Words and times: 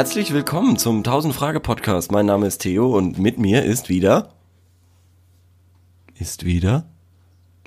Herzlich 0.00 0.32
willkommen 0.32 0.78
zum 0.78 1.00
1000 1.00 1.34
Frage 1.34 1.60
Podcast. 1.60 2.10
Mein 2.10 2.24
Name 2.24 2.46
ist 2.46 2.62
Theo 2.62 2.96
und 2.96 3.18
mit 3.18 3.38
mir 3.38 3.66
ist 3.66 3.90
wieder 3.90 4.32
ist 6.18 6.46
wieder 6.46 6.86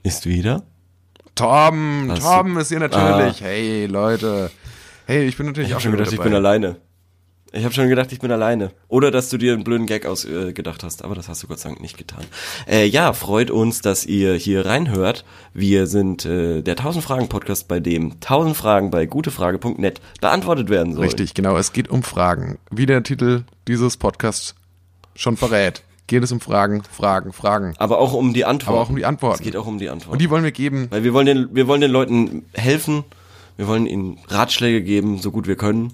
ist 0.01 0.25
wieder 0.25 0.63
Torben, 1.35 2.07
Hast 2.09 2.23
Torben 2.23 2.57
ist 2.57 2.69
hier 2.69 2.79
natürlich. 2.79 3.39
Hey 3.39 3.85
Leute. 3.85 4.49
Hey, 5.05 5.27
ich 5.27 5.37
bin 5.37 5.45
natürlich 5.45 5.69
Ich 5.69 5.75
auch 5.75 5.79
schon 5.79 5.91
wieder 5.91 6.05
gedacht, 6.05 6.13
ich 6.13 6.17
dabei. 6.17 6.29
bin 6.29 6.35
alleine. 6.35 6.77
Ich 7.55 7.63
habe 7.63 7.73
schon 7.73 7.87
gedacht, 7.87 8.11
ich 8.11 8.19
bin 8.19 8.31
alleine. 8.31 8.71
Oder 8.87 9.11
dass 9.11 9.29
du 9.29 9.37
dir 9.37 9.53
einen 9.53 9.63
blöden 9.63 9.85
Gag 9.85 10.07
ausgedacht 10.07 10.81
äh, 10.81 10.85
hast, 10.87 11.03
aber 11.03 11.13
das 11.13 11.29
hast 11.29 11.43
du 11.43 11.47
Gott 11.47 11.59
sei 11.59 11.69
Dank 11.69 11.81
nicht 11.81 11.99
getan. 11.99 12.23
Äh, 12.67 12.87
ja, 12.87 13.13
freut 13.13 13.51
uns, 13.51 13.81
dass 13.81 14.07
ihr 14.07 14.33
hier 14.33 14.65
reinhört. 14.65 15.23
Wir 15.53 15.85
sind 15.85 16.25
äh, 16.25 16.63
der 16.63 16.73
1000 16.73 17.05
Fragen 17.05 17.29
Podcast, 17.29 17.67
bei 17.67 17.79
dem 17.79 18.13
1000 18.13 18.57
Fragen 18.57 18.89
bei 18.89 19.05
gutefrage.net 19.05 20.01
beantwortet 20.19 20.69
werden 20.69 20.93
sollen. 20.93 21.03
Richtig, 21.03 21.35
genau. 21.35 21.55
Es 21.55 21.73
geht 21.73 21.89
um 21.89 22.01
Fragen. 22.01 22.57
Wie 22.71 22.87
der 22.87 23.03
Titel 23.03 23.43
dieses 23.67 23.97
Podcasts 23.97 24.55
schon 25.13 25.37
verrät. 25.37 25.83
Geht 26.07 26.23
es 26.23 26.31
um 26.31 26.41
Fragen, 26.41 26.81
Fragen, 26.83 27.33
Fragen. 27.33 27.75
Aber 27.77 27.99
auch 27.99 28.13
um 28.13 28.33
die 28.33 28.45
Antworten. 28.45 28.77
Aber 28.77 28.81
auch 28.81 28.89
um 28.89 28.95
die 28.95 29.05
Antworten. 29.05 29.39
Es 29.39 29.45
geht 29.45 29.55
auch 29.55 29.67
um 29.67 29.77
die 29.77 29.89
Antworten. 29.89 30.13
Und 30.13 30.21
die 30.21 30.31
wollen 30.31 30.43
wir 30.43 30.51
geben. 30.51 30.87
Weil 30.89 31.03
wir 31.03 31.13
wollen 31.13 31.27
den, 31.27 31.49
wir 31.53 31.67
wollen 31.67 31.81
den 31.81 31.91
Leuten 31.91 32.45
helfen. 32.55 33.03
Wir 33.57 33.67
wollen 33.67 33.85
ihnen 33.85 34.17
Ratschläge 34.27 34.81
geben, 34.81 35.19
so 35.19 35.29
gut 35.29 35.45
wir 35.45 35.55
können. 35.55 35.93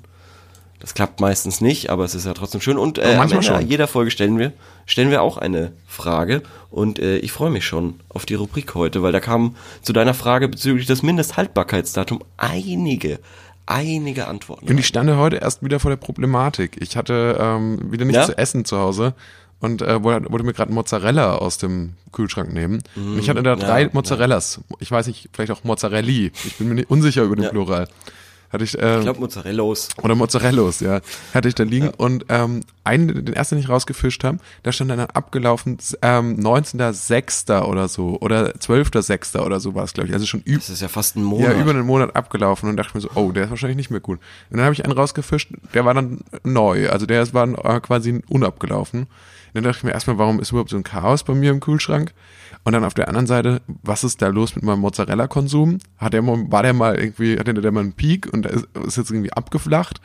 Das 0.79 0.93
klappt 0.93 1.19
meistens 1.19 1.59
nicht, 1.59 1.89
aber 1.89 2.05
es 2.05 2.15
ist 2.15 2.25
ja 2.25 2.33
trotzdem 2.33 2.61
schön. 2.61 2.77
Und 2.77 2.97
äh, 2.99 3.17
manchmal 3.17 3.43
schon. 3.43 3.67
jeder 3.67 3.87
Folge 3.87 4.11
stellen 4.11 4.39
wir, 4.39 4.53
stellen 4.85 5.11
wir 5.11 5.21
auch 5.21 5.37
eine 5.37 5.73
Frage. 5.87 6.41
Und 6.71 6.99
äh, 6.99 7.17
ich 7.17 7.31
freue 7.33 7.49
mich 7.51 7.65
schon 7.65 7.99
auf 8.07 8.25
die 8.25 8.35
Rubrik 8.35 8.75
heute, 8.75 9.01
weil 9.03 9.11
da 9.11 9.19
kamen 9.19 9.57
zu 9.81 9.91
deiner 9.91 10.13
Frage 10.13 10.47
bezüglich 10.47 10.85
des 10.87 11.03
Mindesthaltbarkeitsdatum 11.03 12.23
einige, 12.37 13.19
einige 13.65 14.27
Antworten. 14.27 14.67
Und 14.69 14.77
ich 14.79 14.87
stande 14.87 15.17
heute 15.17 15.37
erst 15.37 15.63
wieder 15.63 15.79
vor 15.81 15.91
der 15.91 15.97
Problematik. 15.97 16.77
Ich 16.79 16.95
hatte 16.95 17.37
ähm, 17.39 17.91
wieder 17.91 18.05
nichts 18.05 18.19
Ja? 18.21 18.25
zu 18.27 18.37
essen 18.37 18.63
zu 18.65 18.77
Hause 18.77 19.13
und 19.59 19.81
äh, 19.81 20.01
wollte, 20.01 20.29
mir 20.45 20.53
gerade 20.53 20.71
Mozzarella 20.71 21.35
aus 21.35 21.57
dem 21.57 21.95
Kühlschrank 22.13 22.53
nehmen. 22.53 22.81
und 22.95 23.19
ich 23.19 23.29
hatte 23.29 23.43
da 23.43 23.57
Mm, 23.57 23.59
ja, 23.59 23.65
drei 23.67 23.81
ja. 23.83 23.89
Mozzarellas. 23.91 24.61
Ich 24.79 24.89
weiß 24.89 25.07
nicht, 25.07 25.29
vielleicht 25.33 25.51
auch 25.51 25.63
Mozzarelli. 25.65 26.31
Ich 26.45 26.55
bin 26.55 26.69
mir 26.69 26.75
nicht 26.75 26.89
unsicher 26.89 27.23
über 27.23 27.35
den 27.35 27.43
Ja. 27.43 27.49
Plural. 27.49 27.87
Hatte 28.51 28.63
ich, 28.63 28.77
äh, 28.79 28.97
ich 28.97 29.03
glaube 29.03 29.19
Mozzarellos. 29.19 29.89
oder 30.01 30.15
Mozzarellos, 30.15 30.79
ja, 30.79 31.01
hatte 31.35 31.47
ich 31.47 31.55
da 31.55 31.63
liegen 31.63 31.89
und 31.89 32.25
ähm, 32.29 32.61
einen, 32.83 33.25
den 33.25 33.33
ersten, 33.33 33.55
den 33.55 33.63
ich 33.63 33.69
rausgefischt 33.69 34.23
habe, 34.23 34.39
da 34.63 34.71
stand 34.71 34.89
dann 34.89 34.99
abgelaufen 35.01 35.77
ähm, 36.01 36.35
19.06. 36.39 37.61
oder 37.63 37.87
so 37.87 38.17
oder 38.21 38.49
12.06. 38.55 39.39
oder 39.39 39.59
so 39.59 39.75
war 39.75 39.83
es, 39.83 39.93
glaube 39.93 40.07
ich. 40.09 40.13
Also 40.13 40.25
schon 40.25 40.41
üb 40.47 40.59
Das 40.59 40.69
ist 40.69 40.81
ja 40.81 40.87
fast 40.87 41.15
ein 41.15 41.23
Monat. 41.23 41.53
ja, 41.55 41.61
über 41.61 41.71
einen 41.71 41.85
Monat 41.85 42.15
abgelaufen 42.15 42.69
und 42.69 42.77
dachte 42.77 42.95
mir 42.97 43.01
so, 43.01 43.09
oh, 43.15 43.31
der 43.31 43.45
ist 43.45 43.49
wahrscheinlich 43.51 43.77
nicht 43.77 43.91
mehr 43.91 43.99
gut. 43.99 44.19
Und 44.49 44.57
dann 44.57 44.65
habe 44.65 44.73
ich 44.73 44.83
einen 44.83 44.93
rausgefischt, 44.93 45.51
der 45.73 45.85
war 45.85 45.93
dann 45.93 46.21
neu, 46.43 46.89
also 46.89 47.05
der 47.05 47.21
ist- 47.21 47.33
war 47.33 47.47
äh, 47.47 47.79
quasi 47.81 48.21
unabgelaufen. 48.29 49.07
Und 49.49 49.55
dann 49.55 49.63
dachte 49.63 49.77
ich 49.79 49.83
mir 49.83 49.91
erstmal, 49.91 50.17
warum 50.17 50.39
ist 50.39 50.51
überhaupt 50.51 50.69
so 50.69 50.77
ein 50.77 50.83
Chaos 50.83 51.23
bei 51.23 51.33
mir 51.33 51.51
im 51.51 51.59
Kühlschrank? 51.59 52.13
Und 52.63 52.73
dann 52.73 52.83
auf 52.83 52.93
der 52.93 53.07
anderen 53.07 53.27
Seite, 53.27 53.61
was 53.83 54.03
ist 54.03 54.21
da 54.21 54.27
los 54.27 54.55
mit 54.55 54.63
meinem 54.63 54.79
Mozzarella-Konsum? 54.79 55.79
Hat 55.97 56.13
der 56.13 56.21
mal, 56.21 56.51
war 56.51 56.63
der 56.63 56.73
mal 56.73 56.95
irgendwie, 56.99 57.37
hatte 57.39 57.53
der 57.53 57.71
mal 57.71 57.81
einen 57.81 57.93
Peak 57.93 58.27
und 58.31 58.45
ist, 58.45 58.67
ist 58.85 58.97
jetzt 58.97 59.11
irgendwie 59.11 59.33
abgeflacht? 59.33 60.01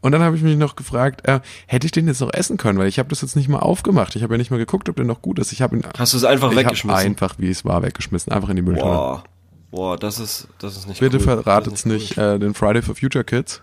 Und 0.00 0.12
dann 0.12 0.22
habe 0.22 0.36
ich 0.36 0.42
mich 0.42 0.56
noch 0.56 0.76
gefragt, 0.76 1.26
äh, 1.26 1.40
hätte 1.66 1.86
ich 1.86 1.92
den 1.92 2.06
jetzt 2.06 2.20
noch 2.20 2.32
essen 2.32 2.56
können? 2.56 2.78
Weil 2.78 2.86
ich 2.86 2.98
habe 2.98 3.08
das 3.08 3.20
jetzt 3.20 3.34
nicht 3.34 3.48
mal 3.48 3.58
aufgemacht. 3.58 4.14
Ich 4.14 4.22
habe 4.22 4.34
ja 4.34 4.38
nicht 4.38 4.50
mal 4.50 4.58
geguckt, 4.58 4.88
ob 4.88 4.96
der 4.96 5.04
noch 5.04 5.22
gut 5.22 5.40
ist. 5.40 5.52
Ich 5.52 5.60
habe 5.60 5.76
ihn 5.76 5.82
Hast 5.98 6.12
du 6.12 6.16
es 6.16 6.24
einfach 6.24 6.54
weggeschmissen? 6.54 7.04
Einfach, 7.04 7.34
wie 7.38 7.50
es 7.50 7.64
war, 7.64 7.82
weggeschmissen. 7.82 8.32
Einfach 8.32 8.48
in 8.48 8.56
die 8.56 8.62
Mülltonne. 8.62 8.92
Boah. 8.92 9.24
Boah, 9.70 9.98
das 9.98 10.18
ist, 10.18 10.48
das 10.58 10.76
ist 10.76 10.88
nicht 10.88 11.00
Bitte 11.00 11.18
cool. 11.18 11.72
ist 11.72 11.84
nicht 11.84 12.16
cool. 12.16 12.24
äh, 12.24 12.38
den 12.38 12.54
Friday 12.54 12.80
for 12.80 12.94
Future 12.94 13.24
Kids. 13.24 13.62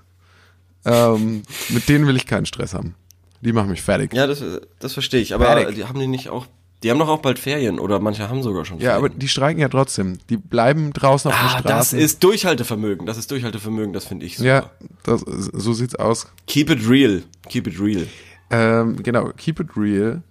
Ähm, 0.84 1.42
mit 1.70 1.90
denen 1.90 2.06
will 2.06 2.16
ich 2.16 2.28
keinen 2.28 2.46
Stress 2.46 2.74
haben. 2.74 2.96
Die 3.42 3.54
machen 3.54 3.70
mich 3.70 3.82
fertig. 3.82 4.14
Ja, 4.14 4.22
Ja, 4.22 4.28
das, 4.28 4.44
das 4.80 4.94
verstehe 4.94 5.22
ich. 5.22 5.34
Aber 5.34 5.46
Fertig. 5.46 5.76
die 5.76 5.86
haben 5.86 6.00
die 6.00 6.08
nicht 6.08 6.30
auch, 6.30 6.48
die 6.84 6.90
haben 6.92 7.00
doch 7.00 7.08
auch 7.10 7.22
bald 7.22 7.38
Ferien 7.40 7.80
oder 7.80 8.00
manche 8.00 8.28
haben 8.30 8.42
sogar 8.44 8.66
schon 8.66 8.80
Ferien. 8.80 8.98
aber 8.98 9.10
die 9.10 9.28
streiken 9.28 9.62
ja 9.62 9.70
trotzdem. 9.70 10.18
Die 10.30 10.38
bleiben 10.38 10.94
draußen 10.94 11.32
auf 11.32 11.38
Ah, 11.38 11.44
den 11.58 11.64
das 11.64 11.88
Straßen. 11.90 12.00
ist 12.00 12.24
Durchhaltevermögen. 12.24 13.06
Das 13.06 13.18
ist 13.18 13.30
Durchhaltevermögen, 13.32 13.94
das 13.94 14.06
finde 14.06 14.26
ich 14.26 14.38
super. 14.38 14.48
ja, 14.50 14.72
das, 15.04 15.22
so 15.22 15.74
sieht's 15.74 15.96
aus. 15.96 16.28
Keep 16.48 16.70
it 16.72 16.88
real. 16.90 17.24
Keep 17.50 17.68
it 17.68 17.80
real. 17.80 18.08
Ähm, 18.52 19.02
genau, 19.04 19.30
keep 19.38 19.60
it 19.60 19.70
real, 19.76 20.22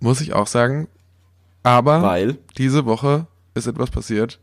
muss 0.00 0.20
ich 0.20 0.32
auch 0.32 0.46
sagen. 0.46 0.88
Aber 1.62 2.02
Weil? 2.02 2.38
diese 2.58 2.84
Woche 2.86 3.26
ist 3.54 3.66
etwas 3.66 3.90
passiert, 3.90 4.38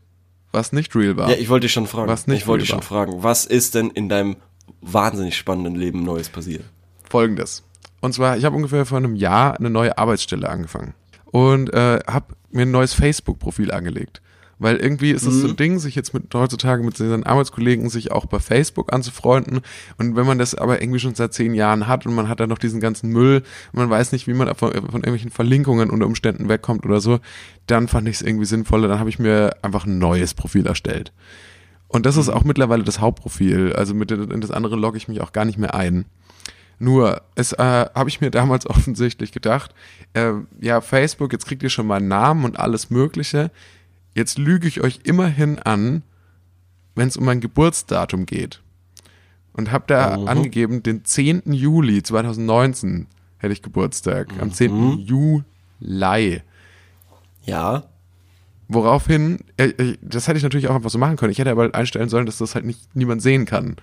was 0.52 0.72
nicht 0.72 0.94
real 0.94 1.16
war. 1.16 1.30
Ja, 1.30 1.36
ich 1.36 1.48
wollte 1.48 1.64
dich 1.64 1.72
schon 1.72 1.86
fragen. 1.86 2.08
Was 2.08 2.26
nicht 2.26 2.40
ich 2.42 2.46
wollte 2.46 2.62
dich 2.62 2.68
schon 2.70 2.78
war. 2.78 2.84
fragen. 2.84 3.22
Was 3.22 3.44
ist 3.44 3.74
denn 3.74 3.90
in 3.90 4.08
deinem 4.08 4.36
wahnsinnig 4.80 5.36
spannenden 5.36 5.74
Leben 5.74 6.04
Neues 6.04 6.28
passiert? 6.28 6.64
Folgendes. 7.10 7.62
Und 8.00 8.14
zwar, 8.14 8.36
ich 8.36 8.44
habe 8.44 8.56
ungefähr 8.56 8.86
vor 8.86 8.98
einem 8.98 9.14
Jahr 9.16 9.58
eine 9.58 9.70
neue 9.70 9.98
Arbeitsstelle 9.98 10.48
angefangen 10.48 10.94
und 11.26 11.72
äh, 11.72 11.98
habe 12.06 12.34
mir 12.50 12.62
ein 12.62 12.70
neues 12.70 12.94
Facebook-Profil 12.94 13.72
angelegt. 13.72 14.22
Weil 14.60 14.76
irgendwie 14.78 15.12
ist 15.12 15.22
es 15.24 15.34
Mhm. 15.34 15.40
so 15.40 15.48
ein 15.48 15.56
Ding, 15.56 15.78
sich 15.78 15.94
jetzt 15.94 16.12
mit 16.14 16.34
heutzutage 16.34 16.82
mit 16.82 16.96
seinen 16.96 17.22
Arbeitskollegen 17.22 17.88
sich 17.90 18.10
auch 18.10 18.26
bei 18.26 18.40
Facebook 18.40 18.92
anzufreunden. 18.92 19.60
Und 19.98 20.16
wenn 20.16 20.26
man 20.26 20.38
das 20.38 20.56
aber 20.56 20.82
irgendwie 20.82 20.98
schon 20.98 21.14
seit 21.14 21.32
zehn 21.32 21.54
Jahren 21.54 21.86
hat 21.86 22.06
und 22.06 22.14
man 22.14 22.28
hat 22.28 22.40
dann 22.40 22.48
noch 22.48 22.58
diesen 22.58 22.80
ganzen 22.80 23.10
Müll 23.10 23.42
und 23.72 23.78
man 23.78 23.88
weiß 23.88 24.10
nicht, 24.10 24.26
wie 24.26 24.34
man 24.34 24.48
von, 24.56 24.72
von 24.72 24.80
irgendwelchen 24.82 25.30
Verlinkungen 25.30 25.90
unter 25.90 26.06
Umständen 26.06 26.48
wegkommt 26.48 26.84
oder 26.84 27.00
so, 27.00 27.20
dann 27.66 27.86
fand 27.86 28.08
ich 28.08 28.16
es 28.16 28.22
irgendwie 28.22 28.46
sinnvoller. 28.46 28.88
Dann 28.88 28.98
habe 28.98 29.10
ich 29.10 29.20
mir 29.20 29.54
einfach 29.62 29.86
ein 29.86 29.98
neues 29.98 30.34
Profil 30.34 30.66
erstellt. 30.66 31.12
Und 31.86 32.04
das 32.04 32.16
ist 32.16 32.28
auch 32.28 32.42
mittlerweile 32.42 32.82
das 32.82 32.98
Hauptprofil. 33.00 33.74
Also 33.74 33.94
mit 33.94 34.10
in 34.10 34.40
das 34.40 34.50
andere 34.50 34.74
logge 34.74 34.96
ich 34.98 35.06
mich 35.06 35.20
auch 35.20 35.32
gar 35.32 35.44
nicht 35.44 35.58
mehr 35.58 35.74
ein. 35.76 36.04
Nur, 36.78 37.22
es 37.34 37.52
äh, 37.52 37.58
habe 37.94 38.08
ich 38.08 38.20
mir 38.20 38.30
damals 38.30 38.66
offensichtlich 38.70 39.32
gedacht, 39.32 39.74
äh, 40.14 40.32
ja, 40.60 40.80
Facebook, 40.80 41.32
jetzt 41.32 41.46
kriegt 41.46 41.62
ihr 41.62 41.70
schon 41.70 41.86
mal 41.86 41.96
einen 41.96 42.08
Namen 42.08 42.44
und 42.44 42.58
alles 42.58 42.90
Mögliche. 42.90 43.50
Jetzt 44.14 44.38
lüge 44.38 44.66
ich 44.68 44.80
euch 44.80 45.00
immerhin 45.04 45.58
an, 45.58 46.02
wenn 46.94 47.08
es 47.08 47.16
um 47.16 47.24
mein 47.24 47.40
Geburtsdatum 47.40 48.26
geht. 48.26 48.60
Und 49.52 49.72
habe 49.72 49.84
da 49.88 50.16
Mhm. 50.16 50.28
angegeben, 50.28 50.82
den 50.84 51.04
10. 51.04 51.52
Juli 51.52 52.02
2019 52.02 53.06
hätte 53.38 53.52
ich 53.52 53.62
Geburtstag. 53.62 54.28
Am 54.40 54.52
10. 54.52 54.98
Juli. 54.98 56.42
Ja. 57.44 57.84
Woraufhin, 58.68 59.38
äh, 59.56 59.68
äh, 59.68 59.96
das 60.02 60.28
hätte 60.28 60.36
ich 60.36 60.42
natürlich 60.42 60.68
auch 60.68 60.74
einfach 60.74 60.90
so 60.90 60.98
machen 60.98 61.16
können. 61.16 61.32
Ich 61.32 61.38
hätte 61.38 61.50
aber 61.50 61.62
halt 61.62 61.74
einstellen 61.74 62.08
sollen, 62.08 62.26
dass 62.26 62.38
das 62.38 62.54
halt 62.54 62.66
nicht 62.66 62.94
niemand 62.94 63.22
sehen 63.22 63.46
kann. 63.46 63.76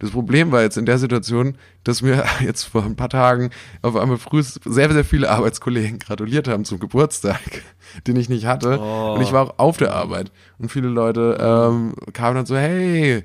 Das 0.00 0.10
Problem 0.10 0.50
war 0.50 0.62
jetzt 0.62 0.78
in 0.78 0.86
der 0.86 0.98
Situation, 0.98 1.56
dass 1.84 2.02
mir 2.02 2.24
jetzt 2.40 2.64
vor 2.64 2.82
ein 2.82 2.96
paar 2.96 3.10
Tagen 3.10 3.50
auf 3.82 3.94
einmal 3.94 4.16
früh 4.16 4.42
sehr, 4.42 4.90
sehr 4.92 5.04
viele 5.04 5.30
Arbeitskollegen 5.30 5.98
gratuliert 6.00 6.48
haben 6.48 6.64
zum 6.64 6.80
Geburtstag, 6.80 7.40
den 8.06 8.16
ich 8.16 8.28
nicht 8.28 8.46
hatte. 8.46 8.80
Oh. 8.80 9.14
Und 9.14 9.22
ich 9.22 9.32
war 9.32 9.44
auch 9.44 9.58
auf 9.58 9.76
der 9.76 9.94
Arbeit. 9.94 10.32
Und 10.58 10.72
viele 10.72 10.88
Leute 10.88 11.38
ähm, 11.40 11.94
kamen 12.12 12.34
dann 12.34 12.46
so, 12.46 12.56
hey, 12.56 13.24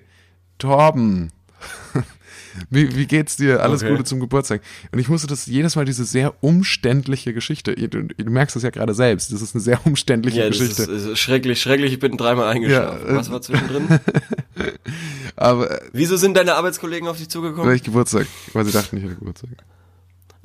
Torben, 0.57 1.31
wie, 2.69 2.95
wie 2.95 3.05
geht's 3.05 3.37
dir? 3.37 3.61
Alles 3.61 3.81
Okay. 3.83 3.91
Gute 3.91 4.03
zum 4.05 4.19
Geburtstag. 4.19 4.61
Und 4.91 4.99
ich 4.99 5.09
musste 5.09 5.27
das 5.27 5.45
jedes 5.45 5.75
Mal 5.75 5.85
diese 5.85 6.05
sehr 6.05 6.33
umständliche 6.43 7.33
Geschichte, 7.33 7.73
du, 7.75 8.03
du 8.03 8.29
merkst 8.31 8.55
das 8.55 8.63
ja 8.63 8.69
gerade 8.69 8.93
selbst, 8.93 9.31
das 9.33 9.41
ist 9.41 9.53
eine 9.55 9.61
sehr 9.61 9.79
umständliche 9.85 10.39
Ja, 10.39 10.47
das 10.49 10.59
Geschichte. 10.59 10.83
ist, 10.83 11.05
ist 11.05 11.19
schrecklich, 11.19 11.61
schrecklich. 11.61 11.93
Ich 11.93 11.99
bin 11.99 12.17
dreimal 12.17 12.47
eingeschlafen. 12.47 13.01
Ja, 13.05 13.13
äh, 13.13 13.15
Was 13.17 13.29
war 13.31 13.41
zwischendrin? 13.41 13.87
Aber 15.35 15.69
äh, 15.71 15.79
Wieso 15.93 16.17
sind 16.17 16.35
deine 16.37 16.55
Arbeitskollegen 16.55 17.07
auf 17.07 17.17
dich 17.17 17.29
zugekommen? 17.29 17.67
weil 17.67 17.75
ich 17.75 17.83
Geburtstag, 17.83 18.27
weil 18.53 18.65
sie 18.65 18.71
dachten, 18.71 18.97
ich 18.97 19.03
hätte 19.03 19.15
Geburtstag. 19.15 19.49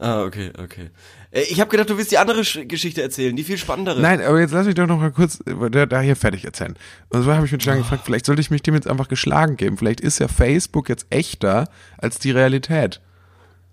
Ah, 0.03 0.23
okay, 0.25 0.51
okay. 0.59 0.89
Äh, 1.31 1.43
Ich 1.51 1.61
habe 1.61 1.71
gedacht, 1.71 1.91
du 1.91 1.99
willst 1.99 2.11
die 2.11 2.17
andere 2.17 2.43
Sch 2.43 2.61
Geschichte 2.67 3.03
erzählen, 3.03 3.37
die 3.37 3.45
viel 3.45 3.59
spannendere. 3.59 4.01
Nein, 4.01 4.23
aber 4.23 4.41
jetzt 4.41 4.53
lass 4.53 4.65
mich 4.67 4.75
doch 4.75 4.87
noch 4.87 4.99
mal 4.99 5.11
kurz 5.13 5.41
äh, 5.47 5.71
da, 5.71 5.85
da 5.85 6.01
hier 6.01 6.17
fertig 6.17 6.45
erzählen. 6.47 6.75
Und 7.11 7.23
so 7.23 7.35
habe 7.35 7.45
ich 7.45 7.53
mich 7.53 7.63
dann 7.65 7.77
gefragt, 7.79 8.03
vielleicht 8.07 8.25
sollte 8.25 8.41
ich 8.41 8.51
mich 8.51 8.63
dem 8.63 8.75
jetzt 8.75 8.89
einfach 8.89 9.09
geschlagen 9.09 9.57
geben. 9.59 9.77
Vielleicht 9.77 10.01
ist 10.01 10.19
ja 10.19 10.29
Facebook 10.29 10.89
jetzt 10.89 11.07
echter 11.11 11.69
als 11.99 12.19
die 12.19 12.31
Realität. 12.31 13.01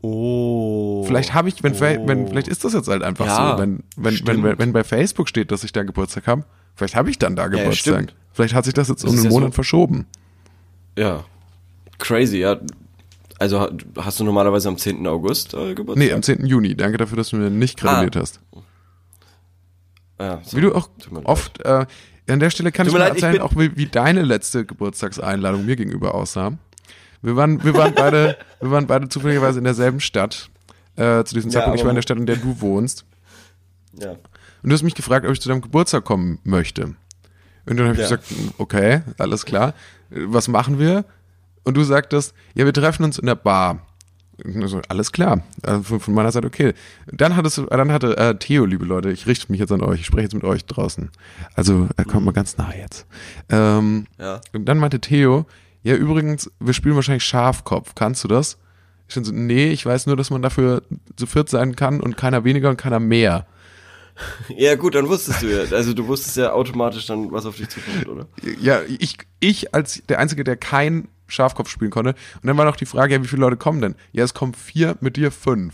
Oh. 0.01 1.03
Vielleicht 1.07 1.33
habe 1.33 1.49
ich, 1.49 1.63
wenn, 1.63 1.73
Oh. 1.73 2.07
wenn, 2.07 2.27
vielleicht 2.27 2.47
ist 2.49 2.63
das 2.63 2.73
jetzt 2.73 2.87
halt 2.87 3.03
einfach 3.03 3.25
Ja, 3.25 3.53
so, 3.55 3.61
wenn, 3.63 3.83
wenn, 3.95 4.19
wenn, 4.27 4.43
wenn, 4.43 4.59
wenn 4.59 4.73
bei 4.73 4.83
Facebook 4.83 5.27
steht, 5.29 5.51
dass 5.51 5.63
ich 5.63 5.71
da 5.71 5.83
Geburtstag 5.83 6.27
habe, 6.27 6.43
vielleicht 6.75 6.95
habe 6.95 7.09
ich 7.09 7.17
dann 7.17 7.35
da 7.35 7.43
ja, 7.43 7.47
Geburtstag. 7.49 7.93
stimmt. 7.95 8.15
vielleicht 8.33 8.53
hat 8.53 8.65
sich 8.65 8.73
das 8.73 8.89
jetzt 8.89 9.03
Das 9.03 9.09
um 9.11 9.15
einen 9.17 9.25
ja 9.25 9.31
Monat 9.31 9.51
so- 9.53 9.55
verschoben. 9.55 10.05
Ja. 10.97 11.23
Crazy, 11.99 12.37
ja. 12.39 12.57
Also 13.39 13.59
ha- 13.59 13.71
hast 13.97 14.19
du 14.19 14.23
normalerweise 14.23 14.67
am 14.69 14.77
10. 14.77 15.05
August 15.07 15.53
äh, 15.53 15.75
Geburtstag? 15.75 15.97
Nee, 16.07 16.13
am 16.13 16.23
10. 16.23 16.45
Juni. 16.45 16.75
Danke 16.75 16.97
dafür, 16.97 17.17
dass 17.17 17.29
du 17.29 17.35
mir 17.37 17.49
nicht 17.49 17.79
gratuliert 17.79 18.17
Ah. 18.17 18.21
hast. 18.21 18.39
Ja, 20.19 20.41
so. 20.43 20.57
Wie 20.57 20.61
du 20.61 20.73
auch 20.73 20.89
oft, 21.25 21.61
äh, 21.63 21.85
an 22.29 22.39
der 22.39 22.49
Stelle 22.49 22.71
kann 22.71 22.85
Tut 22.87 22.93
ich 22.93 22.99
mir 22.99 22.99
mal 23.05 23.13
leid, 23.13 23.21
erzählen, 23.23 23.41
auch 23.41 23.55
wie, 23.55 23.75
wie 23.77 23.85
deine 23.85 24.23
letzte 24.23 24.65
Geburtstagseinladung 24.65 25.65
mir 25.65 25.75
gegenüber 25.75 26.15
aussah. 26.15 26.53
Wir 27.21 27.35
waren, 27.35 27.63
wir 27.63 27.73
waren 27.75 27.93
beide, 27.93 28.37
wir 28.59 28.71
waren 28.71 28.87
beide 28.87 29.09
zufälligerweise 29.09 29.59
in 29.59 29.63
derselben 29.65 29.99
Stadt. 29.99 30.49
Äh, 30.95 31.23
zu 31.25 31.35
diesem 31.35 31.51
Ja, 31.51 31.59
Zeitpunkt, 31.59 31.79
ich 31.79 31.83
war 31.85 31.91
in 31.91 31.95
der 31.95 32.01
Stadt, 32.01 32.17
in 32.17 32.25
der 32.25 32.37
du 32.37 32.59
wohnst. 32.59 33.05
Ja. 33.93 34.11
Und 34.11 34.19
du 34.69 34.73
hast 34.73 34.81
mich 34.83 34.95
gefragt, 34.95 35.25
ob 35.25 35.31
ich 35.31 35.39
zu 35.39 35.47
deinem 35.49 35.61
Geburtstag 35.61 36.03
kommen 36.03 36.39
möchte. 36.43 36.95
Und 37.65 37.77
dann 37.77 37.81
habe 37.89 37.93
ich 37.93 38.09
Ja. 38.09 38.15
gesagt, 38.15 38.33
okay, 38.57 39.01
alles 39.19 39.45
klar. 39.45 39.69
Äh, 40.09 40.21
Was 40.25 40.47
machen 40.47 40.79
wir? 40.79 41.05
Und 41.67 41.75
du 41.75 41.83
sagtest, 41.83 42.33
ja, 42.55 42.63
wir 42.63 42.71
treffen 42.71 43.03
uns 43.03 43.19
in 43.19 43.25
der 43.25 43.35
Bar. 43.35 43.85
Also, 44.61 44.79
alles 44.87 45.11
klar. 45.11 45.41
Also 45.63 45.99
von, 45.99 46.13
meiner 46.13 46.31
Seite 46.31 46.47
okay. 46.47 46.73
Dann 47.07 47.35
hattest 47.35 47.57
du, 47.57 47.65
dann 47.65 47.91
hatte 47.91 48.15
äh, 48.15 48.35
Theo, 48.37 48.63
liebe 48.63 48.85
Leute, 48.85 49.11
ich 49.11 49.27
richte 49.27 49.51
mich 49.51 49.59
jetzt 49.59 49.73
an 49.73 49.81
euch, 49.81 49.99
ich 49.99 50.05
spreche 50.05 50.23
jetzt 50.23 50.33
mit 50.33 50.45
euch 50.45 50.63
draußen. 50.65 51.09
Also 51.55 51.89
er 51.97 52.05
kommt 52.05 52.23
mal 52.25 52.31
ganz 52.31 52.55
nah 52.55 52.73
jetzt. 52.73 53.05
Ähm, 53.49 54.05
Ja. 54.17 54.39
und 54.53 54.63
dann 54.63 54.77
meinte 54.77 55.01
Theo, 55.01 55.45
ja 55.83 55.95
übrigens, 55.95 56.49
wir 56.61 56.73
spielen 56.73 56.95
wahrscheinlich 56.95 57.25
Schafkopf. 57.25 57.95
Kannst 57.95 58.23
du 58.23 58.29
das? 58.29 58.57
Ich 59.09 59.15
so, 59.15 59.21
nee, 59.33 59.67
ich 59.69 59.85
weiß 59.85 60.05
nur, 60.05 60.15
dass 60.15 60.29
man 60.29 60.41
dafür 60.41 60.83
zu 61.17 61.25
viert 61.25 61.49
sein 61.49 61.75
kann 61.75 61.99
und 61.99 62.15
keiner 62.15 62.45
weniger 62.45 62.69
und 62.69 62.77
keiner 62.77 63.01
mehr. 63.01 63.45
Ja, 64.57 64.73
gut, 64.75 64.95
dann 64.95 65.09
wusstest 65.09 65.43
du 65.43 65.47
ja. 65.47 65.59
Also 65.75 65.93
du 65.93 66.07
wusstest 66.07 66.37
ja 66.37 66.51
automatisch 66.53 67.05
dann, 67.05 67.31
was 67.31 67.45
auf 67.45 67.57
dich 67.57 67.69
zukommt, 67.69 68.07
oder? 68.07 68.27
Ja, 68.59 68.79
ich, 68.87 69.17
ich 69.39 69.75
als 69.75 70.01
der 70.09 70.17
Einzige, 70.17 70.43
der 70.43 70.55
kein 70.57 71.07
Schafkopf 71.27 71.69
spielen 71.69 71.91
konnte. 71.91 72.11
Und 72.41 72.47
dann 72.47 72.57
war 72.57 72.65
noch 72.65 72.75
die 72.75 72.85
Frage, 72.85 73.13
ja, 73.15 73.23
wie 73.23 73.27
viele 73.27 73.41
Leute 73.41 73.57
kommen 73.57 73.81
denn? 73.81 73.95
Ja, 74.11 74.23
es 74.23 74.33
kommen 74.33 74.53
vier, 74.53 74.97
mit 75.01 75.17
dir 75.17 75.31
fünf. 75.31 75.73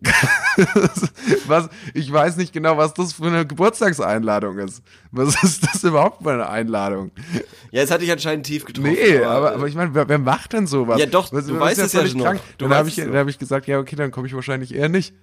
was, 1.46 1.68
ich 1.92 2.12
weiß 2.12 2.36
nicht 2.36 2.52
genau, 2.52 2.76
was 2.76 2.94
das 2.94 3.14
für 3.14 3.26
eine 3.26 3.44
Geburtstagseinladung 3.44 4.58
ist. 4.58 4.82
Was 5.10 5.42
ist 5.42 5.66
das 5.66 5.82
überhaupt 5.82 6.22
für 6.22 6.32
eine 6.32 6.48
Einladung? 6.48 7.10
Ja, 7.72 7.82
es 7.82 7.90
hat 7.90 8.00
dich 8.00 8.12
anscheinend 8.12 8.46
tief 8.46 8.64
getroffen. 8.64 8.92
Nee, 8.92 9.18
aber, 9.24 9.52
äh, 9.52 9.54
aber 9.54 9.66
ich 9.66 9.74
meine, 9.74 9.94
wer, 9.94 10.08
wer 10.08 10.18
macht 10.18 10.52
denn 10.52 10.66
sowas? 10.68 11.00
Ja, 11.00 11.06
doch, 11.06 11.32
Was- 11.32 11.46
du 11.46 11.58
weißt 11.58 11.80
es 11.80 11.92
ja 11.92 12.06
schon 12.06 12.20
krank? 12.20 12.40
Du 12.58 12.68
Dann 12.68 12.78
habe 12.78 12.88
ich, 12.88 12.98
noch. 12.98 13.12
hab 13.14 13.28
ich 13.28 13.38
gesagt, 13.38 13.66
ja, 13.66 13.78
okay, 13.80 13.96
dann 13.96 14.10
komme 14.12 14.28
ich 14.28 14.34
wahrscheinlich 14.34 14.74
eher 14.74 14.88
nicht. 14.88 15.14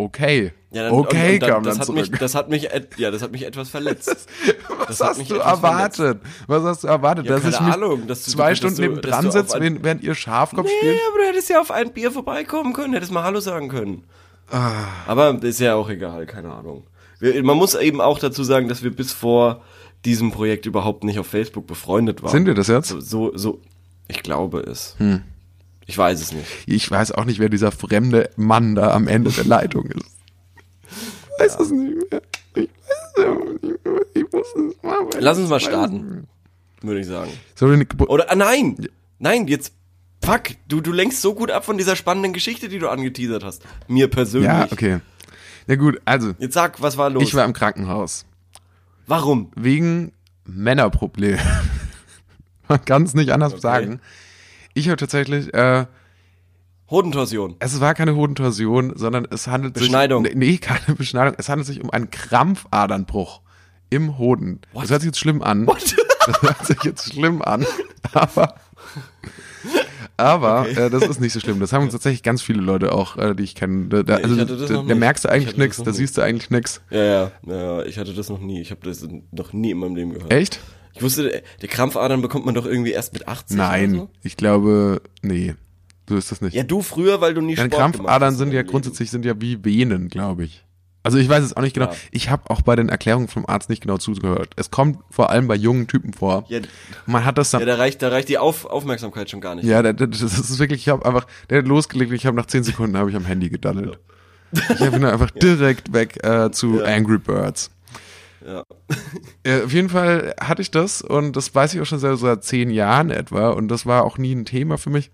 Okay. 0.00 0.52
ja, 0.70 0.84
dann, 0.84 0.92
okay, 0.92 1.26
und, 1.26 1.34
und 1.34 1.42
dann, 1.42 1.50
kam 1.50 1.62
das 1.64 1.72
dann 1.74 1.80
hat 1.80 1.86
zurück. 1.86 2.10
mich, 2.10 2.18
das 2.20 2.34
hat 2.36 2.48
mich, 2.48 2.68
ja, 2.98 3.10
das 3.10 3.20
hat 3.20 3.32
mich 3.32 3.44
etwas 3.44 3.68
verletzt. 3.68 4.28
Was 4.86 5.00
hast 5.00 5.28
du 5.28 5.34
erwartet? 5.34 6.20
Was 6.46 6.62
hast 6.62 6.84
du 6.84 6.86
erwartet? 6.88 7.26
Ja, 7.26 7.32
dass 7.32 7.42
keine 7.42 7.54
ich 7.56 7.60
mich 7.60 7.74
Ahnung, 7.74 8.06
dass 8.06 8.24
du- 8.24 8.30
zwei 8.30 8.50
dass 8.50 8.58
Stunden 8.58 8.80
neben 8.80 9.00
dran 9.00 9.30
sitze, 9.30 9.58
während, 9.60 9.82
während 9.82 10.02
ihr 10.04 10.14
Schafkopf 10.14 10.66
Nee, 10.68 10.78
spielt? 10.78 11.00
aber 11.10 11.18
du 11.18 11.24
hättest 11.28 11.50
ja 11.50 11.60
auf 11.60 11.70
ein 11.72 11.92
Bier 11.92 12.12
vorbeikommen 12.12 12.72
können, 12.74 12.94
hättest 12.94 13.10
mal 13.12 13.24
Hallo 13.24 13.40
sagen 13.40 13.68
können. 13.68 14.04
Ah. 14.50 14.84
Aber 15.08 15.42
ist 15.42 15.58
ja 15.60 15.74
auch 15.74 15.90
egal, 15.90 16.26
keine 16.26 16.52
Ahnung. 16.52 16.84
Wir, 17.18 17.42
man 17.42 17.56
muss 17.56 17.74
eben 17.74 18.00
auch 18.00 18.20
dazu 18.20 18.44
sagen, 18.44 18.68
dass 18.68 18.82
wir 18.84 18.94
bis 18.94 19.12
vor 19.12 19.62
diesem 20.04 20.30
Projekt 20.30 20.64
überhaupt 20.66 21.02
nicht 21.02 21.18
auf 21.18 21.26
Facebook 21.26 21.66
befreundet 21.66 22.22
waren. 22.22 22.30
Sind 22.30 22.46
wir 22.46 22.54
das 22.54 22.68
jetzt? 22.68 22.88
So, 22.88 23.00
so, 23.00 23.32
so 23.36 23.60
ich 24.06 24.22
glaube 24.22 24.60
es. 24.60 24.94
Hm. 24.98 25.22
Ich 25.88 25.96
weiß 25.96 26.20
es 26.20 26.32
nicht. 26.32 26.46
Ich 26.66 26.90
weiß 26.90 27.12
auch 27.12 27.24
nicht, 27.24 27.38
wer 27.40 27.48
dieser 27.48 27.72
fremde 27.72 28.28
Mann 28.36 28.74
da 28.74 28.92
am 28.92 29.08
Ende 29.08 29.30
der 29.30 29.44
Leitung 29.46 29.86
ist. 29.86 30.04
Ich 30.86 31.40
weiß 31.40 31.60
es 31.60 31.70
nicht 31.70 32.10
mehr. 32.10 32.22
Ich 32.54 32.68
weiß 32.68 33.16
es 33.16 33.62
nicht 33.62 33.84
mehr. 33.84 34.00
Ich 34.12 34.24
muss 34.30 34.46
es 34.54 34.82
mal. 34.82 35.08
Lass 35.18 35.38
uns 35.38 35.48
mal 35.48 35.60
starten, 35.60 36.28
würde 36.82 37.00
ich 37.00 37.06
sagen. 37.06 37.30
Oder, 38.06 38.30
ah, 38.30 38.34
nein! 38.36 38.76
Nein, 39.18 39.48
jetzt, 39.48 39.72
fuck, 40.22 40.50
du, 40.68 40.82
du 40.82 40.92
lenkst 40.92 41.22
so 41.22 41.34
gut 41.34 41.50
ab 41.50 41.64
von 41.64 41.78
dieser 41.78 41.96
spannenden 41.96 42.34
Geschichte, 42.34 42.68
die 42.68 42.78
du 42.78 42.90
angeteasert 42.90 43.42
hast. 43.42 43.62
Mir 43.88 44.08
persönlich. 44.08 44.46
ja, 44.46 44.68
okay. 44.70 45.00
Na 45.66 45.76
gut, 45.76 46.00
also, 46.04 46.34
Jetzt 46.38 46.52
sag, 46.54 46.82
was 46.82 46.98
war 46.98 47.08
los? 47.08 47.22
ich 47.22 47.34
war 47.34 47.46
im 47.46 47.54
Krankenhaus. 47.54 48.26
Warum? 49.06 49.50
Wegen 49.56 50.12
Männerproblem. 50.44 51.38
Man 52.68 52.84
kann 52.84 53.04
es 53.04 53.14
nicht 53.14 53.30
anders 53.32 53.58
sagen. 53.62 54.00
Ich 54.78 54.88
habe 54.88 54.96
tatsächlich, 54.96 55.52
äh, 55.54 55.86
Hodentorsion. 56.88 57.56
es 57.58 57.80
war 57.80 57.94
keine 57.94 58.14
Hodentorsion, 58.14 58.92
sondern 58.96 59.26
es 59.30 59.48
handelt 59.48 59.74
Beschneidung. 59.74 60.24
sich. 60.24 60.34
Nee, 60.36 60.58
keine 60.58 60.94
Beschneidung. 60.96 61.34
Es 61.36 61.48
handelt 61.48 61.66
sich 61.66 61.82
um 61.82 61.90
einen 61.90 62.10
Krampfadernbruch 62.10 63.40
im 63.90 64.18
Hoden. 64.18 64.60
Das 64.74 64.90
hört 64.90 65.00
sich 65.02 65.08
jetzt 65.08 65.18
schlimm 65.18 65.42
an. 65.42 65.68
Das 66.26 66.42
hört 66.42 66.66
sich 66.66 66.82
jetzt 66.84 67.14
schlimm 67.14 67.40
an. 67.40 67.64
Aber. 68.12 68.54
Aber 70.18 70.68
äh, 70.68 70.90
das 70.90 71.04
ist 71.08 71.22
nicht 71.22 71.32
so 71.32 71.40
schlimm. 71.40 71.58
Das 71.58 71.72
haben 71.72 71.84
uns 71.84 71.92
tatsächlich 71.92 72.22
ganz 72.22 72.42
viele 72.42 72.60
Leute 72.60 72.92
auch, 72.92 73.16
äh, 73.16 73.34
die 73.34 73.44
ich 73.44 73.54
kenne. 73.54 73.86
Da, 73.86 74.02
da, 74.02 74.16
also, 74.16 74.44
da, 74.44 74.82
da 74.82 74.94
merkst 74.94 75.24
du 75.24 75.28
Ich 75.28 75.34
eigentlich 75.34 75.56
nichts, 75.56 75.82
da 75.82 75.90
siehst 75.90 76.18
du 76.18 76.22
eigentlich 76.22 76.50
nichts. 76.50 76.82
Ja, 76.90 77.02
ja, 77.02 77.30
ja, 77.46 77.82
ich 77.86 77.98
hatte 77.98 78.12
das 78.12 78.28
noch 78.28 78.40
nie. 78.40 78.60
Ich 78.60 78.70
habe 78.70 78.82
das 78.84 79.08
noch 79.30 79.54
nie 79.54 79.70
in 79.70 79.78
meinem 79.78 79.96
Leben 79.96 80.12
gehört. 80.12 80.30
Echt? 80.30 80.60
Ich 80.94 81.02
wusste, 81.02 81.42
der 81.62 81.68
Krampfadern 81.68 82.22
bekommt 82.22 82.46
man 82.46 82.54
doch 82.54 82.66
irgendwie 82.66 82.92
erst 82.92 83.12
mit 83.12 83.28
80 83.28 83.56
oder 83.56 83.68
Nein, 83.68 83.94
so. 83.94 84.10
ich 84.22 84.36
glaube, 84.36 85.00
nee. 85.22 85.54
So 86.08 86.16
ist 86.16 86.32
das 86.32 86.40
nicht. 86.40 86.54
Ja, 86.54 86.62
du 86.62 86.82
früher, 86.82 87.20
weil 87.20 87.34
du 87.34 87.40
nie 87.42 87.54
Deine 87.54 87.68
Sport 87.68 87.80
Krampfadern 87.80 88.32
hast 88.32 88.38
sind 88.38 88.48
in 88.48 88.54
ja 88.54 88.62
grundsätzlich 88.62 89.10
sind 89.10 89.24
ja 89.24 89.40
wie 89.40 89.62
Venen, 89.64 90.08
glaube 90.08 90.44
ich. 90.44 90.64
Also 91.02 91.18
ich 91.18 91.28
weiß 91.28 91.44
es 91.44 91.56
auch 91.56 91.62
nicht 91.62 91.74
genau. 91.74 91.86
Ja. 91.86 91.96
Ich 92.10 92.28
habe 92.28 92.50
auch 92.50 92.60
bei 92.62 92.76
den 92.76 92.88
Erklärungen 92.88 93.28
vom 93.28 93.46
Arzt 93.46 93.70
nicht 93.70 93.82
genau 93.82 93.98
zugehört. 93.98 94.50
Es 94.56 94.70
kommt 94.70 94.98
vor 95.10 95.30
allem 95.30 95.46
bei 95.46 95.54
jungen 95.54 95.86
Typen 95.86 96.12
vor. 96.12 96.44
Ja, 96.48 96.60
Man 97.06 97.24
hat 97.24 97.38
das 97.38 97.50
dann. 97.50 97.60
ja 97.60 97.66
da 97.66 97.76
reicht, 97.76 98.02
da 98.02 98.08
reicht 98.08 98.28
die 98.28 98.38
Auf 98.38 98.64
Aufmerksamkeit 98.64 99.30
schon 99.30 99.40
gar 99.40 99.54
nicht. 99.54 99.64
Ja, 99.64 99.82
das, 99.82 100.18
das 100.18 100.22
ist 100.50 100.58
wirklich, 100.58 100.80
ich 100.80 100.88
habe 100.88 101.06
einfach, 101.06 101.26
der 101.50 101.58
hat 101.58 101.66
losgelegt 101.66 102.12
ich 102.12 102.26
habe 102.26 102.36
nach 102.36 102.46
10 102.46 102.64
Sekunden 102.64 102.96
habe 102.96 103.10
ich 103.10 103.16
am 103.16 103.24
Handy 103.24 103.48
gedaddelt. 103.48 103.98
Ich 104.52 104.78
bin 104.90 105.04
einfach 105.04 105.30
direkt 105.42 105.92
weg 105.92 106.22
äh, 106.24 106.50
zu 106.50 106.80
Ja. 106.80 106.84
Angry 106.86 107.18
Birds. 107.18 107.70
Ja. 108.46 108.64
Äh, 109.42 109.64
auf 109.64 109.72
jeden 109.72 109.88
Fall 109.88 110.34
hatte 110.40 110.62
ich 110.62 110.70
das 110.70 111.02
und 111.02 111.36
das 111.36 111.54
weiß 111.54 111.74
ich 111.74 111.80
auch 111.80 111.86
schon 111.86 111.98
seit, 111.98 112.18
seit 112.18 112.44
zehn 112.44 112.70
Jahren 112.70 113.10
etwa 113.10 113.50
und 113.50 113.68
das 113.68 113.86
war 113.86 114.04
auch 114.04 114.18
nie 114.18 114.34
ein 114.34 114.44
Thema 114.44 114.78
für 114.78 114.90
mich. 114.90 115.10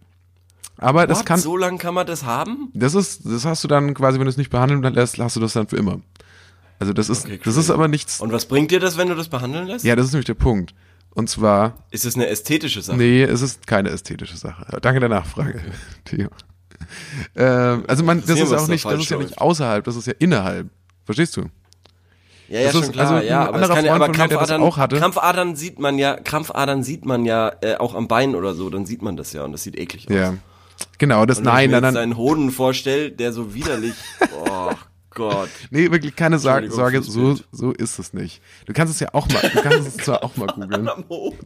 Aber 0.77 1.07
das 1.07 1.21
What? 1.21 1.27
kann, 1.27 1.41
so 1.41 1.57
lange 1.57 1.79
kann 1.79 1.95
man 1.95 2.07
das 2.07 2.25
haben? 2.25 2.71
das 2.75 2.95
ist, 2.95 3.23
das 3.25 3.45
hast 3.45 3.63
du 3.65 3.69
dann 3.69 3.95
quasi, 3.95 4.19
wenn 4.19 4.27
du 4.27 4.31
es 4.31 4.37
nicht 4.37 4.51
behandeln 4.51 4.83
lässt, 4.95 5.19
hast 5.19 5.37
du 5.37 5.41
das 5.41 5.53
dann 5.53 5.69
für 5.69 5.77
immer. 5.77 6.01
Also 6.81 6.93
das 6.93 7.09
ist, 7.09 7.25
Okay, 7.25 7.41
das 7.45 7.57
ist 7.57 7.71
aber 7.71 7.89
nichts. 7.89 8.21
Und 8.21 8.33
was 8.33 8.47
bringt 8.47 8.71
dir 8.71 8.81
das, 8.81 8.99
wenn 8.99 9.09
du 9.09 9.15
das 9.15 9.29
behandeln 9.29 9.67
lässt? 9.69 9.85
Ja, 9.85 9.95
das 9.97 10.07
ist 10.07 10.13
nämlich 10.13 10.27
der 10.27 10.35
Punkt. 10.35 10.75
Und 11.15 11.31
zwar, 11.31 11.79
Ist 11.93 12.05
es 12.05 12.17
eine 12.17 12.27
ästhetische 12.27 12.83
Sache? 12.83 12.99
nee, 12.99 13.23
es 13.23 13.41
ist 13.41 13.67
keine 13.69 13.91
ästhetische 13.91 14.37
Sache. 14.37 14.67
Danke 14.83 14.99
der 14.99 15.09
Nachfrage, 15.09 15.63
Theo. 16.05 16.29
Ähm, 17.37 17.85
also 17.87 18.03
man, 18.03 18.21
das 18.27 18.41
ist 18.41 18.53
auch 18.53 18.67
nicht, 18.67 18.85
das 18.85 19.01
ist 19.01 19.11
ja 19.11 19.17
nicht 19.19 19.39
außerhalb, 19.39 19.85
das 19.85 19.95
ist 19.95 20.07
ja 20.07 20.15
innerhalb. 20.19 20.69
Verstehst 21.05 21.37
du? 21.37 21.45
Ja, 22.49 22.59
ja, 22.61 22.65
Das 22.67 22.73
schon 22.73 22.83
ist- 22.83 22.93
klar, 22.93 23.07
also 23.07 23.21
ein 23.23 23.27
ja, 23.27 23.49
aber, 23.49 23.61
es 23.63 23.69
kann, 23.69 23.85
ja- 23.85 23.95
aber 23.95 24.05
von 24.07 24.13
mir, 24.13 24.19
Krampfadern, 24.19 24.63
auch 24.63 24.77
hatte- 24.77 24.97
Krampfadern 24.99 25.57
sieht 25.57 25.79
man 25.79 25.99
ja, 25.99 26.17
Krampfadern 26.17 26.83
sieht 26.83 27.05
man 27.07 27.25
ja 27.25 27.53
äh, 27.63 27.77
auch 27.77 27.95
am 27.95 28.07
Bein 28.09 28.35
oder 28.35 28.55
so, 28.55 28.69
dann 28.71 28.85
sieht 28.87 29.03
man 29.03 29.17
das 29.17 29.33
ja 29.33 29.45
und 29.45 29.53
das 29.53 29.63
sieht 29.63 29.79
eklig 29.79 30.09
aus. 30.09 30.15
Ja. 30.15 30.35
Genau, 30.99 31.25
das, 31.25 31.39
Und 31.39 31.47
wenn 31.47 31.53
nein, 31.53 31.65
ich 31.71 31.75
mir 31.75 31.81
nein. 31.81 31.95
seinen 31.95 32.17
Hoden 32.17 32.51
vorstelle, 32.51 33.11
der 33.13 33.33
so 33.33 33.55
widerlich, 33.55 33.95
oh 34.51 34.73
Gott. 35.11 35.49
Nee, 35.71 35.91
wirklich 35.93 36.17
keine 36.17 36.39
Sorge, 36.41 36.71
Sorge 36.73 37.01
so, 37.03 37.37
so 37.53 37.71
ist 37.73 37.99
es 38.01 38.13
nicht. 38.13 38.43
Du 38.67 38.73
kannst 38.73 38.93
es 38.93 38.99
ja 39.01 39.09
auch 39.13 39.29
mal, 39.29 39.41
du 39.49 39.63
kannst 39.63 39.87
es 39.97 40.05
zwar 40.05 40.25
auch 40.25 40.37
mal 40.37 40.47
googeln. 40.49 40.91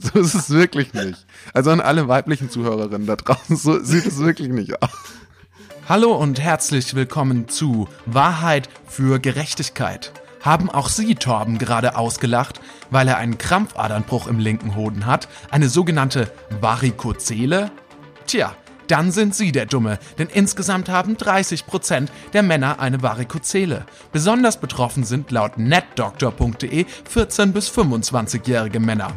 So 0.01 0.19
ist 0.19 0.35
es 0.35 0.51
wirklich 0.51 0.95
nicht. 0.95 1.27
Also 1.53 1.71
an 1.71 1.81
alle 1.83 2.09
weiblichen 2.09 2.49
Zuhörerinnen 2.51 3.07
da 3.07 3.17
draußen, 3.17 3.57
so 3.57 3.79
sieht 3.85 4.07
es 4.07 4.19
wirklich 4.19 4.49
nicht 4.49 4.83
aus. 4.83 4.89
Hallo 5.89 6.13
und 6.17 6.41
herzlich 6.41 6.95
willkommen 6.95 7.49
zu 7.49 7.89
Wahrheit 8.07 8.69
für 8.87 9.19
Gerechtigkeit. 9.21 10.13
Haben 10.49 10.71
auch 10.71 10.89
Sie 10.89 11.15
Torben 11.15 11.59
gerade 11.59 11.95
ausgelacht, 11.95 12.63
weil 12.89 13.07
er 13.07 13.19
einen 13.19 13.37
Krampfadernbruch 13.37 14.27
im 14.29 14.39
linken 14.39 14.77
Hoden 14.77 15.05
hat, 15.05 15.29
eine 15.51 15.69
sogenannte 15.69 16.33
Varikozele? 16.63 17.71
Tja, 18.27 18.57
dann 18.87 19.13
sind 19.13 19.35
Sie 19.35 19.53
der 19.53 19.67
Dumme, 19.67 19.99
denn 20.17 20.29
insgesamt 20.29 20.89
haben 20.89 21.17
30% 21.17 22.09
der 22.33 22.43
Männer 22.43 22.81
eine 22.81 23.03
Varikozele. 23.03 23.85
Besonders 24.11 24.59
betroffen 24.59 25.05
sind 25.05 25.31
laut 25.31 25.59
netdoctor.de 25.59 26.87
14 27.11 27.53
bis 27.53 27.69
25-jährige 27.71 28.81
Männer. 28.81 29.13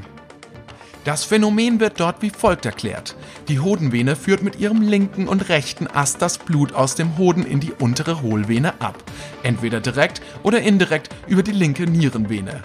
Das 1.03 1.23
Phänomen 1.23 1.79
wird 1.79 1.99
dort 1.99 2.21
wie 2.21 2.29
folgt 2.29 2.65
erklärt. 2.65 3.15
Die 3.47 3.59
Hodenvene 3.59 4.15
führt 4.15 4.43
mit 4.43 4.59
ihrem 4.59 4.81
linken 4.83 5.27
und 5.27 5.49
rechten 5.49 5.87
Ast 5.87 6.21
das 6.21 6.37
Blut 6.37 6.73
aus 6.73 6.93
dem 6.93 7.17
Hoden 7.17 7.43
in 7.43 7.59
die 7.59 7.71
untere 7.71 8.21
Hohlvene 8.21 8.79
ab. 8.79 9.03
Entweder 9.41 9.79
direkt 9.79 10.21
oder 10.43 10.61
indirekt 10.61 11.09
über 11.27 11.41
die 11.41 11.51
linke 11.51 11.87
Nierenvene. 11.87 12.63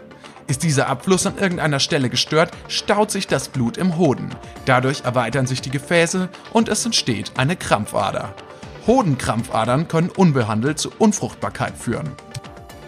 Ist 0.48 0.62
dieser 0.62 0.88
Abfluss 0.88 1.26
an 1.26 1.38
irgendeiner 1.38 1.80
Stelle 1.80 2.10
gestört, 2.10 2.52
staut 2.68 3.10
sich 3.10 3.26
das 3.26 3.48
Blut 3.48 3.78
im 3.78 3.96
Hoden. 3.96 4.28
Dadurch 4.66 5.02
erweitern 5.04 5.46
sich 5.46 5.62
die 5.62 5.70
Gefäße 5.70 6.28
und 6.52 6.68
es 6.68 6.84
entsteht 6.84 7.32
eine 7.36 7.56
Krampfader. 7.56 8.34
Hodenkrampfadern 8.86 9.88
können 9.88 10.10
unbehandelt 10.10 10.78
zu 10.78 10.92
Unfruchtbarkeit 10.98 11.76
führen. 11.76 12.12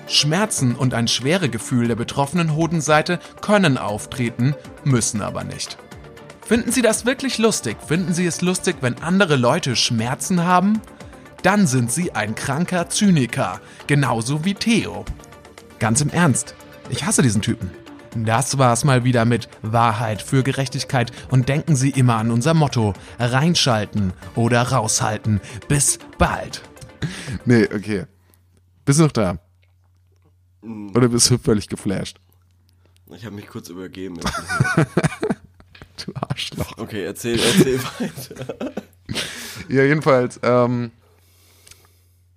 Schmerzen 0.08 0.74
und 0.74 0.94
ein 0.94 1.06
Schweregefühl 1.06 1.88
der 1.88 1.96
betroffenen 1.96 2.56
Hodenseite 2.56 3.18
können 3.40 3.78
auftreten, 3.78 4.54
müssen 4.84 5.20
aber 5.20 5.44
nicht. 5.44 5.78
Finden 6.40 6.72
Sie 6.72 6.82
das 6.82 7.04
wirklich 7.04 7.38
lustig? 7.38 7.76
Finden 7.86 8.14
Sie 8.14 8.24
es 8.24 8.40
lustig, 8.40 8.76
wenn 8.80 9.02
andere 9.02 9.36
Leute 9.36 9.76
Schmerzen 9.76 10.44
haben? 10.44 10.80
Dann 11.42 11.66
sind 11.66 11.92
Sie 11.92 12.12
ein 12.12 12.34
kranker 12.34 12.88
Zyniker, 12.88 13.60
genauso 13.86 14.44
wie 14.44 14.54
Theo. 14.54 15.04
Ganz 15.78 16.00
im 16.00 16.10
Ernst, 16.10 16.54
ich 16.88 17.04
hasse 17.04 17.22
diesen 17.22 17.42
Typen. 17.42 17.70
Das 18.14 18.56
war's 18.58 18.84
mal 18.84 19.04
wieder 19.04 19.24
mit 19.26 19.48
Wahrheit 19.62 20.22
für 20.22 20.42
Gerechtigkeit 20.42 21.12
und 21.30 21.48
denken 21.48 21.76
Sie 21.76 21.90
immer 21.90 22.16
an 22.16 22.30
unser 22.30 22.54
Motto: 22.54 22.94
reinschalten 23.18 24.14
oder 24.34 24.62
raushalten. 24.62 25.40
Bis 25.68 25.98
bald. 26.16 26.62
Nee, 27.44 27.64
okay. 27.64 28.06
Bist 28.84 28.98
du 28.98 29.04
noch 29.04 29.12
da? 29.12 29.38
Oder 30.62 31.08
bist 31.08 31.30
du 31.30 31.38
völlig 31.38 31.68
geflasht? 31.68 32.18
Ich 33.14 33.24
habe 33.24 33.34
mich 33.36 33.46
kurz 33.46 33.68
übergeben. 33.68 34.18
Du 36.04 36.12
Arschloch. 36.14 36.78
Okay, 36.78 37.02
erzähl, 37.04 37.40
erzähl 37.40 37.80
weiter. 37.98 38.72
Ja, 39.68 39.82
jedenfalls, 39.82 40.38
ähm, 40.44 40.92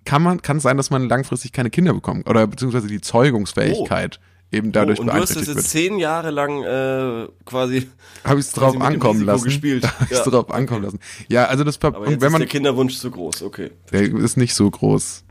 kann 0.03 0.23
man, 0.23 0.41
kann 0.41 0.57
es 0.57 0.63
sein, 0.63 0.77
dass 0.77 0.89
man 0.89 1.07
langfristig 1.07 1.51
keine 1.51 1.69
Kinder 1.69 1.93
bekommt 1.93 2.27
oder 2.27 2.47
beziehungsweise 2.47 2.87
die 2.87 3.01
Zeugungsfähigkeit 3.01 4.19
eben 4.51 4.71
dadurch 4.71 4.97
oh, 4.97 5.03
und 5.03 5.07
du 5.09 5.13
hast 5.13 5.35
das 5.35 5.45
beeinträchtigt 5.45 5.47
jetzt 5.47 5.73
wird. 5.75 5.83
zehn 5.91 5.99
Jahre 5.99 6.31
lang 6.31 6.63
äh, 6.63 7.27
quasi. 7.45 7.87
Habe 8.23 8.39
ich 8.39 8.47
es 8.47 8.51
drauf 8.51 8.81
ankommen 8.81 9.21
lassen. 9.23 9.43
gespielt. 9.45 9.83
Habe 9.99 10.05
ich 10.05 10.11
es 10.17 10.25
Ja. 10.25 10.31
drauf 10.31 10.51
ankommen 10.51 10.83
lassen. 10.83 10.99
Ja, 11.29 11.45
also 11.45 11.63
das 11.63 11.79
Aber 11.83 12.09
jetzt 12.09 12.19
wenn 12.19 12.27
ist 12.27 12.31
man 12.31 12.41
der 12.41 12.49
Kinderwunsch 12.49 12.97
zu 12.97 13.11
groß. 13.11 13.43
Okay. 13.43 13.69
der 13.91 14.01
ist 14.01 14.37
nicht 14.37 14.55
so 14.55 14.69
groß. 14.69 15.23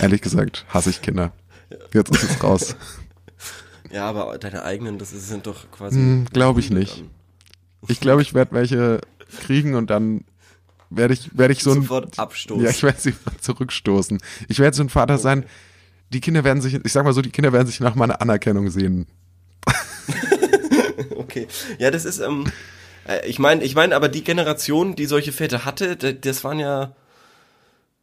Ehrlich 0.00 0.20
gesagt, 0.20 0.66
hasse 0.68 0.90
ich 0.90 1.00
Kinder. 1.00 1.32
Jetzt 1.92 2.10
ist 2.14 2.22
es 2.24 2.42
raus. 2.42 2.76
Ja, 3.92 4.08
aber 4.08 4.38
deine 4.38 4.62
eigenen, 4.62 4.98
das 4.98 5.10
sind 5.10 5.48
doch 5.48 5.68
quasi. 5.72 5.96
Hm, 5.96 6.26
Glaube 6.32 6.60
ich 6.60 6.70
nicht. 6.70 7.02
Ich 7.88 7.98
glaube, 7.98 8.22
ich 8.22 8.34
werde 8.34 8.54
welche 8.54 9.00
kriegen 9.40 9.74
und 9.74 9.90
dann 9.90 10.24
werde 10.90 11.12
ich, 11.14 11.36
werde 11.36 11.52
ich 11.54 11.62
so 11.64 11.72
ein, 11.72 11.82
Sofort 11.82 12.16
abstoßen. 12.16 12.62
ja, 12.62 12.70
ich 12.70 12.84
werde 12.84 13.00
sie 13.00 13.14
zurückstoßen. 13.40 14.20
Ich 14.46 14.60
werde 14.60 14.76
so 14.76 14.84
ein 14.84 14.90
Vater 14.90 15.18
sein. 15.18 15.44
Die 16.10 16.20
Kinder 16.20 16.44
werden 16.44 16.62
sich, 16.62 16.74
ich 16.74 16.92
sag 16.92 17.04
mal 17.04 17.12
so, 17.12 17.20
die 17.20 17.30
Kinder 17.30 17.52
werden 17.52 17.66
sich 17.66 17.80
nach 17.80 17.96
meiner 17.96 18.20
Anerkennung 18.20 18.70
sehen. 18.70 19.08
Okay. 21.16 21.46
Ja, 21.78 21.90
das 21.90 22.04
ist, 22.04 22.18
ähm, 22.18 22.44
äh, 23.06 23.26
ich 23.26 23.38
meine, 23.38 23.62
ich 23.62 23.74
meine, 23.74 23.94
aber 23.94 24.08
die 24.08 24.24
Generation, 24.24 24.96
die 24.96 25.06
solche 25.06 25.32
Väter 25.32 25.64
hatte, 25.64 25.96
das 25.96 26.44
waren 26.44 26.58
ja, 26.58 26.94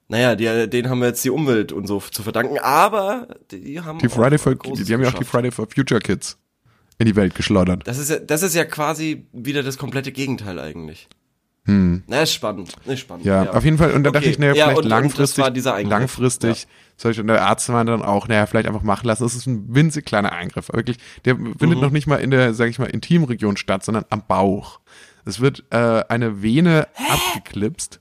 naja, 0.08 0.36
die, 0.36 0.70
denen 0.70 0.90
haben 0.90 1.00
wir 1.00 1.08
jetzt 1.08 1.24
die 1.26 1.30
Umwelt 1.30 1.72
und 1.72 1.88
so 1.88 2.00
zu 2.00 2.24
verdanken, 2.24 2.58
aber 2.60 3.28
die 3.52 3.80
haben 3.82 4.00
Die 4.00 4.08
auch 4.08 4.12
Friday 4.14 4.38
for, 4.38 4.56
Großes 4.56 4.86
die 4.88 4.94
haben 4.94 5.02
ja 5.02 5.10
auch 5.10 5.14
die. 5.14 5.26
Friday 5.26 5.52
for 5.52 5.68
Future 5.74 6.00
Kids 6.00 6.38
in 6.98 7.06
die 7.06 7.16
Welt 7.16 7.36
geschleudert. 7.36 7.88
Das 7.88 7.98
ist 7.98 8.10
ja, 8.10 8.18
das 8.20 8.42
ist 8.44 8.56
ja 8.56 8.66
quasi 8.66 9.28
wieder 9.34 9.64
das 9.64 9.78
komplette 9.78 10.12
Gegenteil 10.12 10.60
eigentlich. 10.60 11.08
Hm. 11.66 12.04
Na, 12.08 12.22
ist 12.22 12.32
spannend, 12.34 12.72
ist 12.86 13.02
spannend. 13.02 13.26
Ja, 13.26 13.52
auf 13.52 13.66
jeden 13.66 13.78
Fall. 13.78 13.92
Und 13.92 14.06
da 14.06 14.12
dachte 14.12 14.24
Okay. 14.24 14.30
ich, 14.32 14.40
naja, 14.40 14.54
Ja, 14.54 14.64
vielleicht 14.68 14.78
und- 14.78 14.84
und 14.86 14.90
langfristig, 14.90 15.40
war 15.44 15.48
Eingriff. 15.76 15.90
langfristig, 15.92 16.66
solche, 16.96 17.20
und 17.20 17.28
der 17.28 17.46
Arzt 17.46 17.68
meinte 17.68 17.92
dann 17.92 18.04
auch, 18.04 18.30
naja, 18.30 18.46
vielleicht 18.46 18.70
einfach 18.70 18.84
machen 18.84 19.06
lassen. 19.06 19.24
Das 19.24 19.36
ist 19.36 19.48
ein 19.48 19.66
winzig 19.76 20.06
kleiner 20.06 20.32
Eingriff. 20.32 20.70
Wirklich, 20.72 20.96
der 21.26 21.36
Mhm. 21.36 21.56
findet 21.60 21.82
noch 21.82 21.92
nicht 21.92 22.08
mal 22.08 22.16
in 22.22 22.32
der, 22.32 22.54
sag 22.54 22.70
ich 22.70 22.80
mal, 22.80 22.86
Intimregion 22.86 23.58
statt, 23.58 23.84
sondern 23.84 24.06
am 24.10 24.24
Bauch. 24.26 24.80
Es 25.26 25.42
wird 25.42 25.66
äh, 25.72 26.06
eine 26.08 26.42
Vene 26.42 26.88
abgeklipst. 27.12 28.00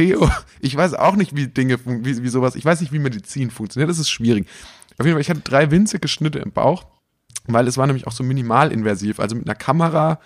Theo, 0.00 0.30
ich 0.60 0.76
weiß 0.76 0.94
auch 0.94 1.16
nicht, 1.16 1.36
wie 1.36 1.46
Dinge, 1.46 1.78
wie, 1.84 2.22
wie 2.22 2.28
sowas, 2.28 2.54
ich 2.54 2.64
weiß 2.64 2.80
nicht, 2.80 2.92
wie 2.92 2.98
Medizin 2.98 3.50
funktioniert, 3.50 3.90
das 3.90 3.98
ist 3.98 4.10
schwierig. 4.10 4.46
Auf 4.98 5.06
jeden 5.06 5.14
Fall, 5.14 5.20
ich 5.20 5.30
hatte 5.30 5.40
drei 5.40 5.70
winzige 5.70 6.08
Schnitte 6.08 6.38
im 6.38 6.52
Bauch, 6.52 6.84
weil 7.46 7.66
es 7.68 7.76
war 7.76 7.86
nämlich 7.86 8.06
auch 8.06 8.12
so 8.12 8.22
minimalinversiv, 8.22 9.20
also 9.20 9.36
mit 9.36 9.46
einer 9.46 9.54
Kamera 9.54 10.20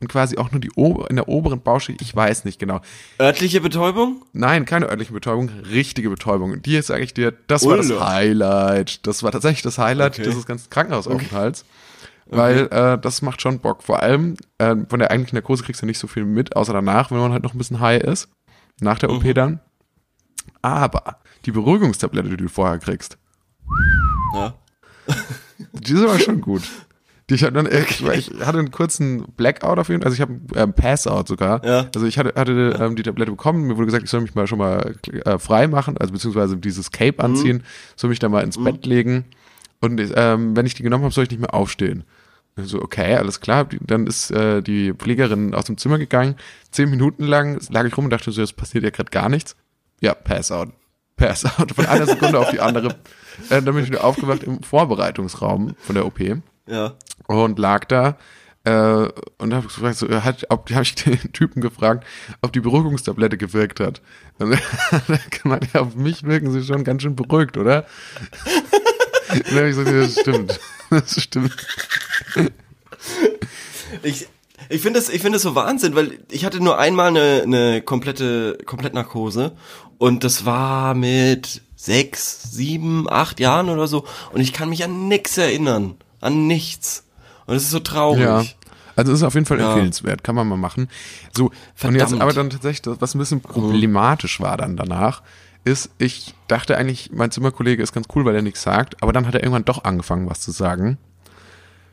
und 0.00 0.08
quasi 0.08 0.38
auch 0.38 0.50
nur 0.50 0.60
die 0.60 0.70
in 0.76 1.16
der 1.16 1.28
oberen 1.28 1.60
Bauchschicht, 1.60 2.00
ich 2.00 2.14
weiß 2.16 2.44
nicht 2.44 2.58
genau. 2.58 2.80
Örtliche 3.20 3.60
Betäubung? 3.60 4.24
Nein, 4.32 4.64
keine 4.64 4.88
örtliche 4.88 5.12
Betäubung, 5.12 5.50
richtige 5.70 6.08
Betäubung. 6.10 6.62
Die 6.62 6.80
sage 6.80 7.04
ich 7.04 7.12
dir, 7.14 7.34
das 7.46 7.66
war 7.66 7.76
das 7.76 7.90
Ulle. 7.90 8.06
Highlight. 8.06 9.06
Das 9.06 9.22
war 9.22 9.30
tatsächlich 9.30 9.62
das 9.62 9.78
Highlight 9.78 10.14
Okay. 10.14 10.24
dieses 10.24 10.46
ganzen 10.46 10.70
Krankenhausaufenthalts. 10.70 11.64
Weil 12.32 12.68
äh, 12.70 12.96
das 12.98 13.22
macht 13.22 13.42
schon 13.42 13.58
Bock. 13.58 13.82
Vor 13.82 14.02
allem 14.02 14.36
äh, 14.58 14.76
von 14.88 15.00
der 15.00 15.10
eigentlichen 15.10 15.36
Narkose 15.36 15.64
kriegst 15.64 15.82
du 15.82 15.86
nicht 15.86 15.98
so 15.98 16.06
viel 16.06 16.24
mit, 16.24 16.54
außer 16.54 16.72
danach, 16.72 17.10
wenn 17.10 17.18
man 17.18 17.32
halt 17.32 17.42
noch 17.42 17.54
ein 17.54 17.58
bisschen 17.58 17.80
high 17.80 18.00
ist. 18.00 18.28
Nach 18.80 18.98
der 18.98 19.10
Mhm. 19.10 19.16
OP 19.16 19.34
dann. 19.34 19.60
Aber 20.62 21.18
die 21.46 21.52
Beruhigungstablette, 21.52 22.28
die 22.30 22.36
du 22.36 22.48
vorher 22.48 22.78
kriegst, 22.78 23.18
Ja. 24.34 24.54
die 25.72 25.92
ist 25.92 26.02
aber 26.02 26.18
schon 26.18 26.40
gut. 26.40 26.62
Die 27.28 27.34
ich, 27.34 27.44
hatte 27.44 27.52
dann, 27.52 27.66
ich, 27.66 28.04
ich 28.04 28.30
hatte 28.44 28.58
einen 28.58 28.72
kurzen 28.72 29.22
Blackout 29.36 29.78
auf 29.78 29.88
jeden 29.88 30.02
Fall, 30.02 30.10
also 30.10 30.14
ich 30.16 30.20
habe 30.20 30.40
ähm, 30.56 30.72
Passout 30.72 31.26
sogar. 31.28 31.64
Ja. 31.64 31.86
Also 31.94 32.06
ich 32.06 32.18
hatte, 32.18 32.32
hatte 32.38 32.76
ähm, 32.80 32.96
die 32.96 33.04
Tablette 33.04 33.30
bekommen, 33.30 33.68
mir 33.68 33.76
wurde 33.76 33.86
gesagt, 33.86 34.02
ich 34.02 34.10
soll 34.10 34.20
mich 34.22 34.34
mal 34.34 34.48
schon 34.48 34.58
mal 34.58 34.96
äh, 35.12 35.38
frei 35.38 35.68
machen, 35.68 35.96
also 35.96 36.12
beziehungsweise 36.12 36.56
dieses 36.56 36.90
Cape 36.90 37.22
anziehen, 37.22 37.62
soll 37.94 38.10
mich 38.10 38.18
da 38.18 38.28
mal 38.28 38.42
ins 38.42 38.62
Bett 38.62 38.84
legen 38.84 39.26
und 39.80 40.00
ähm, 40.16 40.56
wenn 40.56 40.66
ich 40.66 40.74
die 40.74 40.82
genommen 40.82 41.04
habe, 41.04 41.14
soll 41.14 41.22
ich 41.24 41.30
nicht 41.30 41.40
mehr 41.40 41.54
aufstehen. 41.54 42.02
So, 42.56 42.82
okay, 42.82 43.14
alles 43.16 43.40
klar. 43.40 43.68
Dann 43.80 44.06
ist 44.06 44.30
äh, 44.30 44.62
die 44.62 44.92
Pflegerin 44.92 45.54
aus 45.54 45.64
dem 45.64 45.78
Zimmer 45.78 45.98
gegangen. 45.98 46.36
Zehn 46.70 46.90
Minuten 46.90 47.24
lang 47.24 47.60
lag 47.70 47.84
ich 47.86 47.96
rum 47.96 48.04
und 48.04 48.10
dachte 48.10 48.32
so, 48.32 48.42
es 48.42 48.52
passiert 48.52 48.84
ja 48.84 48.90
gerade 48.90 49.10
gar 49.10 49.28
nichts. 49.28 49.56
Ja, 50.00 50.14
Passout. 50.14 50.68
Passout. 51.16 51.74
Von 51.74 51.86
einer 51.86 52.06
Sekunde 52.06 52.38
auf 52.38 52.50
die 52.50 52.60
andere. 52.60 52.96
Äh, 53.48 53.62
dann 53.62 53.74
bin 53.74 53.78
ich 53.78 53.86
wieder 53.90 54.04
aufgewacht 54.04 54.42
im 54.42 54.62
Vorbereitungsraum 54.62 55.74
von 55.78 55.94
der 55.94 56.04
OP 56.06 56.20
Ja. 56.66 56.94
und 57.26 57.58
lag 57.58 57.84
da 57.86 58.16
äh, 58.64 59.08
und 59.38 59.54
habe 59.54 59.66
gefragt, 59.66 59.96
so, 59.96 60.08
hat, 60.10 60.44
ob, 60.50 60.70
habe 60.70 60.82
ich 60.82 60.94
den 60.96 61.32
Typen 61.32 61.62
gefragt, 61.62 62.04
ob 62.42 62.52
die 62.52 62.60
Beruhigungstablette 62.60 63.38
gewirkt 63.38 63.80
hat. 63.80 64.02
Und 64.38 64.52
er 64.90 65.08
hat 65.08 65.30
gemeint, 65.30 65.68
ja, 65.72 65.80
auf 65.80 65.94
mich 65.94 66.24
wirken 66.24 66.50
sie 66.52 66.62
schon 66.62 66.84
ganz 66.84 67.02
schön 67.02 67.16
beruhigt, 67.16 67.56
oder? 67.56 67.86
Und 69.32 69.46
dann 69.48 69.56
habe 69.56 69.68
ich 69.70 69.76
gesagt, 69.76 69.90
das 69.96 70.20
stimmt. 70.20 70.60
Das 70.90 71.22
stimmt. 71.22 71.56
Ich, 74.02 74.26
ich 74.68 74.80
finde 74.82 75.00
das, 75.00 75.08
ich 75.08 75.20
finde 75.22 75.36
das 75.36 75.42
so 75.42 75.54
Wahnsinn, 75.54 75.94
weil 75.94 76.18
ich 76.30 76.44
hatte 76.44 76.62
nur 76.62 76.78
einmal 76.78 77.08
eine, 77.08 77.42
eine 77.44 77.82
komplette, 77.82 78.58
Komplettnarkose 78.66 79.52
und 79.98 80.24
das 80.24 80.44
war 80.44 80.94
mit 80.94 81.62
sechs, 81.76 82.52
sieben, 82.52 83.10
acht 83.10 83.40
Jahren 83.40 83.68
oder 83.68 83.86
so 83.86 84.04
und 84.32 84.40
ich 84.40 84.52
kann 84.52 84.68
mich 84.68 84.84
an 84.84 85.08
nichts 85.08 85.38
erinnern, 85.38 85.94
an 86.20 86.46
nichts 86.46 87.04
und 87.46 87.56
es 87.56 87.64
ist 87.64 87.70
so 87.70 87.80
traurig. 87.80 88.22
Ja. 88.22 88.44
Also 88.96 89.12
es 89.12 89.20
ist 89.20 89.24
auf 89.24 89.34
jeden 89.34 89.46
Fall 89.46 89.58
Ja. 89.60 89.68
empfehlenswert, 89.70 90.22
kann 90.22 90.34
man 90.34 90.46
mal 90.46 90.56
machen. 90.56 90.88
So, 91.34 91.46
und 91.46 91.54
Verdammt. 91.74 92.00
jetzt 92.10 92.20
aber 92.20 92.32
dann 92.32 92.50
tatsächlich, 92.50 92.96
was 93.00 93.14
ein 93.14 93.18
bisschen 93.18 93.40
problematisch 93.40 94.40
war 94.40 94.56
dann 94.56 94.76
danach, 94.76 95.22
ist, 95.64 95.90
ich 95.98 96.34
dachte 96.48 96.76
eigentlich, 96.76 97.10
mein 97.12 97.30
Zimmerkollege 97.30 97.82
ist 97.82 97.92
ganz 97.92 98.06
cool, 98.14 98.24
weil 98.24 98.34
er 98.34 98.42
nichts 98.42 98.62
sagt, 98.62 99.02
aber 99.02 99.12
dann 99.12 99.26
hat 99.26 99.34
er 99.34 99.40
irgendwann 99.42 99.64
doch 99.64 99.84
angefangen, 99.84 100.28
was 100.28 100.40
zu 100.40 100.50
sagen. 100.50 100.98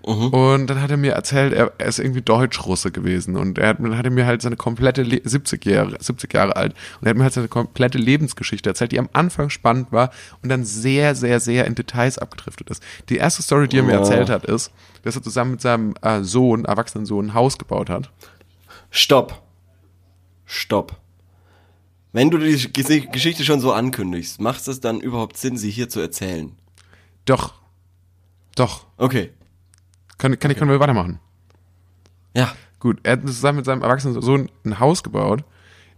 Und 0.04 0.68
dann 0.68 0.82
hat 0.82 0.90
er 0.90 0.96
mir 0.96 1.12
erzählt, 1.14 1.52
er, 1.52 1.74
er 1.80 1.88
ist 1.88 2.00
irgendwie 2.00 2.22
Deutsch-Russe 2.22 2.92
gewesen 2.92 3.36
und 3.36 3.58
er 3.58 3.70
hat, 3.70 3.80
dann 3.80 3.98
hat 3.98 4.06
er 4.06 4.12
mir 4.12 4.26
halt 4.26 4.42
seine 4.42 4.56
komplette 4.56 5.04
Le 5.04 5.20
70 5.22 5.66
Jahre, 5.66 5.98
70 6.00 6.34
Jahre 6.34 6.56
alt 6.56 6.76
und 7.02 7.08
er 7.08 7.10
hat 7.10 7.18
mir 7.18 7.24
halt 7.24 7.34
seine 7.34 7.50
komplette 7.50 7.98
Lebensgeschichte 7.98 8.70
erzählt, 8.70 8.94
die 8.94 9.00
am 9.00 9.10
Anfang 9.12 9.50
spannend 9.50 9.92
war 9.92 10.12
und 10.42 10.48
dann 10.48 10.64
sehr, 10.64 11.14
sehr, 11.14 11.42
sehr 11.42 11.66
in 11.66 11.76
Details 11.76 12.20
abgedriftet 12.20 12.70
ist. 12.70 12.82
Die 13.10 13.18
erste 13.18 13.42
Story, 13.42 13.68
die 13.68 13.80
er 13.80 13.84
mir 13.84 13.96
Oh. 13.98 14.04
erzählt 14.04 14.30
hat, 14.30 14.46
ist, 14.46 14.72
dass 15.04 15.18
er 15.18 15.24
zusammen 15.24 15.52
mit 15.52 15.62
seinem 15.62 15.94
äh, 16.02 16.22
Sohn, 16.24 16.64
erwachsenen 16.64 17.06
Sohn, 17.06 17.26
ein 17.26 17.34
Haus 17.34 17.58
gebaut 17.58 17.90
hat. 17.90 18.10
Stopp. 18.92 19.42
Stopp. 20.46 20.96
Wenn 22.14 22.30
du 22.32 22.38
die 22.38 22.56
Ges- 22.58 23.12
Geschichte 23.12 23.44
schon 23.44 23.60
so 23.60 23.74
ankündigst, 23.74 24.40
macht 24.42 24.68
es 24.68 24.80
dann 24.80 25.00
überhaupt 25.00 25.38
Sinn, 25.38 25.58
sie 25.58 25.70
hier 25.70 25.90
zu 25.90 26.00
erzählen? 26.00 26.54
Doch. 27.26 27.54
Doch. 28.56 28.86
Okay. 28.98 29.32
Kann, 30.18 30.40
kann 30.40 30.50
ich, 30.52 30.58
können 30.58 30.72
wir 30.72 30.80
weitermachen? 30.80 31.20
Ja. 32.36 32.54
Gut, 32.80 33.00
er 33.04 33.14
hat 33.14 33.22
zusammen 33.28 33.58
mit 33.58 33.66
seinem 33.66 33.82
erwachsenen 33.82 34.22
Sohn 34.22 34.50
ein 34.64 34.80
Haus 34.80 35.04
gebaut, 35.04 35.44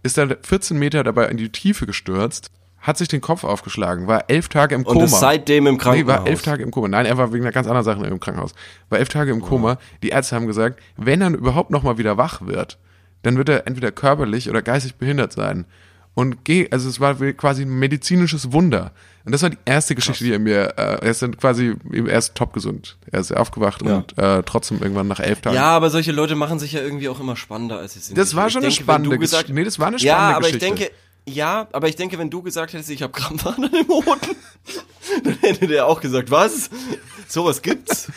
ist 0.02 0.16
dann 0.16 0.34
14 0.42 0.78
Meter 0.78 1.04
dabei 1.04 1.26
in 1.28 1.36
die 1.36 1.50
Tiefe 1.50 1.86
gestürzt, 1.86 2.50
hat 2.78 2.96
sich 2.96 3.08
den 3.08 3.20
Kopf 3.20 3.44
aufgeschlagen, 3.44 4.06
war 4.06 4.24
elf 4.28 4.48
Tage 4.48 4.74
im 4.74 4.82
Und 4.86 4.94
Koma. 4.94 5.04
ist 5.04 5.20
seitdem 5.20 5.66
im 5.66 5.74
Nee, 5.74 5.78
Krankenhaus. 5.80 6.18
war 6.20 6.26
elf 6.26 6.40
Tage 6.42 6.62
im 6.62 6.70
Koma. 6.70 6.88
Nein, 6.88 7.04
er 7.04 7.18
war 7.18 7.32
wegen 7.34 7.44
einer 7.44 7.52
ganz 7.52 7.66
anderen 7.66 7.84
Sache 7.84 8.06
im 8.06 8.18
Krankenhaus. 8.18 8.54
War 8.88 8.98
elf 8.98 9.10
Tage 9.10 9.30
im 9.30 9.42
Koma. 9.42 9.76
Die 10.02 10.08
Ärzte 10.08 10.36
haben 10.36 10.46
gesagt, 10.46 10.80
wenn 10.96 11.20
er 11.20 11.28
überhaupt 11.30 11.70
noch 11.70 11.82
mal 11.82 11.98
wieder 11.98 12.16
wach 12.16 12.40
wird, 12.46 12.78
dann 13.22 13.36
wird 13.36 13.50
er 13.50 13.66
entweder 13.66 13.92
körperlich 13.92 14.48
oder 14.48 14.62
geistig 14.62 14.94
behindert 14.94 15.32
sein. 15.34 15.66
Und 16.14 16.44
geh, 16.44 16.68
also 16.70 16.88
es 16.88 17.00
war 17.00 17.14
quasi 17.14 17.62
ein 17.62 17.78
medizinisches 17.78 18.52
Wunder. 18.52 18.92
Und 19.24 19.32
das 19.32 19.42
war 19.42 19.50
die 19.50 19.58
erste 19.64 19.94
Geschichte, 19.94 20.24
die 20.24 20.32
er 20.32 20.38
mir, 20.38 20.74
äh, 20.76 20.98
er 21.02 21.02
ist 21.10 21.22
dann 21.22 21.36
quasi, 21.36 21.74
er 21.92 22.18
ist 22.18 22.34
top 22.34 22.52
gesund. 22.52 22.96
Er 23.12 23.20
ist 23.20 23.32
aufgewacht 23.36 23.82
Ja. 23.84 23.96
und 23.98 24.18
äh, 24.18 24.42
trotzdem 24.44 24.82
irgendwann 24.82 25.08
nach 25.08 25.20
elf 25.20 25.40
Tagen. 25.40 25.54
Ja, 25.56 25.66
aber 25.66 25.90
solche 25.90 26.10
Leute 26.12 26.34
machen 26.36 26.58
sich 26.58 26.72
ja 26.72 26.80
irgendwie 26.80 27.08
auch 27.08 27.20
immer 27.20 27.36
spannender, 27.36 27.78
als 27.78 27.92
sie 27.94 28.00
sind. 28.00 28.18
Das 28.18 28.34
war 28.34 28.46
Ich 28.46 28.52
schon 28.54 28.62
eine 28.62 28.68
denke, 28.70 28.82
spannende 28.82 29.18
Geschichte. 29.18 29.52
Nee, 29.52 29.64
das 29.64 29.78
war 29.78 29.88
eine 29.88 29.98
Ja, 29.98 30.14
spannende 30.14 30.36
aber 30.36 30.46
ich 30.48 30.54
Geschichte. 30.58 30.76
denke, 30.76 30.94
ja, 31.32 31.68
aber 31.72 31.88
ich 31.88 31.96
denke, 31.96 32.18
wenn 32.18 32.30
du 32.30 32.42
gesagt 32.42 32.72
hättest, 32.72 32.90
ich 32.90 33.02
habe 33.02 33.12
Krampfadern 33.12 33.70
im 33.80 33.88
Hoden, 33.88 34.36
dann 35.24 35.38
hätte 35.40 35.66
der 35.66 35.86
auch 35.86 36.00
gesagt, 36.00 36.30
was? 36.30 36.70
Sowas 37.28 37.62
gibt's? 37.62 38.10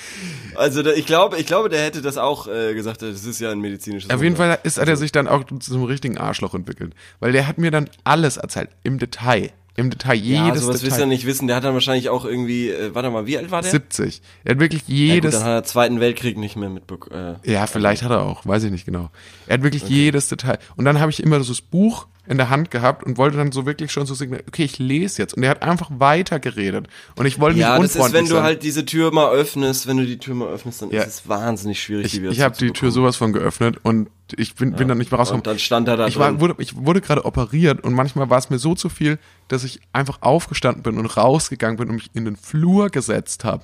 Also 0.55 0.81
da, 0.83 0.91
ich 0.91 1.05
glaube, 1.05 1.37
ich 1.39 1.45
glaube, 1.45 1.69
der 1.69 1.83
hätte 1.83 2.01
das 2.01 2.17
auch 2.17 2.47
äh, 2.47 2.73
gesagt, 2.73 3.01
das 3.01 3.25
ist 3.25 3.39
ja 3.39 3.51
ein 3.51 3.59
medizinisches 3.59 4.09
Auf 4.09 4.21
jeden 4.23 4.37
Wunder. 4.37 4.55
Fall 4.55 4.59
ist, 4.63 4.79
hat 4.79 4.87
er 4.87 4.97
sich 4.97 5.11
dann 5.11 5.27
auch 5.27 5.43
zu 5.59 5.73
einem 5.73 5.83
richtigen 5.83 6.17
Arschloch 6.17 6.53
entwickelt. 6.53 6.93
Weil 7.19 7.31
der 7.31 7.47
hat 7.47 7.57
mir 7.57 7.71
dann 7.71 7.89
alles 8.03 8.37
erzählt. 8.37 8.69
Im 8.83 8.97
Detail. 8.99 9.51
Im 9.75 9.89
Detail. 9.89 10.13
Ja, 10.15 10.45
Jedes 10.47 10.61
sowas 10.61 10.75
willst 10.83 10.83
du 10.83 10.87
ja 10.87 10.91
Detail. 10.97 11.05
nicht 11.07 11.25
wissen. 11.25 11.47
Der 11.47 11.55
hat 11.55 11.63
dann 11.63 11.73
wahrscheinlich 11.73 12.09
auch 12.09 12.25
irgendwie, 12.25 12.69
äh, 12.69 12.93
warte 12.93 13.09
mal, 13.09 13.25
wie 13.25 13.37
alt 13.37 13.49
war 13.51 13.61
der? 13.63 13.71
70. 13.71 14.21
Er 14.43 14.51
hat 14.53 14.59
wirklich 14.59 14.81
Ja, 14.81 14.87
gut, 14.87 14.95
jedes. 15.15 15.33
dann 15.35 15.43
hat 15.43 15.49
er 15.51 15.63
Zweiten 15.63 15.99
Weltkrieg 15.99 16.37
nicht 16.37 16.55
mehr 16.55 16.69
mitbekommen. 16.69 17.37
Äh, 17.43 17.51
Ja, 17.51 17.65
vielleicht 17.67 18.03
hat 18.03 18.11
er 18.11 18.21
auch, 18.23 18.45
weiß 18.45 18.63
ich 18.63 18.71
nicht 18.71 18.85
genau. 18.85 19.09
Er 19.47 19.55
hat 19.55 19.63
wirklich 19.63 19.83
jedes 19.87 20.27
Detail. 20.27 20.59
Und 20.75 20.85
dann 20.85 20.99
habe 20.99 21.11
ich 21.11 21.21
immer 21.23 21.39
so 21.43 21.51
das 21.53 21.61
Buch 21.61 22.07
in 22.25 22.37
der 22.37 22.49
Hand 22.49 22.71
gehabt 22.71 23.03
und 23.03 23.17
wollte 23.17 23.35
dann 23.35 23.51
so 23.51 23.65
wirklich 23.65 23.91
schon 23.91 24.05
so 24.05 24.13
signalisieren, 24.13 24.47
okay, 24.47 24.63
ich 24.63 24.79
lese 24.79 25.21
jetzt. 25.21 25.33
Und 25.33 25.43
er 25.43 25.49
hat 25.49 25.61
einfach 25.61 25.89
weiter 25.91 26.39
geredet. 26.39 26.87
Und 27.15 27.25
ich 27.25 27.39
wollte 27.39 27.57
nicht 27.57 27.63
Ja, 27.67 27.75
das 27.77 27.85
ist, 27.85 27.95
unfreundlich 27.95 28.21
wenn 28.21 28.29
du 28.29 28.35
sein. 28.35 28.43
halt 28.43 28.63
diese 28.63 28.85
Tür 28.85 29.11
mal 29.11 29.29
öffnest, 29.31 29.87
wenn 29.87 29.97
du 29.97 30.05
die 30.05 30.17
Tür 30.17 30.35
mal 30.35 30.47
öffnest, 30.47 30.81
dann 30.81 30.89
Ja. 30.91 31.01
ist 31.01 31.07
es 31.07 31.27
wahnsinnig 31.29 31.81
schwierig, 31.83 32.05
ich 32.05 32.11
die 32.13 32.21
wieder 32.21 32.31
ich 32.31 32.39
habe 32.41 32.55
die 32.57 32.71
Tür 32.71 32.91
sowas 32.91 33.17
von 33.17 33.33
geöffnet 33.33 33.77
und 33.83 34.09
ich 34.37 34.55
bin, 34.55 34.71
bin 34.73 34.87
dann 34.87 34.97
nicht 34.97 35.11
mehr 35.11 35.19
rausgekommen. 35.19 35.41
Und 35.41 35.47
dann 35.47 35.59
stand 35.59 35.87
er 35.89 35.97
da 35.97 36.07
ich, 36.07 36.17
war, 36.17 36.39
wurde, 36.39 36.55
ich 36.59 36.75
wurde 36.77 37.01
gerade 37.01 37.25
operiert 37.25 37.83
und 37.83 37.93
manchmal 37.93 38.29
war 38.29 38.37
es 38.37 38.49
mir 38.49 38.57
so 38.57 38.73
zu 38.73 38.87
viel, 38.87 39.19
dass 39.49 39.63
ich 39.65 39.81
einfach 39.91 40.21
aufgestanden 40.21 40.81
bin 40.81 40.97
und 40.97 41.05
rausgegangen 41.17 41.77
bin 41.77 41.89
und 41.89 41.95
mich 41.95 42.09
in 42.13 42.23
den 42.25 42.37
Flur 42.37 42.89
gesetzt 42.89 43.43
habe. 43.43 43.63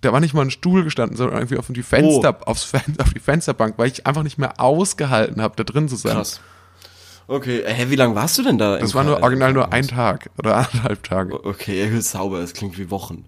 Da 0.00 0.10
war 0.14 0.20
nicht 0.20 0.32
mal 0.32 0.40
ein 0.40 0.50
Stuhl 0.50 0.82
gestanden, 0.84 1.18
sondern 1.18 1.36
irgendwie 1.36 1.58
auf 1.58 1.66
die 1.68 1.82
Fenster, 1.82 2.38
Oh. 2.40 2.44
aufs 2.46 2.64
Fen 2.64 2.80
auf 2.98 3.12
die 3.12 3.18
Fensterbank, 3.20 3.74
weil 3.76 3.88
ich 3.88 4.06
einfach 4.06 4.22
nicht 4.22 4.38
mehr 4.38 4.58
ausgehalten 4.58 5.42
habe, 5.42 5.54
da 5.56 5.64
drin 5.64 5.88
zu 5.90 5.96
sein. 5.96 6.14
Krass. 6.14 6.40
Okay, 7.30 7.60
äh, 7.60 7.72
hä, 7.72 7.86
wie 7.90 7.94
lange 7.96 8.14
warst 8.16 8.36
du 8.38 8.42
denn 8.42 8.58
da? 8.58 8.76
Das 8.78 8.92
war 8.94 9.04
nur 9.04 9.22
original 9.22 9.52
nur 9.52 9.72
ein? 9.72 9.86
Tag 9.86 10.30
oder 10.38 10.56
anderthalb 10.72 11.02
Tage. 11.04 11.44
Okay, 11.44 11.88
ja, 11.88 12.00
sauber, 12.00 12.40
das 12.40 12.52
klingt 12.54 12.76
wie 12.76 12.90
Wochen. 12.90 13.24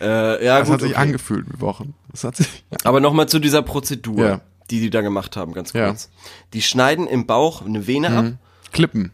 Äh, 0.00 0.44
ja, 0.44 0.58
Das 0.60 0.68
gut, 0.68 0.74
hat 0.74 0.80
sich 0.82 0.92
okay. 0.92 1.00
angefühlt 1.00 1.46
wie 1.52 1.60
Wochen. 1.60 1.94
Das 2.12 2.22
hat 2.24 2.36
sich, 2.36 2.64
Aber 2.84 3.00
nochmal 3.00 3.28
zu 3.28 3.38
dieser 3.40 3.62
Prozedur, 3.62 4.24
Ja. 4.24 4.40
die 4.70 4.80
die 4.80 4.90
da 4.90 5.00
gemacht 5.00 5.36
haben, 5.36 5.52
ganz 5.52 5.72
Ja. 5.72 5.86
Mhm. 5.86 5.88
kurz. 5.90 6.10
Die 6.52 6.62
schneiden 6.62 7.06
im 7.08 7.26
Bauch 7.26 7.66
eine 7.66 7.86
Vene 7.88 8.10
ab, 8.16 8.24
Klippen. 8.72 9.10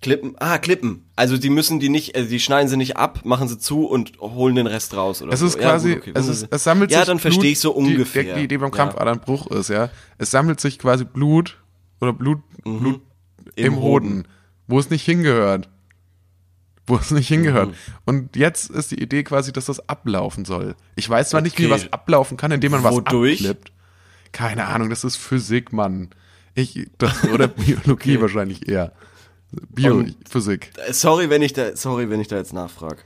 klippen, 0.00 0.36
ah, 0.38 0.58
klippen. 0.58 1.04
Also 1.16 1.36
die 1.36 1.50
müssen 1.50 1.80
die 1.80 1.88
nicht, 1.88 2.14
also 2.14 2.28
die 2.30 2.38
schneiden 2.40 2.68
sie 2.68 2.76
nicht 2.76 2.96
ab, 2.96 3.22
machen 3.24 3.48
sie 3.48 3.58
zu 3.58 3.86
und 3.86 4.18
holen 4.20 4.54
den 4.54 4.68
Rest 4.68 4.94
raus 4.96 5.20
oder 5.20 5.32
Es 5.32 5.40
so. 5.40 5.46
ist 5.46 5.56
Ja, 5.56 5.62
quasi, 5.62 5.94
gut, 5.94 6.02
okay. 6.02 6.12
es, 6.14 6.28
ist, 6.28 6.46
es 6.48 6.62
sammelt 6.64 6.92
ja, 6.92 6.98
sich 6.98 7.06
dann 7.08 7.18
verstehe 7.18 7.50
ich 7.50 7.58
so 7.58 7.72
ungefähr. 7.72 8.22
Die, 8.22 8.32
die 8.34 8.44
Idee 8.44 8.58
beim 8.58 8.70
Ja. 8.70 8.76
Krampfadernbruch 8.76 9.48
ist, 9.48 9.68
ja, 9.68 9.90
es 10.18 10.30
sammelt 10.30 10.60
sich 10.60 10.78
quasi 10.78 11.04
Blut 11.04 11.58
oder 12.00 12.12
Blut, 12.12 12.38
Blut 12.62 13.00
im. 13.56 13.66
Im 13.74 13.76
Hoden, 13.80 14.28
wo 14.66 14.78
es 14.78 14.90
nicht 14.90 15.04
hingehört. 15.04 15.68
Wo 16.86 16.96
es 16.96 17.10
nicht 17.12 17.28
hingehört. 17.28 17.70
Mhm. 17.70 17.74
Und 18.06 18.36
jetzt 18.36 18.70
ist 18.70 18.90
die 18.90 19.00
Idee 19.00 19.22
quasi, 19.22 19.52
dass 19.52 19.66
das 19.66 19.88
ablaufen 19.88 20.44
soll. 20.44 20.74
Ich 20.96 21.08
weiß 21.08 21.30
zwar 21.30 21.40
nicht, 21.40 21.58
wie 21.58 21.66
Okay. 21.66 21.74
was 21.74 21.92
ablaufen 21.92 22.36
kann, 22.36 22.50
indem 22.50 22.72
man 22.72 22.82
was 22.82 22.94
Wodurch? 22.94 23.40
abklippt. 23.40 23.72
Keine 24.32 24.66
Ahnung, 24.66 24.90
das 24.90 25.04
ist 25.04 25.16
Physik, 25.16 25.72
Mann. 25.72 26.10
Ich, 26.54 26.88
das, 26.98 27.24
oder 27.24 27.48
Biologie 27.48 28.20
wahrscheinlich 28.20 28.68
eher. 28.68 28.92
Bio, 29.70 29.96
Und- 29.98 30.16
Physik. 30.28 30.72
Äh, 30.86 30.92
Sorry, 30.92 31.30
wenn 31.30 31.42
ich 31.42 31.52
da, 31.52 31.76
sorry, 31.76 32.10
wenn 32.10 32.20
ich 32.20 32.28
da 32.28 32.36
jetzt 32.36 32.52
nachfrage. 32.52 32.98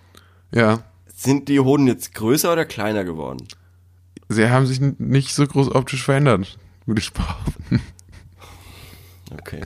Ja. 0.52 0.84
Sind 1.14 1.48
die 1.48 1.60
Hoden 1.60 1.86
jetzt 1.86 2.14
größer 2.14 2.52
oder 2.52 2.64
kleiner 2.64 3.04
geworden? 3.04 3.46
Sie 4.28 4.48
haben 4.48 4.66
sich 4.66 4.80
nicht 4.80 5.34
so 5.34 5.46
groß 5.46 5.74
optisch 5.74 6.02
verändert, 6.04 6.58
würde 6.86 7.00
ich 7.00 7.12
behaupten. 7.12 7.80
Okay. 9.32 9.62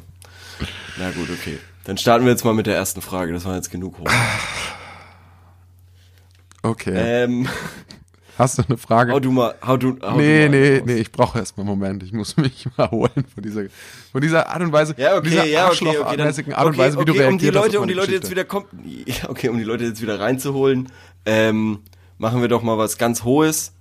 Na 1.00 1.10
gut, 1.12 1.30
okay. 1.30 1.58
Dann 1.84 1.96
starten 1.96 2.26
wir 2.26 2.30
jetzt 2.30 2.44
mal 2.44 2.52
mit 2.52 2.66
der 2.66 2.76
ersten 2.76 3.00
Frage. 3.00 3.32
Das 3.32 3.46
war 3.46 3.56
jetzt 3.56 3.70
genug 3.70 3.98
Hoden. 3.98 4.12
Okay. 6.62 6.92
Ähm, 6.94 7.48
Hast 8.36 8.58
du 8.58 8.62
eine 8.68 8.76
Frage? 8.76 9.12
hau 9.12 9.20
du 9.20 9.32
mal, 9.32 9.54
hau 9.66 9.78
du, 9.78 9.98
hau 10.02 10.16
nee, 10.18 10.44
du 10.44 10.50
nee, 10.50 10.76
raus. 10.76 10.82
nee, 10.84 10.94
ich 10.96 11.10
brauche 11.10 11.38
erstmal 11.38 11.66
einen 11.66 11.78
Moment. 11.78 12.02
Ich 12.02 12.12
muss 12.12 12.36
mich 12.38 12.66
mal 12.76 12.90
holen 12.90 13.24
von 13.34 13.42
dieser, 13.42 13.62
von 14.12 14.20
dieser 14.20 14.48
Art 14.50 14.60
und 14.60 14.72
Weise, 14.72 14.94
Ja, 14.98 15.16
okay, 15.16 15.30
dieser 15.30 15.44
ja, 15.46 15.68
okay, 15.68 15.96
okay. 15.98 16.16
Dann, 16.18 16.28
Art 16.28 16.66
und 16.66 16.72
okay, 16.74 16.78
Weise, 16.78 16.96
wie 16.98 17.00
okay, 17.00 17.12
du 17.12 17.18
reagiert 17.18 17.32
um 17.32 17.38
die 17.38 17.48
Leute, 17.48 17.80
um 17.80 17.88
die 17.88 17.94
Leute 17.94 18.12
jetzt 18.12 18.30
wieder 18.30 18.44
kommt, 18.44 18.66
ja, 18.84 19.14
okay, 19.28 19.48
um 19.48 19.56
die 19.56 19.64
Leute 19.64 19.84
jetzt 19.84 20.02
wieder 20.02 20.20
reinzuholen, 20.20 20.92
ähm, 21.24 21.78
machen 22.18 22.42
wir 22.42 22.48
doch 22.48 22.62
mal 22.62 22.76
was 22.76 22.98
ganz 22.98 23.24
Hohes. 23.24 23.72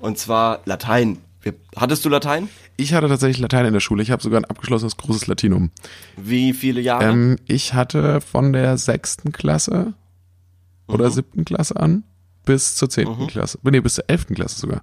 Und 0.00 0.16
zwar 0.16 0.60
Latein. 0.64 1.18
Wir, 1.42 1.52
hattest 1.76 2.06
du 2.06 2.08
Latein? 2.08 2.48
Ich 2.80 2.94
hatte 2.94 3.08
tatsächlich 3.08 3.38
Latein 3.40 3.66
in 3.66 3.72
der 3.72 3.80
Schule. 3.80 4.02
Ich 4.04 4.12
habe 4.12 4.22
sogar 4.22 4.40
ein 4.40 4.44
abgeschlossenes 4.44 4.96
großes 4.96 5.26
Latinum. 5.26 5.72
Wie 6.16 6.52
viele 6.52 6.80
Jahre? 6.80 7.04
Ähm, 7.10 7.36
ich 7.46 7.74
hatte 7.74 8.20
von 8.20 8.52
der 8.52 8.78
sechsten 8.78 9.32
Klasse 9.32 9.94
Mhm. 10.86 10.94
oder 10.94 11.10
siebten 11.10 11.44
Klasse 11.44 11.74
an 11.76 12.04
bis 12.44 12.76
zur 12.76 12.88
zehnten 12.88 13.26
Klasse. 13.26 13.58
Nee, 13.62 13.80
bis 13.80 13.94
zur 13.96 14.04
elften 14.08 14.34
Klasse 14.36 14.60
sogar. 14.60 14.82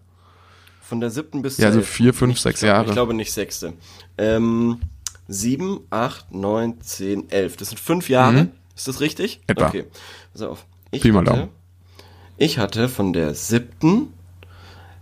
Von 0.82 1.00
der 1.00 1.10
siebten 1.10 1.42
bis 1.42 1.56
Ja, 1.58 1.62
zur 1.62 1.68
also 1.68 1.80
elften. 1.80 1.94
vier, 1.96 2.14
fünf, 2.14 2.30
Nicht- 2.34 2.42
sechs 2.42 2.62
Jahre. 2.62 2.86
Ich 2.88 2.92
glaube 2.92 3.14
nicht 3.14 3.32
sechste. 3.32 3.74
Ähm, 4.18 4.82
sieben, 5.30 5.80
acht, 5.90 6.32
neun, 6.34 6.82
zehn, 6.82 7.30
elf. 7.32 7.56
Das 7.56 7.70
sind 7.70 7.80
fünf 7.80 8.10
Jahre. 8.10 8.50
Ist 8.76 8.90
das 8.90 9.00
richtig? 9.00 9.38
Mhm. 9.38 9.44
Etwa. 9.48 9.68
Okay. 9.68 9.86
Pass 10.34 10.42
auf. 10.42 10.66
Ich 10.92 11.02
Pi 11.02 11.12
mal 11.14 11.26
hatte, 11.26 11.48
ich 12.38 12.60
hatte 12.60 12.90
von 12.90 13.14
der 13.14 13.34
siebten, 13.34 14.10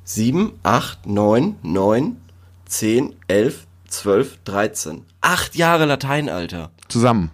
sieben, 0.03 0.53
acht, 0.63 1.06
neun, 1.08 1.56
neun, 1.63 2.17
zehn, 2.73 3.15
elf, 3.27 3.67
zwölf, 3.88 4.39
dreizehn. 4.43 5.05
Acht 5.21 5.55
Jahre 5.55 5.86
Latein, 5.86 6.27
Alter. 6.29 6.71
Zusammen. 6.88 7.31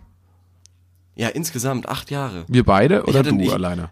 Ja, 1.15 1.29
insgesamt 1.29 1.87
acht 1.87 2.11
Jahre. 2.11 2.45
Wir 2.47 2.63
beide 2.65 3.03
oder 3.03 3.19
hatte 3.19 3.29
du 3.29 3.35
nicht- 3.35 3.51
alleine? 3.53 3.89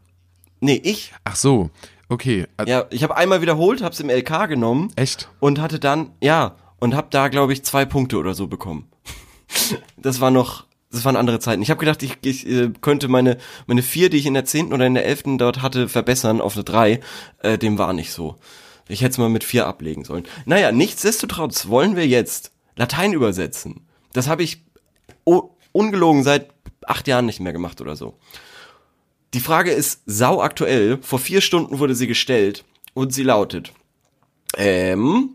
Nee, 0.59 0.81
ich. 0.83 1.13
Ach 1.23 1.35
so, 1.35 1.69
okay. 2.09 2.47
Also, 2.57 2.69
Ja, 2.71 2.85
ich 2.89 3.03
habe 3.03 3.15
einmal 3.15 3.41
wiederholt, 3.41 3.81
hab's 3.81 3.99
im 3.99 4.09
LK 4.09 4.47
genommen. 4.47 4.91
Echt? 4.95 5.29
und 5.39 5.59
hatte 5.61 5.79
dann, 5.79 6.11
ja, 6.21 6.55
und 6.79 6.95
hab 6.95 7.11
da, 7.11 7.27
glaube 7.29 7.53
ich, 7.53 7.63
zwei 7.63 7.85
Punkte 7.85 8.17
oder 8.17 8.33
so 8.33 8.47
bekommen. 8.47 8.87
Das 9.97 10.21
war 10.21 10.29
noch, 10.31 10.65
das 10.91 11.03
waren 11.05 11.15
andere 11.15 11.39
Zeiten. 11.39 11.61
Ich 11.61 11.69
habe 11.69 11.79
gedacht, 11.79 12.03
ich, 12.03 12.17
ich 12.21 12.47
äh, 12.47 12.71
könnte 12.81 13.07
meine, 13.07 13.37
meine 13.65 13.81
vier, 13.81 14.09
die 14.09 14.17
ich 14.17 14.25
in 14.25 14.33
der 14.35 14.45
zehnten 14.45 14.73
oder 14.73 14.85
in 14.85 14.93
der 14.93 15.05
elften 15.05 15.37
dort 15.37 15.61
hatte, 15.61 15.89
verbessern 15.89 16.39
auf 16.39 16.55
eine 16.55 16.63
drei. 16.63 16.99
Äh, 17.39 17.57
dem 17.57 17.77
war 17.77 17.93
nicht 17.93 18.11
so. 18.11 18.35
Ich 18.89 19.01
hätte 19.01 19.11
es 19.11 19.17
mal 19.17 19.29
mit 19.29 19.43
vier 19.43 19.67
ablegen 19.67 20.03
sollen. 20.03 20.25
Naja, 20.45 20.71
nichtsdestotrotz 20.71 21.67
wollen 21.67 21.95
wir 21.95 22.07
jetzt 22.07 22.51
Latein 22.75 23.13
übersetzen. 23.13 23.87
Das 24.13 24.27
habe 24.27 24.43
ich 24.43 24.63
ungelogen 25.71 26.23
seit 26.23 26.49
acht 26.85 27.07
Jahren 27.07 27.25
nicht 27.25 27.39
mehr 27.39 27.53
gemacht 27.53 27.81
oder 27.81 27.95
so. 27.95 28.17
Die 29.33 29.39
Frage 29.41 29.71
ist 29.71 30.01
sau 30.05 30.41
aktuell. 30.41 30.99
Vor 31.01 31.19
vier 31.19 31.41
Stunden 31.41 31.79
wurde 31.79 31.95
sie 31.95 32.07
gestellt 32.07 32.63
und 32.93 33.13
sie 33.13 33.23
lautet, 33.23 33.73
ähm, 34.55 35.31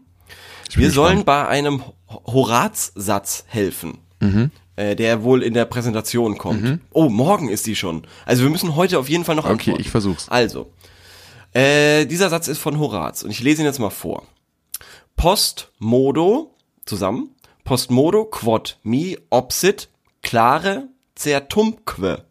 wir 0.75 0.91
sollen 0.91 1.25
bei 1.25 1.47
einem 1.47 1.83
Horaz-Satz 2.09 3.45
helfen, 3.49 3.99
äh, 4.77 4.97
der 4.97 5.23
wohl 5.23 5.43
in 5.43 5.53
der 5.55 5.67
Präsentation 5.67 6.39
kommt. 6.39 6.81
Oh, 6.93 7.09
morgen 7.11 7.49
ist 7.49 7.67
die 7.67 7.77
schon. 7.77 8.07
Also 8.25 8.43
wir 8.45 8.51
müssen 8.51 8.75
heute 8.75 8.99
auf 8.99 9.09
jeden 9.11 9.25
Fall 9.25 9.35
noch 9.37 9.45
Okay, 9.45 9.53
antworten. 9.53 9.81
ich 9.83 9.91
versuch's. 9.91 10.29
Also, 10.31 10.73
äh, 11.55 12.07
dieser 12.07 12.29
Satz 12.31 12.49
ist 12.49 12.59
von 12.59 12.79
Horaz 12.79 13.23
und 13.23 13.31
ich 13.31 13.43
lese 13.43 13.63
ihn 13.63 13.67
jetzt 13.67 13.79
mal 13.81 13.91
vor. 13.91 14.27
Post 15.17 15.71
modo, 15.79 16.55
zusammen, 16.87 17.31
post 17.65 17.91
modo 17.91 18.25
quod 18.25 18.79
mi 18.83 19.19
obsit 19.31 19.89
clare 20.23 20.89
certumque 21.17 22.25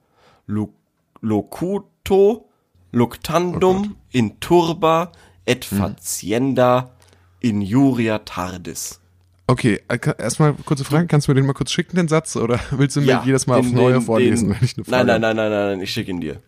locuto 1.21 2.49
luctandum 2.91 3.95
in 4.11 4.39
turba 4.39 5.11
et 5.45 5.63
facienda 5.65 6.91
injuria 7.39 8.19
tardis. 8.19 8.99
Okay, 9.47 9.81
äh, 9.87 9.99
erstmal 10.17 10.53
kurze 10.53 10.83
Frage. 10.85 11.07
Kannst 11.07 11.27
du 11.27 11.31
mir 11.31 11.35
den 11.35 11.45
mal 11.45 11.53
kurz 11.53 11.71
schicken, 11.71 11.95
den 11.97 12.07
Satz? 12.07 12.35
Oder 12.37 12.59
willst 12.71 12.95
du 12.95 13.01
mir 13.01 13.21
jedes 13.25 13.47
Mal 13.47 13.59
aufs 13.59 13.67
den- 13.67 13.75
Neue 13.77 13.93
den- 13.93 14.01
vorlesen, 14.01 14.47
den- 14.49 14.55
wenn 14.57 14.63
ich 14.65 14.77
eine 14.77 14.85
Frage 14.85 15.05
Nein, 15.07 15.21
nein, 15.21 15.35
nein, 15.35 15.51
nein, 15.51 15.67
nein, 15.71 15.81
ich 15.81 15.91
schicke 15.91 16.11
ihn 16.11 16.21
dir. 16.21 16.41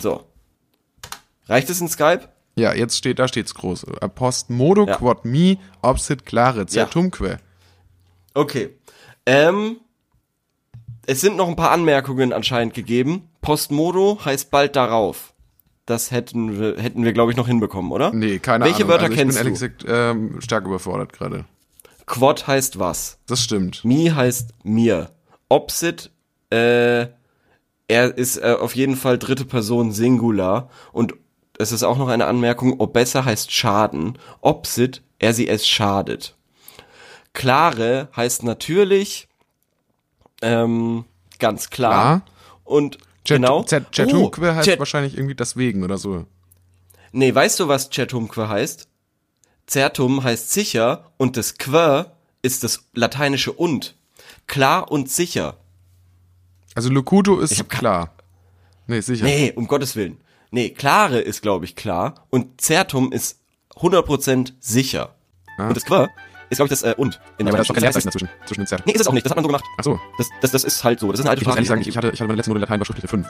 So. 0.00 0.24
Reicht 1.48 1.68
es 1.70 1.80
in 1.80 1.88
Skype? 1.88 2.28
Ja, 2.56 2.72
jetzt 2.72 2.96
steht, 2.96 3.18
da 3.18 3.26
steht's 3.28 3.54
groß. 3.54 3.84
Äh, 4.00 4.08
Post 4.08 4.50
modo 4.50 4.86
Ja. 4.86 4.96
quod 4.96 5.24
mi 5.24 5.58
obsit 5.82 6.24
clare 6.24 6.66
certumque. 6.66 7.38
Okay. 8.34 8.70
Ähm, 9.26 9.76
es 11.06 11.20
sind 11.20 11.36
noch 11.36 11.48
ein 11.48 11.56
paar 11.56 11.70
Anmerkungen 11.70 12.32
anscheinend 12.32 12.74
gegeben. 12.74 13.28
Postmodo 13.42 14.18
heißt 14.24 14.50
bald 14.50 14.76
darauf. 14.76 15.34
Das 15.86 16.10
hätten 16.10 16.58
wir, 16.58 16.76
hätten 16.82 17.04
wir 17.04 17.12
glaube 17.12 17.30
ich, 17.32 17.36
noch 17.36 17.46
hinbekommen, 17.46 17.92
oder? 17.92 18.10
Nee, 18.12 18.38
keine 18.38 18.64
Welche 18.64 18.84
Ahnung. 18.84 18.88
Wörter 18.88 19.02
also 19.04 19.12
ich 19.12 19.18
kennst 19.18 19.36
bin 19.38 19.46
ehrlich 19.46 19.58
du? 19.60 19.68
gesagt 19.68 19.84
ähm, 19.86 20.40
stark 20.40 20.64
überfordert 20.66 21.12
gerade. 21.12 21.44
Quod 22.06 22.46
heißt 22.46 22.78
was? 22.78 23.18
Das 23.26 23.42
stimmt. 23.42 23.84
Mi 23.84 24.06
heißt 24.14 24.50
mir. 24.62 25.10
Opsit, 25.48 26.10
äh, 26.50 27.06
er 27.88 28.16
ist 28.16 28.38
äh, 28.38 28.56
auf 28.58 28.74
jeden 28.74 28.96
Fall 28.96 29.18
dritte 29.18 29.44
Person 29.44 29.92
Singular. 29.92 30.70
Und 30.92 31.14
es 31.58 31.72
ist 31.72 31.82
auch 31.82 31.98
noch 31.98 32.08
eine 32.08 32.26
Anmerkung, 32.26 32.78
Obessa 32.80 33.24
heißt 33.24 33.52
Schaden. 33.52 34.18
Opsit, 34.40 35.02
er 35.18 35.34
sie 35.34 35.48
es 35.48 35.66
schadet. 35.66 36.34
Klare 37.32 38.08
heißt 38.16 38.42
natürlich, 38.42 39.28
ähm, 40.42 41.04
ganz 41.38 41.70
klar. 41.70 42.20
Klar. 42.20 42.22
Und 42.64 42.98
Cert 43.26 43.38
genau. 43.40 43.64
Certumque 43.64 44.40
Oh, 44.50 44.54
heißt 44.54 44.68
Cer- 44.68 44.78
wahrscheinlich 44.78 45.16
irgendwie 45.16 45.34
deswegen 45.34 45.82
oder 45.82 45.98
so. 45.98 46.26
Nee, 47.12 47.34
weißt 47.34 47.60
du, 47.60 47.68
was 47.68 47.88
Certumque 47.90 48.48
heißt? 48.48 48.88
Certum 49.68 50.22
heißt 50.22 50.52
sicher 50.52 51.10
und 51.16 51.36
das 51.36 51.56
que 51.56 52.06
ist 52.42 52.64
das 52.64 52.84
lateinische 52.92 53.52
und. 53.52 53.94
Klar 54.46 54.90
und 54.90 55.10
sicher. 55.10 55.56
Also 56.74 56.90
Locuto 56.90 57.38
ist 57.38 57.68
klar. 57.68 58.14
Nee, 58.86 59.00
sicher. 59.00 59.24
Nee, 59.24 59.52
um 59.56 59.66
Gottes 59.66 59.96
Willen. 59.96 60.18
Nee, 60.54 60.70
klare 60.70 61.18
ist, 61.18 61.42
glaube 61.42 61.64
ich, 61.64 61.74
klar. 61.74 62.14
Und 62.30 62.60
Certum 62.60 63.10
ist 63.10 63.40
100% 63.74 64.52
sicher. 64.60 65.16
Und 65.58 65.76
das 65.76 65.84
que 65.84 66.08
ist 66.50 66.58
glaube 66.58 66.72
ich 66.72 66.80
das 66.80 66.82
äh, 66.84 66.94
und. 66.96 67.20
In 67.38 67.46
Ja, 67.46 67.50
aber 67.50 67.56
da 67.56 67.62
ist 67.62 67.70
doch 67.70 67.74
kein. 67.74 67.82
Leerzeichen 67.82 68.06
dazwischen, 68.06 68.28
zwischen 68.46 68.60
den 68.60 68.66
Z. 68.68 68.86
Nee, 68.86 68.92
ist 68.92 69.00
es 69.00 69.08
auch 69.08 69.12
nicht. 69.12 69.26
Das 69.26 69.30
hat 69.30 69.36
man 69.36 69.42
so 69.42 69.48
gemacht. 69.48 69.64
Ach 69.78 69.82
so. 69.82 69.98
Das, 70.16 70.28
das, 70.42 70.52
das 70.52 70.62
ist 70.62 70.84
halt 70.84 71.00
so. 71.00 71.10
Das 71.10 71.18
ist 71.18 71.26
eine 71.26 71.30
alte 71.30 71.40
Ich 71.42 71.46
muss 71.46 71.54
Sprache. 71.54 71.58
ehrlich 71.58 71.68
sagen, 71.68 71.80
ich, 71.80 71.88
ich 71.88 71.96
hatte, 71.96 72.10
ich 72.10 72.20
hatte 72.20 72.28
meine 72.28 72.36
letzte 72.36 72.50
Note 72.50 72.60
Latein 72.60 72.78
war 72.78 72.86
schriftliche 72.86 73.08
5. 73.08 73.26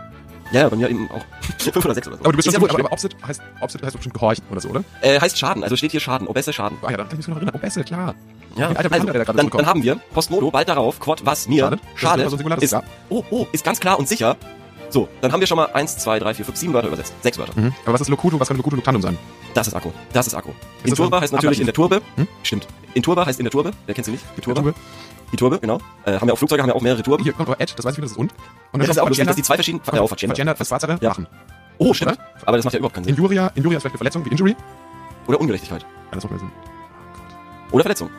ja, 0.52 0.60
ja, 0.60 0.68
bei 0.68 0.76
mir 0.76 0.90
eben 0.90 1.10
auch. 1.10 1.24
Fünf 1.58 1.82
oder 1.82 1.94
sechs 1.94 2.08
oder 2.08 2.18
so. 2.18 2.24
Aber 2.24 2.32
du 2.32 2.36
bist 2.36 2.48
ist 2.48 2.52
schon 2.54 2.62
ja 2.62 2.68
gut, 2.68 2.74
aber, 2.74 2.84
aber 2.84 2.92
Opsit 2.92 3.16
heißt, 3.26 3.40
Opsit 3.62 3.82
heißt 3.82 3.96
bestimmt 3.96 4.14
gehorchen 4.14 4.44
oder 4.50 4.60
so, 4.60 4.68
oder? 4.68 4.84
Äh, 5.00 5.18
heißt 5.18 5.38
Schaden. 5.38 5.64
Also 5.64 5.76
steht 5.76 5.92
hier 5.92 6.00
Schaden. 6.00 6.26
Obesse 6.26 6.52
Schaden. 6.52 6.76
Ah 6.82 6.90
ja, 6.90 6.98
dann 6.98 7.08
kann 7.08 7.18
ich 7.20 7.26
mich 7.26 7.28
noch 7.34 7.36
erinnern. 7.42 7.58
Besser, 7.58 7.84
klar. 7.84 8.14
Ja, 8.56 8.70
Wie 8.70 8.76
alter 8.76 8.88
Bekannter, 8.90 9.12
der 9.14 9.24
da 9.24 9.32
dann, 9.32 9.48
dann 9.48 9.66
haben 9.66 9.82
wir 9.82 9.96
Postmodo 10.12 10.50
bald 10.50 10.68
darauf, 10.68 11.00
Quad, 11.00 11.24
was 11.24 11.48
mir 11.48 11.62
Schadet? 11.62 11.80
schadet, 11.94 12.26
Das 12.26 12.62
ist 12.62 12.68
klar. 12.70 12.84
oh, 13.08 13.24
oh, 13.30 13.46
ist 13.52 13.64
ganz 13.64 13.80
klar 13.80 13.98
und 13.98 14.08
sicher. 14.08 14.36
So, 14.94 15.08
dann 15.20 15.32
haben 15.32 15.40
wir 15.40 15.48
schon 15.48 15.56
mal 15.56 15.66
eins, 15.72 15.98
zwei, 15.98 16.20
drei, 16.20 16.34
vier, 16.34 16.44
fünf, 16.44 16.56
sieben 16.56 16.72
Wörter 16.72 16.86
übersetzt. 16.86 17.12
Sechs 17.20 17.36
Wörter. 17.36 17.60
Mhm. 17.60 17.74
Aber 17.84 17.94
was 17.94 18.02
ist 18.02 18.08
Locuto? 18.10 18.38
Was 18.38 18.46
kann 18.46 18.56
Locuto 18.56 18.76
Loctandum 18.76 19.02
sein? 19.02 19.18
Das 19.52 19.66
ist 19.66 19.74
Akku. 19.74 19.90
Das 20.12 20.28
ist 20.28 20.34
Akku. 20.34 20.50
das 20.82 20.90
In 20.92 20.94
Turba 20.96 21.20
heißt 21.20 21.32
natürlich 21.32 21.58
in 21.58 21.66
der 21.66 21.74
Turbe. 21.74 22.00
Hm? 22.14 22.28
Stimmt. 22.44 22.68
In 22.94 23.02
Turba 23.02 23.26
heißt 23.26 23.40
in 23.40 23.44
der 23.44 23.50
Turbe. 23.50 23.72
Wer 23.86 23.94
kennt 23.96 24.04
sie 24.04 24.12
nicht? 24.12 24.24
Die 24.36 24.40
Turbe. 24.40 24.62
Turbe. 24.62 24.78
Die 25.32 25.36
Turbe, 25.36 25.58
genau. 25.58 25.80
Äh, 26.04 26.12
haben 26.20 26.28
wir 26.28 26.34
auch 26.34 26.38
Flugzeuge, 26.38 26.62
haben 26.62 26.68
wir 26.68 26.76
auch 26.76 26.80
mehrere 26.80 27.02
Turben. 27.02 27.24
Hier 27.24 27.32
kommt 27.32 27.48
aber 27.48 27.60
Ed, 27.60 27.76
das 27.76 27.84
weiß 27.84 27.94
ich 27.94 27.96
wieder, 27.96 28.04
das 28.04 28.12
ist 28.12 28.18
und. 28.18 28.32
Und 28.70 28.80
Ja, 28.82 28.86
das 28.86 28.96
ist 28.96 29.02
auch 29.02 29.08
bestimmt, 29.08 29.30
dass 29.30 29.34
die 29.36 29.42
zwei 29.42 29.56
verschiedenen, 29.56 29.82
ja, 29.92 30.00
auch 30.00 30.08
Fagenda. 30.08 30.32
Agenda, 30.34 30.54
das 30.54 30.68
Schwarzere, 30.68 30.96
Ja. 31.00 31.08
machen. 31.08 31.26
Oh, 31.78 31.92
stimmt. 31.92 32.16
Aber 32.46 32.56
das 32.56 32.64
macht 32.64 32.74
ja 32.74 32.78
überhaupt 32.78 32.94
keinen 32.94 33.02
Sinn. 33.02 33.16
Injuria, 33.16 33.50
Injuria 33.56 33.78
ist 33.78 33.82
vielleicht 33.82 33.94
eine 33.94 33.98
Verletzung, 33.98 34.24
wie 34.26 34.30
Injury. 34.30 34.54
Oder 35.26 35.40
Ungerechtigkeit. 35.40 35.82
Ja, 35.82 35.88
das 36.12 36.22
macht 36.22 36.30
mehr 36.34 36.38
Sinn. 36.38 36.50
Oder 37.72 37.82
Verletzung. 37.82 38.10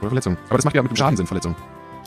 Oder 0.00 0.08
Verletzung. 0.08 0.38
Aber 0.48 0.56
das 0.56 0.64
macht 0.64 0.74
ja 0.74 0.82
mit 0.82 0.90
dem 0.90 0.96
Schaden 0.96 1.18
Sinn, 1.18 1.26
Verletzung. 1.26 1.54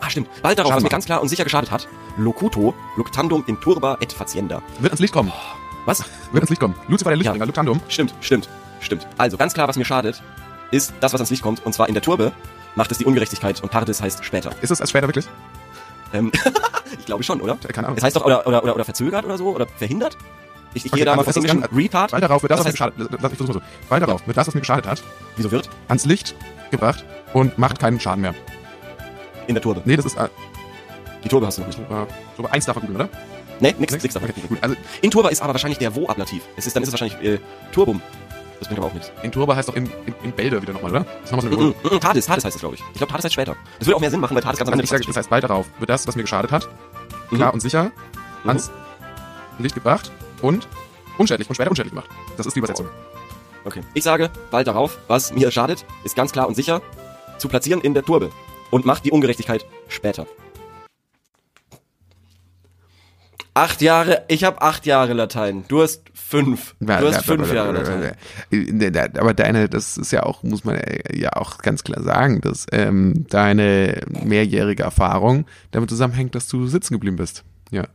Ah, 0.02 0.10
stimmt. 0.10 0.30
Bald 0.42 0.58
darauf, 0.60 0.70
Schaden 0.72 0.76
was 0.78 0.84
mir 0.84 0.86
machen. 0.88 0.92
ganz 0.92 1.06
klar 1.06 1.22
und 1.22 1.30
sicher 1.30 1.44
geschadet 1.44 1.72
hat. 1.72 1.88
Locuto, 2.18 2.74
luctandum 2.98 3.44
in 3.48 3.60
turba 3.60 3.98
et 4.02 4.12
facienda. 4.14 4.62
Wird 4.80 4.92
ans 4.92 5.00
Licht 5.00 5.14
kommen. 5.14 5.32
Was? 5.86 6.00
Wird 6.32 6.42
ans 6.44 6.50
Licht 6.50 6.60
kommen. 6.62 6.76
Lucifer, 6.88 7.10
der 7.10 7.18
Lichtbringer, 7.18 7.46
Luctandum. 7.46 7.80
Stimmt, 7.88 8.14
stimmt, 8.22 8.48
stimmt. 8.82 9.08
Also, 9.18 9.38
ganz 9.38 9.54
klar, 9.54 9.68
was 9.68 9.78
mir 9.78 9.86
schadet, 9.86 10.22
ist 10.72 10.94
das, 11.00 11.14
was 11.14 11.22
ans 11.22 11.30
Licht 11.30 11.42
kommt. 11.44 11.66
Und 11.66 11.74
zwar 11.74 11.88
in 11.88 11.94
der 11.94 12.04
Turbe 12.04 12.32
macht 12.76 12.92
es 12.92 12.98
die 13.00 13.06
Ungerechtigkeit 13.06 13.62
und 13.64 13.72
Tardis 13.72 14.02
heißt 14.02 14.24
später. 14.24 14.52
Ist 14.62 14.72
es 14.72 14.82
als 14.82 14.90
später 14.90 15.08
wirklich? 15.08 15.28
Ähm, 16.14 16.32
ich 17.00 17.06
glaube 17.06 17.24
schon, 17.24 17.42
oder? 17.42 17.56
Keine 17.56 17.88
Ahnung. 17.88 17.98
Es 17.98 18.04
heißt 18.04 18.16
doch, 18.16 18.26
oder, 18.26 18.46
oder, 18.46 18.64
oder, 18.64 18.76
oder 18.76 18.86
verzögert 18.86 19.26
oder 19.26 19.38
so, 19.38 19.50
oder 19.56 19.66
verhindert? 19.66 20.18
Ich, 20.74 20.86
ich 20.86 20.92
Okay, 20.92 20.98
gehe 21.00 21.06
da 21.06 21.16
mal 21.16 21.20
also 21.26 21.32
ist 21.32 21.38
englischen 21.38 21.62
ganz- 21.62 21.74
Retard. 21.76 22.12
Bald 22.12 22.24
darauf 22.24 22.44
wird 22.44 22.52
das, 22.52 22.60
Was 22.60 22.66
was 22.68 22.74
mir 22.80 22.90
geschadet 22.92 23.12
ich 23.12 23.20
versuch's 23.38 23.48
mal 23.48 23.54
so. 23.54 23.62
Bald 23.90 24.04
darauf 24.04 24.28
wird 24.28 24.38
das, 24.38 24.48
was 24.48 24.54
mir 24.54 24.62
geschadet 24.62 24.86
hat, 24.88 25.02
Wieso 25.38 25.50
wird? 25.52 25.70
ans 25.88 26.06
Licht 26.06 26.36
gebracht 26.72 27.04
und 27.34 27.58
macht 27.58 27.80
keinen 27.80 28.00
Schaden 28.00 28.22
mehr. 28.22 28.36
In 29.48 29.56
der 29.56 29.62
Turbe. 29.62 29.82
Nee, 29.86 29.96
das 29.96 30.06
ist 30.06 30.18
äh, 30.18 30.28
Die 31.24 31.30
Turbe 31.30 31.48
hast 31.48 31.58
du 31.58 31.62
noch 31.62 31.68
nicht. 31.70 31.80
äh, 31.80 32.06
so 32.36 32.44
bei 32.44 32.52
eins 32.52 32.66
davon 32.66 32.82
googeln, 32.84 32.98
oder? 33.02 33.10
Nee, 33.60 33.74
nix, 33.80 33.92
nix 33.94 34.14
davon. 34.14 34.30
Okay, 34.30 34.42
gut. 34.48 34.58
Also 34.62 34.76
In 35.02 35.10
Turba 35.12 35.30
ist 35.30 35.42
aber 35.42 35.54
wahrscheinlich 35.54 35.80
der 35.80 35.96
Wo-Ablativ. 35.96 36.44
Es 36.58 36.68
ist, 36.68 36.76
dann 36.76 36.84
ist 36.84 36.90
es 36.90 36.94
wahrscheinlich 36.94 37.28
äh, 37.28 37.40
Turbum. 37.72 38.02
Das 38.60 38.68
bringt 38.68 38.80
aber 38.80 38.88
auch 38.88 38.94
nichts. 38.94 39.12
in 39.24 39.32
Turba 39.32 39.56
heißt 39.56 39.70
doch 39.70 39.76
in, 39.76 39.86
in, 40.06 40.16
in 40.24 40.32
Bälde 40.32 40.60
wieder 40.62 40.74
nochmal, 40.74 40.92
oder? 40.92 41.00
Das 41.22 41.32
ist 41.32 41.32
nochmal 41.32 41.52
so 41.52 41.58
Mm, 41.60 41.62
eine 41.84 41.92
mm, 41.92 41.96
mm, 41.96 42.00
Tardis, 42.00 42.26
Tardis 42.26 42.46
heißt 42.46 42.56
es, 42.56 42.60
glaube 42.60 42.76
ich. 42.76 42.82
Ich 42.92 42.98
glaube, 42.98 43.10
Tardis 43.12 43.26
heißt 43.26 43.34
später. 43.34 43.56
Das 43.78 43.88
würde 43.88 43.96
auch 43.98 44.02
mehr 44.02 44.10
Sinn 44.12 44.20
machen, 44.20 44.36
weil 44.36 44.42
Tardis 44.42 44.58
ganz 44.60 44.68
am 44.70 44.74
Ende 44.74 44.84
Ich 44.84 44.90
sage, 44.90 45.04
das 45.06 45.16
heißt 45.16 45.30
bald 45.30 45.44
darauf 45.44 45.68
wird 45.80 45.90
das, 45.90 46.08
was 46.08 46.16
mir 46.16 46.24
geschadet 46.24 46.52
hat, 46.52 46.68
klar 47.30 47.54
und 47.54 47.60
sicher 47.62 47.92
Mhm. 48.44 48.50
ans 48.50 48.72
Licht 49.60 49.76
gebracht 49.76 50.12
und 50.42 50.68
unschädlich 51.18 51.48
und 51.50 51.56
später 51.56 51.70
unschädlich 51.72 51.92
gemacht. 51.94 52.10
Das 52.36 52.46
ist 52.48 52.56
die 52.56 52.60
Übersetzung. 52.60 52.88
Okay. 53.66 53.82
Ich 53.94 54.04
sage, 54.04 54.30
bald 54.50 54.66
darauf, 54.68 54.98
was 55.08 55.34
mir 55.34 55.52
schadet, 55.52 55.86
ist 56.04 56.16
ganz 56.16 56.32
klar 56.32 56.48
und 56.48 56.56
sicher 56.56 56.82
zu 57.38 57.48
platzieren 57.50 57.82
in 57.82 57.94
der 57.94 58.04
Turbe 58.04 58.30
und 58.72 58.86
macht 58.86 59.06
die 59.06 59.12
Ungerechtigkeit 59.12 59.66
später. 59.88 60.28
Acht 63.54 63.82
Jahre, 63.82 64.24
ich 64.28 64.44
habe 64.44 64.62
acht 64.62 64.86
Jahre 64.86 65.14
Latein. 65.14 65.66
Du 65.68 65.82
hast 65.82 66.04
fünf. 66.14 66.76
Du 66.80 66.88
hast 66.90 67.26
fünf 67.26 67.52
Jahre 67.52 67.72
Latein. 67.72 68.16
Aber 69.18 69.34
deine, 69.34 69.68
das 69.68 69.98
ist 69.98 70.12
ja 70.12 70.24
auch, 70.24 70.44
muss 70.44 70.64
man 70.64 70.80
ja 71.12 71.34
auch 71.34 71.58
ganz 71.60 71.84
klar 71.84 72.04
sagen, 72.04 72.40
dass 72.42 72.68
ähm, 72.72 73.26
deine 73.30 74.02
mehrjährige 74.24 74.84
Erfahrung 74.84 75.46
damit 75.72 75.90
zusammenhängt, 75.90 76.36
dass 76.36 76.48
du 76.48 76.68
sitzen 76.68 76.94
geblieben 76.94 77.16
bist. 77.16 77.44
Ja. 77.72 77.88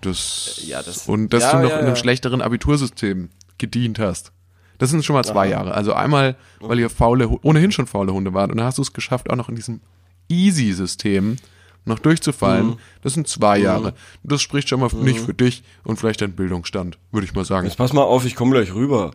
Das, 0.00 0.62
Ja, 0.66 0.82
das- 0.82 1.06
und 1.08 1.32
dass 1.32 1.50
du 1.50 1.58
noch 1.58 1.70
in 1.70 1.86
einem 1.86 1.96
schlechteren 1.96 2.42
Abitursystem 2.42 3.30
gedient 3.58 4.00
hast. 4.00 4.32
Das 4.78 4.90
sind 4.90 5.04
schon 5.04 5.14
mal 5.14 5.24
zwei 5.24 5.42
Aha. 5.46 5.50
Jahre. 5.50 5.74
Also 5.74 5.92
einmal, 5.92 6.36
weil 6.60 6.78
ihr 6.78 6.90
faule, 6.90 7.28
ohnehin 7.42 7.70
schon 7.72 7.86
faule 7.86 8.12
Hunde 8.12 8.32
wart 8.34 8.50
und 8.50 8.56
dann 8.58 8.66
hast 8.66 8.78
du 8.78 8.82
es 8.82 8.92
geschafft, 8.92 9.28
auch 9.30 9.36
noch 9.36 9.48
in 9.48 9.56
diesem 9.56 9.80
Easy-System 10.28 11.36
noch 11.84 11.98
durchzufallen. 11.98 12.66
Mhm. 12.66 12.76
Das 13.02 13.14
sind 13.14 13.28
zwei 13.28 13.58
Jahre. 13.58 13.94
Das 14.22 14.42
spricht 14.42 14.68
schon 14.68 14.80
mal 14.80 14.90
nicht 14.94 15.20
für 15.20 15.34
dich 15.34 15.62
und 15.84 15.98
vielleicht 15.98 16.20
dein 16.20 16.32
Bildungsstand, 16.32 16.98
würde 17.12 17.26
ich 17.26 17.34
mal 17.34 17.44
sagen. 17.44 17.66
Jetzt 17.66 17.76
pass 17.78 17.92
mal 17.92 18.02
auf, 18.02 18.24
ich 18.24 18.34
komme 18.36 18.52
gleich 18.52 18.74
rüber. 18.74 19.12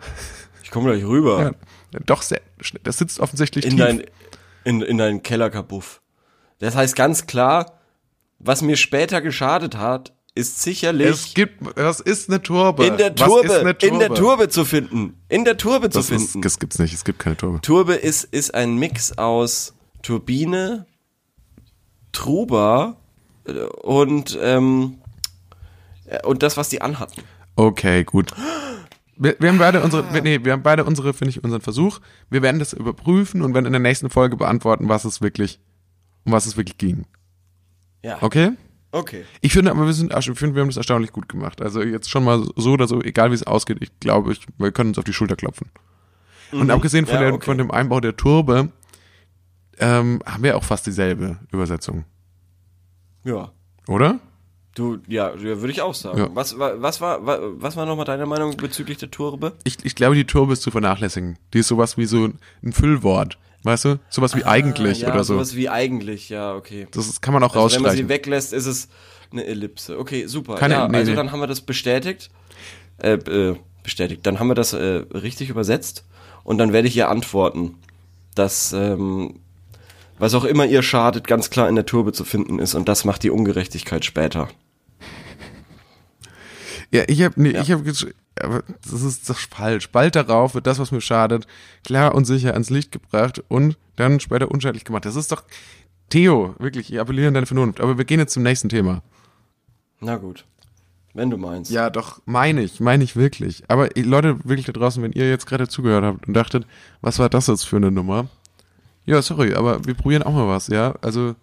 Ich 0.63 0.71
komme 0.71 0.91
gleich 0.91 1.06
rüber. 1.06 1.54
Ja, 1.93 1.99
doch, 2.06 2.21
sehr, 2.23 2.41
das 2.84 2.97
sitzt 2.97 3.19
offensichtlich 3.19 3.65
in 3.65 3.71
tief. 3.71 3.80
dein, 3.80 4.04
in, 4.63 4.82
in 4.82 4.97
deinen 4.97 5.21
Kellerkabuff. 5.21 6.02
Das 6.60 6.76
heißt 6.76 6.95
ganz 6.95 7.28
klar, 7.28 7.80
was 8.39 8.62
mir 8.62 8.76
später 8.78 9.21
geschadet 9.21 9.78
hat, 9.78 10.13
ist 10.36 10.63
sicherlich 10.63 11.10
es 11.10 11.34
gibt, 11.36 11.60
was 11.78 11.99
ist 11.99 12.28
eine 12.28 12.41
Turbe? 12.41 12.88
in 12.88 12.97
der 12.97 13.12
Was 13.12 13.28
Turbe, 13.28 13.47
ist 13.47 13.54
eine 13.60 13.71
in 13.82 13.99
der 13.99 14.13
Turbe 14.15 14.49
zu 14.49 14.65
finden. 14.65 15.21
In 15.30 15.45
der 15.45 15.58
Turbe 15.58 15.91
zu 15.91 15.99
Das, 15.99 16.10
ist, 16.10 16.32
finden. 16.32 16.41
das 16.41 16.58
gibt's 16.58 16.80
nicht, 16.80 16.91
es 16.93 17.04
gibt 17.04 17.19
keine 17.19 17.38
Turbe. 17.38 17.62
Turbe 17.62 17.93
ist, 17.93 18.23
ist 18.23 18.56
ein 18.56 18.76
Mix 18.78 19.15
aus 19.17 19.76
Turbine, 20.02 20.88
Truba 22.13 22.95
äh, 23.45 23.52
und, 23.52 24.38
ähm, 24.41 24.99
äh, 26.06 26.26
und 26.26 26.41
das, 26.41 26.56
was 26.56 26.69
die 26.69 26.82
anhatten. 26.82 27.21
Okay, 27.56 28.04
gut. 28.06 28.32
Wir, 29.15 29.36
wir 29.39 29.49
haben 29.49 29.60
beide 29.60 29.82
unsere, 29.82 30.12
wir, 30.13 30.21
nee, 30.21 30.39
wir 30.43 30.54
haben 30.54 30.63
beide 30.63 30.86
unsere, 30.86 31.13
finde 31.13 31.32
ich, 31.32 31.43
unseren 31.43 31.62
Versuch. 31.62 31.99
Wir 32.30 32.41
werden 32.41 32.60
das 32.60 32.73
überprüfen 32.73 33.41
und 33.41 33.54
werden 33.54 33.65
in 33.65 33.73
der 33.73 33.82
nächsten 33.82 34.10
Folge 34.10 34.38
beantworten, 34.38 34.89
was 34.89 35.06
es 35.06 35.21
wirklich, 35.21 35.60
um 36.23 36.32
was 36.32 36.45
es 36.45 36.58
wirklich 36.58 36.78
ging. 36.78 37.06
Ja. 38.02 38.17
Okay? 38.21 38.52
Okay. 38.91 39.26
Ich 39.41 39.54
finde 39.54 39.71
aber, 39.71 39.86
wir 39.86 39.93
sind, 39.93 40.13
ich 40.15 40.26
finde, 40.38 40.56
wir 40.56 40.62
haben 40.62 40.69
das 40.69 40.78
erstaunlich 40.78 41.12
gut 41.12 41.28
gemacht. 41.28 41.62
Also 41.62 41.82
jetzt 41.82 42.10
schon 42.10 42.23
mal 42.23 42.43
so 42.56 42.73
oder 42.73 42.88
so, 42.88 43.02
egal 43.02 43.32
wie 43.32 43.36
es 43.36 43.43
ausgeht, 43.43 43.78
ich 43.82 43.91
glaube, 43.99 44.32
ich, 44.32 44.45
wir 44.58 44.71
können 44.71 44.89
uns 44.89 44.97
auf 44.99 45.04
die 45.04 45.13
Schulter 45.13 45.36
klopfen. 45.36 45.69
Und 46.52 46.69
abgesehen 46.69 47.06
von, 47.08 47.15
Mhm. 47.15 47.21
Ja, 47.21 47.28
der, 47.28 47.34
okay. 47.34 47.45
von 47.45 47.58
dem 47.58 47.71
Einbau 47.71 47.99
der 47.99 48.15
Turbe, 48.15 48.69
ähm, 49.79 50.21
haben 50.25 50.43
wir 50.43 50.57
auch 50.57 50.63
fast 50.63 50.86
dieselbe 50.86 51.38
Übersetzung, 51.51 52.05
Ja. 53.23 53.51
oder? 53.88 54.19
Du, 54.75 54.97
ja, 55.07 55.39
würde 55.39 55.71
ich 55.71 55.81
auch 55.81 55.93
sagen. 55.93 56.17
Ja. 56.17 56.29
Was, 56.33 56.57
war, 56.57 56.81
was 56.81 56.99
war, 56.99 57.23
wa- 57.25 57.39
was 57.57 57.75
war 57.75 57.86
nochmal 57.86 58.05
deine 58.05 58.25
Meinung 58.25 58.57
bezüglich 58.57 58.97
der 58.97 59.12
Turbe? 59.12 59.53
Ich, 59.63 59.77
ich 59.83 59.93
glaube, 59.93 60.15
die 60.15 60.25
Turbe 60.25 60.53
ist 60.53 60.63
zu 60.63 60.71
vernachlässigen. 60.71 61.38
Die 61.53 61.59
ist 61.59 61.67
sowas 61.67 61.95
wie 61.97 62.05
so 62.05 62.29
ein 62.63 62.73
Füllwort. 62.73 63.38
Weißt 63.62 63.86
du? 63.86 63.99
Sowas 64.09 64.36
wie 64.36 64.43
eigentlich 64.43 65.03
Ah, 65.05 65.09
ja, 65.09 65.13
oder 65.13 65.23
so. 65.23 65.36
Sowas 65.36 65.55
wie 65.55 65.69
eigentlich, 65.69 66.29
ja, 66.29 66.53
okay. 66.55 66.88
Das 66.91 67.07
ist, 67.07 67.21
kann 67.21 67.33
man 67.36 67.43
auch 67.43 67.55
Also 67.55 67.75
wenn 67.75 67.83
man 67.83 67.91
sie 67.91 68.01
rausstreichen. 68.01 68.09
weglässt, 68.09 68.51
ist 68.51 68.65
es 68.65 68.89
eine 69.31 69.45
Ellipse. 69.45 69.97
Okay, 69.99 70.25
super. 70.25 70.55
Keine- 70.55 70.73
ja, 70.73 70.88
nee, 70.88 70.97
also 70.97 71.12
nee. 71.12 71.15
dann 71.17 71.31
haben 71.31 71.39
wir 71.39 71.47
das 71.47 71.62
bestätigt. 71.62 72.29
Äh, 72.97 73.13
äh, 73.13 73.55
bestätigt. 73.83 74.25
Dann 74.25 74.39
haben 74.39 74.47
wir 74.47 74.55
das 74.55 74.73
äh, 74.73 75.03
richtig 75.13 75.49
übersetzt. 75.49 76.03
Und 76.43 76.57
dann 76.57 76.73
werde 76.73 76.88
ich 76.88 76.97
ihr 76.97 77.09
antworten, 77.09 77.75
dass 78.36 78.73
ähm, 78.73 79.39
was 80.17 80.34
auch 80.34 80.43
immer 80.43 80.65
ihr 80.65 80.84
schadet, 80.84 81.28
ganz 81.28 81.49
klar 81.49 81.69
in 81.69 81.76
der 81.76 81.86
Turbe 81.86 82.13
zu 82.13 82.23
finden 82.23 82.60
ist. 82.60 82.76
Und 82.76 82.88
das 82.88 83.06
macht 83.06 83.23
die 83.23 83.30
Ungerechtigkeit 83.30 84.06
später. 84.06 84.49
Ja, 86.91 87.04
ich 87.08 87.23
habe, 87.23 87.41
nee, 87.41 87.49
ich 87.49 87.71
habe, 87.71 87.91
aber 88.39 88.63
das 88.84 89.02
ist 89.02 89.30
doch 89.30 89.38
falsch. 89.38 89.89
Bald 89.89 90.15
darauf 90.15 90.54
wird 90.54 90.67
das, 90.67 90.80
was 90.80 90.91
mir 90.91 91.02
schadet, 91.02 91.47
klar 91.84 92.13
und 92.13 92.26
sicher 92.26 92.54
ans 92.54 92.69
Licht 92.69 92.91
gebracht 92.91 93.43
und 93.47 93.78
dann 93.95 94.19
später 94.19 94.52
unschädlich 94.52 94.86
gemacht. 94.86 95.06
Das 95.06 95.15
ist 95.15 95.32
doch, 95.32 95.43
Theo, 96.10 96.54
wirklich, 96.60 96.91
ich 96.91 96.99
appelliere 96.99 97.30
an 97.30 97.34
deine 97.34 97.47
Vernunft. 97.47 97.82
Aber 97.82 97.97
wir 97.97 98.06
gehen 98.06 98.19
jetzt 98.19 98.34
zum 98.34 98.43
nächsten 98.43 98.69
Thema. 98.69 99.02
Na 99.99 100.17
gut. 100.17 100.45
Wenn 101.15 101.30
du 101.30 101.38
meinst. 101.38 101.71
Ja, 101.71 101.89
doch, 101.89 102.21
meine 102.26 102.62
ich, 102.62 102.80
meine 102.80 103.04
ich 103.04 103.15
wirklich. 103.15 103.63
Aber 103.67 103.89
Leute, 103.95 104.39
wirklich 104.43 104.65
da 104.65 104.71
draußen, 104.71 105.02
wenn 105.02 105.12
ihr 105.12 105.30
jetzt 105.30 105.45
gerade 105.45 105.67
zugehört 105.67 106.04
habt 106.04 106.28
und 106.28 106.34
dachtet, 106.34 106.65
was 107.02 107.19
war 107.19 107.30
das 107.30 107.47
jetzt 107.47 107.63
für 107.63 107.78
eine 107.78 107.91
Nummer? 107.91 108.28
Ja, 109.06 109.22
sorry, 109.22 109.54
aber 109.54 109.84
wir 109.86 109.94
probieren 109.94 110.24
auch 110.24 110.32
mal 110.34 110.48
was, 110.48 110.68
ja? 110.68 110.94
Also, 111.02 111.36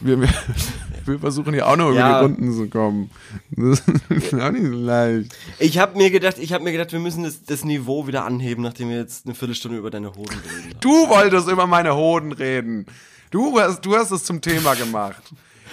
wir, 0.00 0.20
wir, 0.20 0.28
wir 1.06 1.18
versuchen 1.18 1.54
ja 1.54 1.66
auch 1.66 1.76
noch 1.76 1.90
über 1.90 1.98
Ja. 1.98 2.18
die 2.20 2.24
Runden 2.24 2.52
zu 2.52 2.68
kommen. 2.68 3.10
Das 3.50 3.82
ist 4.08 4.34
auch 4.34 4.50
nicht 4.50 4.64
so 4.66 4.72
leicht. 4.72 5.34
Ich 5.58 5.78
habe 5.78 5.96
mir 5.98 6.10
gedacht, 6.10 6.38
ich 6.38 6.52
habe 6.52 6.64
mir 6.64 6.72
gedacht, 6.72 6.92
wir 6.92 6.98
müssen 7.00 7.24
das, 7.24 7.42
das 7.44 7.64
Niveau 7.64 8.06
wieder 8.06 8.24
anheben, 8.24 8.62
nachdem 8.64 8.88
wir 8.88 8.96
jetzt 8.96 9.26
eine 9.26 9.34
Viertelstunde 9.34 9.78
über 9.78 9.90
deine 9.90 10.08
Hoden 10.14 10.34
reden. 10.38 10.74
Du 10.80 11.08
wolltest 11.08 11.48
über 11.48 11.66
meine 11.66 11.94
Hoden 11.94 12.32
reden. 12.32 12.86
Du 13.30 13.58
hast, 13.60 13.82
du 13.82 13.94
hast 13.96 14.10
es 14.10 14.24
zum 14.24 14.40
Thema 14.40 14.74
gemacht. 14.74 15.22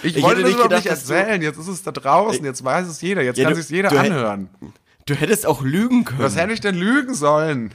Ich, 0.02 0.16
Ich 0.16 0.22
wollte 0.22 0.40
das 0.40 0.48
nicht 0.48 0.54
überhaupt 0.54 0.74
nicht 0.74 0.86
erzählen. 0.86 1.42
Jetzt 1.42 1.58
ist 1.58 1.68
es 1.68 1.82
da 1.82 1.90
draußen. 1.92 2.42
Jetzt 2.44 2.64
weiß 2.64 2.86
es 2.88 3.00
jeder. 3.02 3.22
Jetzt 3.22 3.38
Ja, 3.38 3.44
kann 3.48 3.54
sich 3.54 3.68
jeder 3.68 3.90
du 3.90 3.98
anhören. 3.98 4.48
Du 5.06 5.14
hättest 5.14 5.44
auch 5.46 5.62
lügen 5.62 6.04
können. 6.04 6.20
Was 6.20 6.36
hätte 6.36 6.52
ich 6.52 6.60
denn 6.60 6.74
lügen 6.74 7.14
sollen? 7.14 7.72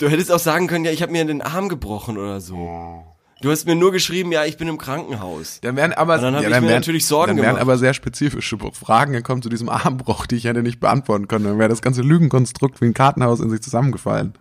Du 0.00 0.08
hättest 0.08 0.32
auch 0.32 0.38
sagen 0.38 0.66
können, 0.66 0.86
ja, 0.86 0.90
ich 0.92 1.02
habe 1.02 1.12
mir 1.12 1.22
den 1.26 1.42
Arm 1.42 1.68
gebrochen 1.68 2.16
oder 2.16 2.40
so. 2.40 3.04
Du 3.42 3.50
hast 3.50 3.66
mir 3.66 3.74
nur 3.76 3.92
geschrieben, 3.92 4.32
ja, 4.32 4.46
ich 4.46 4.56
bin 4.56 4.66
im 4.66 4.78
Krankenhaus. 4.78 5.60
Dann 5.60 5.76
wären 5.76 5.92
aber, 5.92 6.14
Und 6.14 6.22
dann 6.22 6.34
hab 6.36 6.42
ja, 6.42 6.48
ich 6.48 6.54
dann 6.54 6.62
mir 6.64 6.70
wären, 6.70 6.80
natürlich 6.80 7.06
Sorgen 7.06 7.36
dann 7.36 7.36
wären 7.36 7.46
gemacht. 7.56 7.60
aber 7.62 7.76
sehr 7.76 7.92
spezifische 7.92 8.56
Fragen 8.72 9.12
gekommen 9.12 9.42
zu 9.42 9.50
diesem 9.50 9.68
Armbruch, 9.70 10.26
die 10.26 10.36
ich 10.36 10.44
hätte 10.44 10.62
nicht 10.62 10.80
beantworten 10.80 11.28
können. 11.28 11.44
Dann 11.44 11.58
wäre 11.58 11.68
das 11.68 11.82
ganze 11.82 12.00
Lügenkonstrukt 12.00 12.80
wie 12.80 12.86
ein 12.86 12.94
Kartenhaus 12.94 13.40
in 13.40 13.50
sich 13.50 13.60
zusammengefallen. 13.60 14.32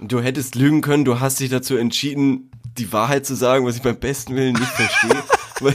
Du 0.00 0.20
hättest 0.22 0.54
lügen 0.54 0.80
können, 0.80 1.04
du 1.04 1.20
hast 1.20 1.38
dich 1.40 1.50
dazu 1.50 1.76
entschieden, 1.76 2.50
die 2.78 2.90
Wahrheit 2.90 3.26
zu 3.26 3.34
sagen, 3.34 3.66
was 3.66 3.76
ich 3.76 3.82
beim 3.82 3.96
besten 3.96 4.34
Willen 4.34 4.54
nicht 4.54 4.70
verstehe. 4.72 5.22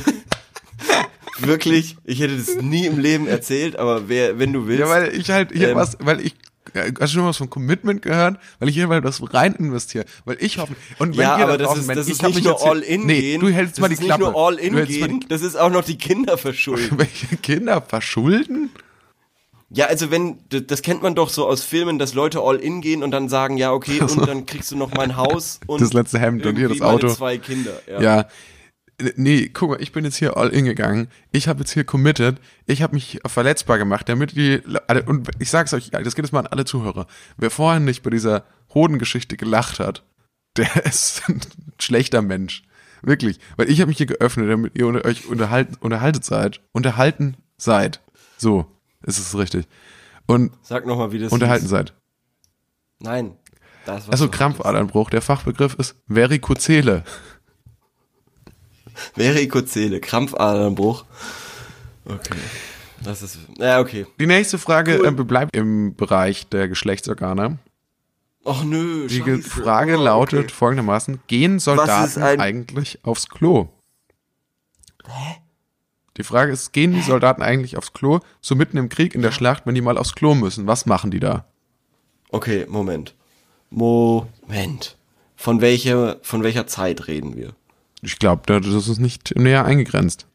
Wirklich, 1.39 1.97
ich 2.03 2.19
hätte 2.19 2.35
das 2.35 2.55
nie 2.55 2.85
im 2.87 2.99
Leben 2.99 3.27
erzählt, 3.27 3.77
aber 3.77 4.09
wer, 4.09 4.39
wenn 4.39 4.51
du 4.53 4.67
willst. 4.67 4.81
Ja, 4.81 4.89
weil 4.89 5.15
ich 5.15 5.29
halt 5.29 5.51
hier 5.53 5.69
Ähm. 5.69 5.75
was, 5.77 5.97
weil 6.01 6.19
ich 6.19 6.35
äh, 6.85 6.93
hast 6.99 7.11
du 7.11 7.15
schon 7.15 7.23
mal 7.23 7.29
was 7.29 7.37
von 7.37 7.49
Commitment 7.49 8.01
gehört? 8.01 8.39
Weil 8.59 8.69
ich 8.69 8.75
hier 8.75 8.87
mal 8.87 9.01
das 9.01 9.21
rein 9.33 9.53
investiere. 9.55 10.05
Weil 10.25 10.37
ich 10.39 10.57
hoffe, 10.57 10.75
und 10.97 11.17
wenn 11.17 11.23
ja, 11.23 11.37
ihr 11.37 11.43
aber 11.43 11.57
da 11.57 11.65
das 11.65 11.67
draußen, 11.75 11.89
ist, 11.89 11.97
das 11.97 12.07
ist 12.07 12.23
nicht 12.23 12.43
nur 12.43 12.65
All-In 12.65 13.05
nee, 13.05 13.21
gehen. 13.21 13.41
du 13.41 13.49
hältst 13.49 13.77
das 13.77 13.81
mal 13.81 13.87
die 13.87 13.93
ist 13.95 14.03
Klappe. 14.03 14.23
nicht 14.23 14.31
nur 14.33 14.47
All-In 14.47 14.85
gehen, 14.85 15.25
das 15.29 15.41
ist 15.41 15.55
auch 15.55 15.69
noch 15.69 15.83
die 15.83 15.97
Kinder 15.97 16.37
verschulden. 16.37 16.89
Welche 16.97 17.37
Kinder 17.37 17.81
verschulden? 17.81 18.69
Ja, 19.71 19.85
also 19.85 20.09
wenn, 20.09 20.39
das 20.49 20.81
kennt 20.81 21.03
man 21.03 21.13
doch 21.13 21.29
so 21.29 21.47
aus 21.47 21.63
Filmen, 21.63 21.99
dass 21.99 22.15
Leute 22.15 22.39
All-In 22.39 22.81
gehen 22.81 23.03
und 23.03 23.11
dann 23.11 23.29
sagen, 23.29 23.57
ja, 23.57 23.71
okay, 23.71 24.01
und 24.01 24.27
dann 24.27 24.45
kriegst 24.45 24.71
du 24.71 24.77
noch 24.77 24.91
mein 24.93 25.15
Haus 25.15 25.59
und 25.67 25.81
Das 25.81 25.93
letzte 25.93 26.19
Hemd 26.19 26.45
und 26.45 26.55
hier 26.55 26.69
das 26.69 26.81
Auto. 26.81 27.09
Zwei 27.09 27.37
Kinder. 27.37 27.79
Ja. 27.87 28.01
Ja. 28.01 28.27
Nee, 29.15 29.49
guck 29.49 29.69
mal, 29.69 29.81
ich 29.81 29.91
bin 29.91 30.03
jetzt 30.05 30.17
hier 30.17 30.37
all 30.37 30.49
in 30.49 30.65
gegangen. 30.65 31.07
Ich 31.31 31.47
habe 31.47 31.59
jetzt 31.59 31.71
hier 31.71 31.83
committed. 31.83 32.37
Ich 32.65 32.81
habe 32.81 32.93
mich 32.95 33.19
verletzbar 33.25 33.77
gemacht, 33.77 34.09
damit 34.09 34.35
die 34.35 34.61
alle, 34.87 35.03
und 35.03 35.29
ich 35.39 35.49
sag's 35.49 35.73
euch, 35.73 35.89
das 35.91 36.15
geht 36.15 36.25
jetzt 36.25 36.31
mal 36.31 36.41
an 36.41 36.47
alle 36.47 36.65
Zuhörer. 36.65 37.07
Wer 37.37 37.49
vorher 37.49 37.79
nicht 37.79 38.03
bei 38.03 38.09
dieser 38.09 38.43
Hodengeschichte 38.73 39.37
gelacht 39.37 39.79
hat, 39.79 40.03
der 40.57 40.85
ist 40.85 41.23
ein 41.29 41.41
schlechter 41.79 42.21
Mensch. 42.21 42.63
Wirklich, 43.01 43.39
weil 43.55 43.69
ich 43.69 43.79
habe 43.79 43.87
mich 43.87 43.97
hier 43.97 44.07
geöffnet, 44.07 44.49
damit 44.49 44.77
ihr 44.77 44.85
euch 45.05 45.25
unterhalten, 45.27 45.75
unterhaltet 45.79 46.25
seid, 46.25 46.59
unterhalten 46.73 47.37
seid. 47.57 48.01
So, 48.37 48.65
ist 49.03 49.19
es 49.19 49.37
richtig. 49.37 49.67
Und 50.27 50.51
Sag 50.61 50.85
nochmal, 50.85 51.11
wie 51.13 51.19
das 51.19 51.31
unterhalten 51.31 51.63
hieß. 51.63 51.69
seid. 51.71 51.93
Nein. 52.99 53.35
Das 53.85 54.09
Also 54.09 54.29
Krampfadernbruch, 54.29 55.09
der 55.09 55.21
Fachbegriff 55.21 55.75
ist 55.75 55.95
Verikozele. 56.07 57.03
Varikozele, 59.15 59.99
Krampfadernbruch. 59.99 61.05
Okay. 62.05 62.35
Das 63.03 63.21
ist, 63.21 63.37
ja, 63.57 63.79
okay. 63.79 64.05
Die 64.19 64.25
nächste 64.27 64.57
Frage 64.57 64.99
Cool. 64.99 65.07
äh, 65.07 65.11
bleibt 65.11 65.55
im 65.55 65.95
Bereich 65.95 66.47
der 66.47 66.67
Geschlechtsorgane. 66.67 67.59
Och 68.45 68.63
nö, 68.63 69.07
Die 69.07 69.19
scheiße. 69.21 69.41
Frage 69.49 69.97
Oh, 69.97 70.03
lautet 70.03 70.45
okay. 70.45 70.53
folgendermaßen, 70.53 71.19
gehen 71.27 71.59
Soldaten 71.59 72.21
eigentlich 72.21 72.99
aufs 73.03 73.29
Klo? 73.29 73.69
Die 76.17 76.23
Frage 76.23 76.51
ist, 76.51 76.73
gehen 76.73 76.93
die 76.93 77.01
Soldaten 77.01 77.41
eigentlich 77.41 77.77
aufs 77.77 77.93
Klo? 77.93 78.19
So 78.41 78.55
mitten 78.55 78.77
im 78.77 78.89
Krieg, 78.89 79.15
in 79.15 79.21
der 79.21 79.31
Schlacht, 79.31 79.65
wenn 79.65 79.75
die 79.75 79.81
mal 79.81 79.97
aufs 79.97 80.15
Klo 80.15 80.35
müssen, 80.35 80.67
was 80.67 80.85
machen 80.85 81.11
die 81.11 81.19
da? 81.19 81.45
Okay, 82.31 82.65
Moment. 82.67 83.15
Moment. 83.69 84.97
Von 85.35 85.61
welcher, 85.61 86.17
von 86.21 86.43
welcher 86.43 86.67
Zeit 86.67 87.07
reden 87.07 87.35
wir? 87.37 87.53
Ich 88.01 88.19
glaube, 88.19 88.61
das 88.61 88.87
ist 88.87 88.99
nicht 88.99 89.35
näher 89.37 89.65
eingegrenzt. 89.65 90.27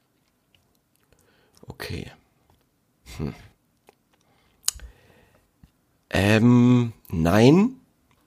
Okay. 1.66 2.10
Hm. 3.16 3.34
Ähm, 6.10 6.92
nein, 7.08 7.76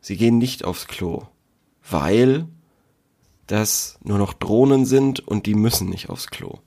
sie 0.01 0.17
gehen 0.17 0.37
nicht 0.37 0.65
aufs 0.65 0.87
Klo, 0.87 1.23
weil 1.89 2.47
das 3.45 3.97
nur 4.03 4.17
noch 4.17 4.33
Drohnen 4.33 4.85
sind 4.85 5.25
und 5.25 5.45
die 5.45 5.55
müssen 5.55 5.89
nicht 5.89 6.09
aufs 6.09 6.27
Klo. 6.27 6.59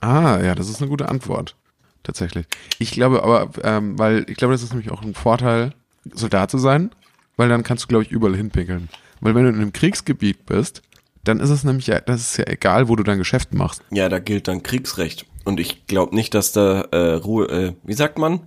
Ah, 0.00 0.38
ja, 0.40 0.54
das 0.54 0.68
ist 0.68 0.80
eine 0.80 0.88
gute 0.88 1.08
Antwort. 1.08 1.56
Tatsächlich. 2.04 2.46
Ich 2.78 2.92
glaube 2.92 3.22
aber, 3.24 3.50
ähm, 3.64 3.98
weil 3.98 4.24
ich 4.28 4.36
glaube, 4.36 4.54
das 4.54 4.62
ist 4.62 4.72
nämlich 4.72 4.90
auch 4.92 5.02
ein 5.02 5.14
Vorteil, 5.14 5.74
Soldat 6.04 6.50
zu 6.50 6.58
sein, 6.58 6.90
weil 7.36 7.48
dann 7.48 7.64
kannst 7.64 7.84
du, 7.84 7.88
glaube 7.88 8.04
ich, 8.04 8.10
überall 8.10 8.36
hinpinkeln. 8.36 8.88
Weil 9.20 9.34
wenn 9.34 9.42
du 9.42 9.50
in 9.50 9.56
einem 9.56 9.72
Kriegsgebiet 9.72 10.46
bist, 10.46 10.82
dann 11.24 11.40
ist 11.40 11.50
es 11.50 11.64
nämlich 11.64 11.86
ja, 11.86 12.00
das 12.00 12.20
ist 12.22 12.36
ja 12.38 12.46
egal, 12.46 12.88
wo 12.88 12.96
du 12.96 13.02
dein 13.02 13.18
Geschäft 13.18 13.54
machst. 13.54 13.82
Ja, 13.90 14.08
da 14.08 14.18
gilt 14.18 14.48
dann 14.48 14.62
Kriegsrecht. 14.62 15.26
Und 15.44 15.60
ich 15.60 15.86
glaube 15.86 16.14
nicht, 16.14 16.34
dass 16.34 16.52
da 16.52 16.82
äh, 16.92 17.14
Ruhe, 17.14 17.46
äh, 17.48 17.72
wie 17.84 17.94
sagt 17.94 18.18
man? 18.18 18.40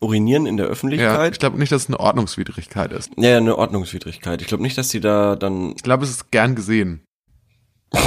Urinieren 0.00 0.46
in 0.46 0.56
der 0.56 0.66
Ja, 0.66 0.72
Öffentlichkeit? 0.72 1.32
ich 1.34 1.38
glaube 1.38 1.58
nicht, 1.58 1.70
dass 1.72 1.82
es 1.82 1.88
eine 1.88 2.00
Ordnungswidrigkeit 2.00 2.92
ist. 2.92 3.10
Ja, 3.16 3.36
eine 3.36 3.56
Ordnungswidrigkeit. 3.56 4.40
Ich 4.40 4.48
glaube 4.48 4.62
nicht, 4.62 4.78
dass 4.78 4.88
die 4.88 5.00
da 5.00 5.36
dann. 5.36 5.74
Ich 5.76 5.82
glaube, 5.82 6.04
es 6.04 6.10
ist 6.10 6.30
gern 6.30 6.54
gesehen. 6.54 7.02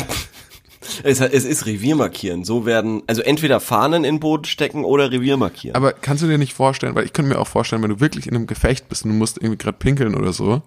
Es, 1.03 1.21
es 1.21 1.45
ist 1.45 1.65
Revier 1.65 1.95
markieren. 1.95 2.43
So 2.43 2.65
werden, 2.65 3.03
also 3.07 3.21
entweder 3.21 3.59
Fahnen 3.59 4.03
in 4.03 4.15
den 4.15 4.19
Boden 4.19 4.45
stecken 4.45 4.83
oder 4.83 5.11
Revier 5.11 5.37
markieren. 5.37 5.75
Aber 5.75 5.93
kannst 5.93 6.21
du 6.23 6.27
dir 6.27 6.37
nicht 6.37 6.53
vorstellen, 6.53 6.93
weil 6.93 7.05
ich 7.05 7.13
könnte 7.13 7.29
mir 7.33 7.39
auch 7.39 7.47
vorstellen, 7.47 7.81
wenn 7.81 7.89
du 7.89 7.99
wirklich 7.99 8.27
in 8.27 8.35
einem 8.35 8.47
Gefecht 8.47 8.89
bist 8.89 9.05
und 9.05 9.11
du 9.11 9.15
musst 9.15 9.37
irgendwie 9.37 9.57
gerade 9.57 9.77
pinkeln 9.77 10.13
oder 10.13 10.33
so, 10.33 10.61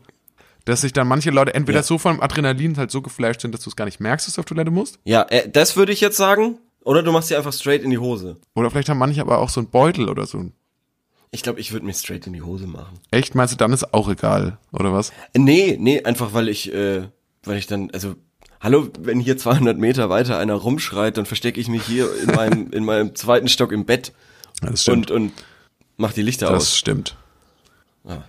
dass 0.67 0.83
sich 0.83 0.93
dann 0.93 1.09
manche 1.09 1.31
Leute 1.31 1.55
entweder 1.55 1.79
Ja. 1.79 1.83
so 1.83 1.97
vom 1.97 2.21
Adrenalin 2.21 2.77
halt 2.77 2.91
so 2.91 3.01
geflasht 3.01 3.41
sind, 3.41 3.53
dass 3.55 3.63
du 3.63 3.71
es 3.71 3.77
gar 3.77 3.87
nicht 3.87 3.99
merkst, 4.01 4.27
dass 4.27 4.35
du 4.35 4.41
auf 4.41 4.45
Toilette 4.45 4.71
musst. 4.71 4.99
Ja, 5.05 5.23
äh, 5.31 5.49
das 5.49 5.77
würde 5.77 5.93
ich 5.93 6.01
jetzt 6.03 6.19
sagen. 6.19 6.59
Oder 6.85 7.03
du 7.03 7.11
machst 7.11 7.31
dir 7.31 7.39
einfach 7.39 7.53
straight 7.53 7.83
in 7.83 7.91
die 7.91 7.99
Hose. 7.99 8.37
Oder 8.55 8.71
vielleicht 8.71 8.89
haben 8.91 8.99
manche 8.99 9.21
aber 9.21 9.39
auch 9.39 9.49
so 9.49 9.61
einen 9.61 9.71
Beutel 9.71 10.09
oder 10.09 10.27
so. 10.27 10.45
Ich 11.33 11.43
glaube, 11.43 11.59
ich 11.59 11.73
würde 11.73 11.85
mir 11.85 11.93
straight 11.95 12.27
in 12.29 12.33
die 12.33 12.43
Hose 12.43 12.67
machen. 12.69 13.01
Echt, 13.11 13.35
meinst 13.35 13.53
du, 13.55 13.57
dann 13.59 13.73
ist 13.73 13.93
auch 13.93 14.09
egal, 14.09 14.59
oder 14.73 14.93
was? 14.93 15.11
Äh, 15.33 15.39
Nee, 15.41 15.77
nee, 15.81 16.03
einfach 16.05 16.33
weil 16.35 16.49
ich, 16.49 16.73
äh, 16.73 17.09
weil 17.43 17.59
ich 17.59 17.67
dann, 17.67 17.91
also, 17.93 18.15
hallo, 18.61 18.89
wenn 19.01 19.19
hier 19.19 19.37
200 19.37 19.77
Meter 19.77 20.09
weiter 20.11 20.39
einer 20.39 20.55
rumschreit, 20.55 21.17
dann 21.17 21.27
verstecke 21.27 21.61
ich 21.61 21.69
mich 21.69 21.83
hier 21.83 22.09
in 22.23 22.35
meinem, 22.35 22.71
in 22.71 22.85
meinem 22.85 23.15
zweiten 23.17 23.49
Stock 23.49 23.73
im 23.73 23.85
Bett 23.85 24.13
Das 24.63 24.87
und, 24.87 25.11
und 25.11 25.33
mach 25.97 26.13
die 26.13 26.23
Lichter 26.23 26.47
das 26.51 26.63
aus. 26.63 26.77
stimmt. 26.77 27.17
Ja. 28.05 28.23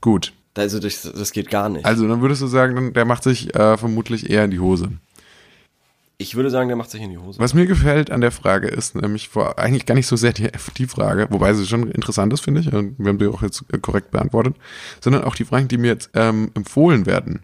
Gut. 0.00 0.32
Also 0.56 0.78
das, 0.78 1.02
das 1.02 1.32
geht 1.32 1.50
gar 1.50 1.68
nicht. 1.68 1.84
Also 1.84 2.08
dann 2.08 2.20
würdest 2.22 2.42
du 2.42 2.46
sagen, 2.46 2.92
der 2.92 3.04
macht 3.04 3.22
sich 3.22 3.54
äh, 3.54 3.76
vermutlich 3.76 4.30
eher 4.30 4.44
in 4.44 4.50
die 4.50 4.60
Hose. 4.60 4.90
ich 6.18 6.34
würde 6.34 6.50
sagen, 6.50 6.68
der 6.68 6.76
macht 6.76 6.90
sich 6.90 7.02
in 7.02 7.10
die 7.10 7.18
Hose. 7.18 7.38
Was 7.38 7.52
mir 7.52 7.66
gefällt 7.66 8.10
an 8.10 8.22
der 8.22 8.32
Frage 8.32 8.68
ist 8.68 8.94
nämlich 8.94 9.28
vor 9.28 9.58
eigentlich 9.58 9.84
gar 9.86 9.94
nicht 9.94 10.06
so 10.06 10.16
sehr 10.16 10.32
die, 10.32 10.48
die 10.78 10.86
Frage, 10.86 11.26
wobei 11.30 11.52
sie 11.52 11.66
schon 11.66 11.90
interessant 11.90 12.32
ist, 12.32 12.40
finde 12.40 12.62
ich, 12.62 12.72
und 12.72 12.98
wir 12.98 13.08
haben 13.08 13.18
sie 13.18 13.26
auch 13.26 13.42
jetzt 13.42 13.64
äh, 13.72 13.78
korrekt 13.78 14.10
beantwortet, 14.10 14.56
sondern 15.00 15.24
auch 15.24 15.34
die 15.34 15.44
Fragen, 15.44 15.68
die 15.68 15.78
mir 15.78 15.88
jetzt 15.88 16.10
ähm, 16.14 16.50
empfohlen 16.54 17.04
werden, 17.06 17.42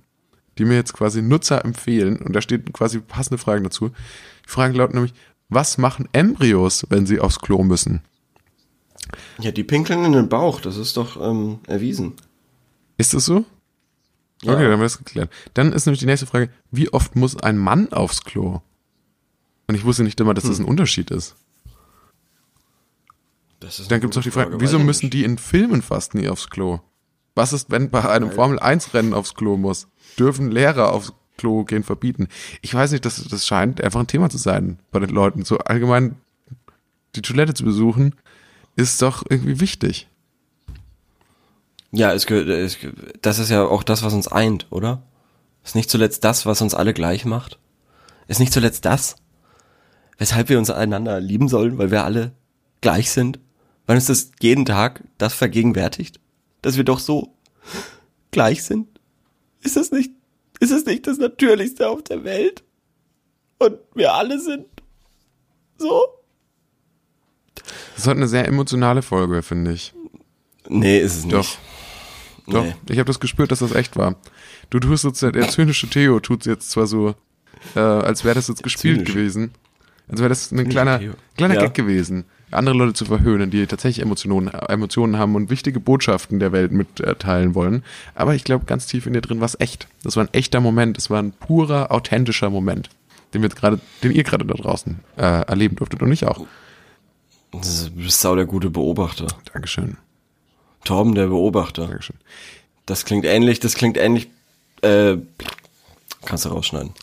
die 0.59 0.65
mir 0.65 0.77
jetzt 0.77 0.95
quasi 0.95 1.21
Nutzer 1.21 1.65
empfehlen, 1.65 2.17
und 2.17 2.35
da 2.35 2.41
steht 2.41 2.73
quasi 2.73 3.01
passende 3.01 3.39
Fragen 3.39 3.65
dazu. 3.65 3.91
Die 4.47 4.51
Fragen 4.51 4.75
lauten 4.75 4.95
nämlich, 4.95 5.15
was 5.51 5.77
machen 5.77 6.09
Embryos, 6.13 6.87
wenn 6.89 7.05
sie 7.05 7.21
aufs 7.21 7.41
Klo 7.41 7.63
müssen? 7.63 8.01
Ja, 9.39 9.51
die 9.51 9.65
pinkeln 9.65 10.05
in 10.05 10.13
den 10.13 10.29
Bauch, 10.31 10.61
das 10.61 10.79
ist 10.79 10.97
doch 10.97 11.21
ähm, 11.21 11.59
erwiesen. 11.67 12.15
Ist 13.03 13.15
das 13.15 13.25
so? 13.25 13.45
Ja. 14.43 14.53
Okay, 14.55 14.63
dann 14.63 14.73
haben 14.73 14.81
wir 14.81 14.85
das 14.85 14.99
geklärt. 14.99 15.31
Dann 15.55 15.73
ist 15.73 15.87
nämlich 15.87 16.01
die 16.01 16.07
nächste 16.07 16.27
Frage, 16.27 16.51
wie 16.71 16.93
oft 16.93 17.15
muss 17.17 17.37
ein 17.37 17.59
Mann 17.59 17.93
aufs 17.93 18.23
Klo? 18.25 18.61
Und 19.67 19.75
ich 19.75 19.85
wusste 19.85 20.03
nicht 20.05 20.21
immer, 20.21 20.35
dass 20.35 20.45
das 20.45 20.59
Hm. 20.59 20.65
ein 20.65 20.69
Unterschied 20.69 21.11
ist. 21.11 21.37
Das 23.61 23.79
ist 23.79 23.91
Dann 23.91 24.01
gibt 24.01 24.13
es 24.13 24.17
gute 24.17 24.29
die 24.29 24.33
Frage, 24.33 24.51
Frage, 24.51 24.61
wieso 24.63 24.79
müssen 24.79 25.11
die 25.11 25.25
in 25.25 25.39
Filmen 25.39 25.83
fast 25.83 26.15
nie 26.15 26.29
aufs 26.29 26.51
Klo? 26.51 26.81
Was 27.35 27.53
ist, 27.53 27.71
wenn 27.71 27.91
bei 27.91 28.09
einem 28.09 28.31
Formel-1-Rennen 28.31 29.15
aufs 29.15 29.35
Klo 29.35 29.57
muss? 29.57 29.89
Dürfen 30.19 30.51
Lehrer 30.51 30.93
aufs 30.93 31.13
Klo 31.39 31.65
gehen 31.65 31.83
verbieten? 31.85 32.29
Ich 32.61 32.75
weiß 32.75 32.91
nicht, 32.93 33.05
das, 33.05 33.23
das 33.25 33.47
scheint 33.47 33.81
einfach 33.81 34.01
ein 34.01 34.07
Thema 34.09 34.29
zu 34.31 34.39
sein 34.39 34.79
bei 34.91 34.99
den 34.99 35.11
Leuten. 35.11 35.45
So 35.45 35.59
allgemein 35.59 36.17
die 37.15 37.23
Toilette 37.23 37.55
zu 37.55 37.65
besuchen, 37.65 38.15
ist 38.77 39.01
doch 39.01 39.25
irgendwie 39.29 39.61
wichtig. 39.61 40.09
Ja, 41.93 42.13
es, 42.13 42.25
es, 42.25 42.79
das 43.21 43.39
ist 43.39 43.51
ja 43.51 43.65
auch 43.65 43.83
das, 43.83 44.03
was 44.03 44.15
uns 44.15 44.27
eint, 44.29 44.67
oder? 44.71 45.03
Ist 45.63 45.75
nicht 45.75 45.91
zuletzt 45.91 46.25
das, 46.25 46.47
was 46.47 46.63
uns 46.63 46.75
alle 46.75 46.95
gleich 46.95 47.25
macht? 47.25 47.59
Ist 48.29 48.41
nicht 48.41 48.53
zuletzt 48.53 48.85
das, 48.87 49.17
weshalb 50.19 50.49
wir 50.49 50.59
uns 50.59 50.71
einander 50.71 51.21
lieben 51.21 51.49
sollen, 51.49 51.77
weil 51.79 51.91
wir 51.91 52.05
alle 52.05 52.33
gleich 52.81 53.11
sind? 53.11 53.39
Weil 53.87 53.97
uns 53.97 54.07
das 54.07 54.33
jeden 54.41 54.65
Tag 54.65 55.05
das 55.19 55.35
vergegenwärtigt, 55.35 56.19
dass 56.63 56.77
wir 56.77 56.85
doch 56.85 56.99
so 56.99 57.35
gleich 58.31 58.65
sind? 58.65 58.89
Ist 59.61 59.77
das 59.77 59.91
nicht, 59.91 60.13
ist 60.61 60.73
das 60.73 60.87
nicht 60.87 61.07
das 61.07 61.19
Natürlichste 61.19 61.89
auf 61.89 62.03
der 62.03 62.25
Welt? 62.25 62.65
Und 63.59 63.79
wir 63.95 64.15
alle 64.15 64.41
sind 64.41 64.67
so? 65.77 66.03
Das 67.55 67.99
ist 67.99 68.07
heute 68.07 68.17
eine 68.17 68.29
sehr 68.29 68.49
emotionale 68.49 69.03
Folge, 69.03 69.43
finde 69.43 69.73
ich. 69.73 69.93
Nee, 70.69 70.99
ist 70.99 71.19
es 71.19 71.25
nicht. 71.25 71.37
Doch. 71.37 71.59
Doch, 72.47 72.65
Nee. 72.65 72.75
ich 72.89 72.99
habe 72.99 73.07
das 73.07 73.21
gespürt, 73.21 73.53
dass 73.53 73.61
das 73.61 73.73
echt 73.75 73.97
war. 73.97 74.17
Du 74.71 74.81
tust 74.81 75.05
jetzt, 75.05 75.23
der 75.23 75.49
zynische 75.49 75.89
Theo 75.89 76.19
tut 76.21 76.45
jetzt 76.47 76.71
zwar 76.71 76.87
so, 76.87 77.15
äh, 77.77 77.79
als 77.81 78.25
wäre 78.25 78.35
das 78.35 78.49
jetzt 78.49 78.63
gespielt 78.63 78.99
Zynische. 79.01 79.13
gewesen. 79.15 79.51
Als 80.09 80.19
wäre 80.21 80.29
das 80.29 80.51
ein 80.51 80.69
kleiner, 80.69 81.01
kleiner 81.37 81.55
Ja. 81.55 81.61
Gag 81.63 81.75
gewesen, 81.75 82.25
andere 82.51 82.77
Leute 82.77 82.93
zu 82.95 83.05
verhöhnen, 83.05 83.51
die 83.51 83.67
tatsächlich 83.67 84.03
Emotionen, 84.05 84.49
Emotionen 84.49 85.17
haben 85.17 85.37
und 85.37 85.49
wichtige 85.49 85.79
Botschaften 85.81 86.41
der 86.41 86.51
Welt 86.53 86.73
mitteilen 86.73 87.55
wollen. 87.55 87.85
Aber 88.15 88.35
ich 88.35 88.43
glaube, 88.45 88.65
ganz 88.67 88.87
tief 88.87 89.07
in 89.07 89.13
dir 89.13 89.21
drin 89.23 89.39
war 89.41 89.47
es 89.47 89.59
echt. 89.61 89.87
Das 90.03 90.17
war 90.17 90.25
ein 90.25 90.35
echter 90.35 90.61
Moment. 90.61 90.97
Das 90.97 91.09
war 91.09 91.23
ein 91.23 91.33
purer, 91.33 91.93
authentischer 91.93 92.51
Moment, 92.51 92.91
den 93.33 93.41
wir 93.43 93.49
jetzt 93.49 93.59
gerade, 93.59 93.79
den 94.03 94.11
ihr 94.13 94.25
gerade 94.25 94.45
da 94.45 94.55
draußen 94.55 94.99
äh, 95.17 95.23
erleben 95.47 95.77
durftet 95.77 96.03
und 96.03 96.11
ich 96.11 96.27
auch. 96.27 96.45
Das 97.53 97.69
ist- 97.69 97.89
Du 97.91 98.03
bist 98.03 98.21
sau 98.21 98.35
der 98.35 98.47
gute 98.47 98.69
Beobachter. 98.71 99.29
Dankeschön, 99.53 99.97
Torben, 100.85 101.15
der 101.15 101.27
Beobachter. 101.29 101.87
Dankeschön. 101.87 102.17
Das 102.87 103.05
klingt 103.05 103.25
ähnlich, 103.25 103.61
das 103.61 103.75
klingt 103.75 103.97
ähnlich, 103.97 104.29
äh, 104.83 105.17
Kannst 106.25 106.45
du 106.45 106.51
rausschneiden. 106.51 106.93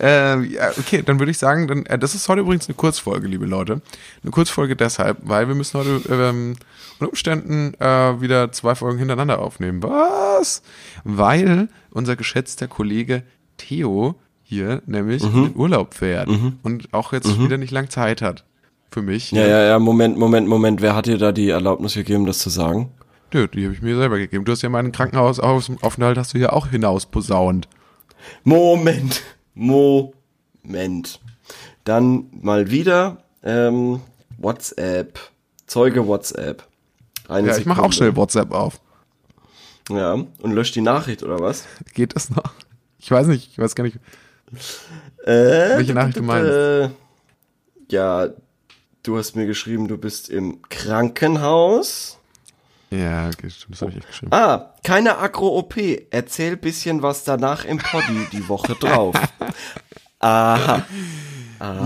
Äh, 0.00 0.40
ja, 0.44 0.70
okay, 0.76 1.02
dann 1.04 1.20
würde 1.20 1.30
ich 1.30 1.38
sagen, 1.38 1.68
dann, 1.68 1.86
äh, 1.86 1.98
das 1.98 2.14
ist 2.16 2.28
heute 2.28 2.40
übrigens 2.40 2.66
eine 2.66 2.74
Kurzfolge, 2.74 3.28
liebe 3.28 3.46
Leute. 3.46 3.80
Eine 4.22 4.32
Kurzfolge 4.32 4.74
deshalb, 4.74 5.18
weil 5.22 5.46
wir 5.46 5.54
müssen 5.54 5.78
heute 5.78 6.00
ähm, 6.10 6.56
unter 6.98 7.10
Umständen 7.10 7.74
äh, 7.78 8.20
wieder 8.20 8.50
zwei 8.50 8.74
Folgen 8.74 8.98
hintereinander 8.98 9.38
aufnehmen. 9.38 9.80
Was? 9.82 10.62
Weil 11.04 11.68
unser 11.90 12.16
geschätzter 12.16 12.66
Kollege 12.66 13.22
Theo 13.56 14.16
hier 14.42 14.82
nämlich 14.86 15.22
Mhm. 15.22 15.44
in 15.46 15.56
Urlaub 15.56 15.94
fährt 15.94 16.28
und 16.62 16.92
auch 16.92 17.12
jetzt 17.12 17.38
wieder 17.38 17.56
nicht 17.58 17.70
lang 17.70 17.88
Zeit 17.88 18.20
hat. 18.20 18.42
Für 18.90 19.02
mich. 19.02 19.32
Ja, 19.32 19.46
ja, 19.46 19.62
ja, 19.64 19.78
Moment, 19.78 20.16
Moment, 20.16 20.48
Moment. 20.48 20.80
Wer 20.80 20.94
hat 20.94 21.06
dir 21.06 21.18
da 21.18 21.32
die 21.32 21.50
Erlaubnis 21.50 21.94
gegeben, 21.94 22.24
das 22.26 22.38
zu 22.38 22.50
sagen? 22.50 22.92
Nö, 23.32 23.46
die 23.46 23.64
habe 23.64 23.74
ich 23.74 23.82
mir 23.82 23.96
selber 23.96 24.18
gegeben. 24.18 24.44
Du 24.44 24.52
hast 24.52 24.62
ja 24.62 24.70
meinen 24.70 24.92
Krankenhausaufenthalt 24.92 26.16
hast 26.16 26.32
du 26.32 26.38
ja 26.38 26.52
auch 26.52 26.68
hinaus 26.68 27.04
posaunt. 27.06 27.68
Moment, 28.44 29.22
Moment. 29.54 31.20
Dann 31.84 32.26
mal 32.32 32.70
wieder 32.70 33.18
ähm, 33.42 34.00
WhatsApp, 34.38 35.18
Zeuge 35.66 36.06
WhatsApp. 36.06 36.66
Eine 37.28 37.48
Ja, 37.48 37.56
ich 37.58 37.66
mache 37.66 37.82
auch 37.82 37.92
schnell 37.92 38.16
WhatsApp 38.16 38.52
auf. 38.52 38.80
Ja, 39.90 40.12
und 40.14 40.52
löscht 40.52 40.74
die 40.74 40.80
Nachricht 40.80 41.22
oder 41.22 41.38
was? 41.40 41.64
Geht 41.94 42.14
das 42.14 42.30
noch? 42.30 42.54
Ich 42.98 43.10
weiß 43.10 43.26
nicht, 43.26 43.52
ich 43.52 43.58
weiß 43.58 43.74
gar 43.74 43.84
nicht. 43.84 43.98
Äh, 45.24 45.76
Welche 45.76 45.94
Nachricht 45.94 46.18
du 46.18 46.22
meinst? 46.22 46.94
Ja, 47.90 48.28
du 49.08 49.16
hast 49.16 49.36
mir 49.36 49.46
geschrieben, 49.46 49.88
du 49.88 49.96
bist 49.96 50.28
im 50.28 50.60
Krankenhaus. 50.68 52.18
Ja, 52.90 53.28
okay, 53.28 53.48
stimmt, 53.48 53.72
das 53.72 53.80
habe 53.80 53.92
ich 53.92 53.98
echt 53.98 54.06
geschrieben. 54.06 54.32
Ah, 54.32 54.74
keine 54.84 55.16
Agro-OP. 55.16 55.76
Erzähl 56.10 56.58
bisschen 56.58 57.02
was 57.02 57.24
danach 57.24 57.64
im 57.64 57.78
Poddy 57.78 58.26
die 58.32 58.48
Woche 58.48 58.74
drauf. 58.74 59.16
Aha. 60.18 60.84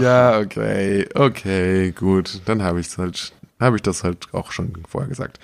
Ja, 0.00 0.38
okay, 0.40 1.08
okay, 1.14 1.92
gut. 1.92 2.40
Dann 2.46 2.62
habe 2.62 2.80
ich 2.80 2.98
halt, 2.98 3.32
habe 3.60 3.76
ich 3.76 3.82
das 3.82 4.02
halt 4.02 4.34
auch 4.34 4.50
schon 4.50 4.82
vorher 4.88 5.08
gesagt. 5.08 5.38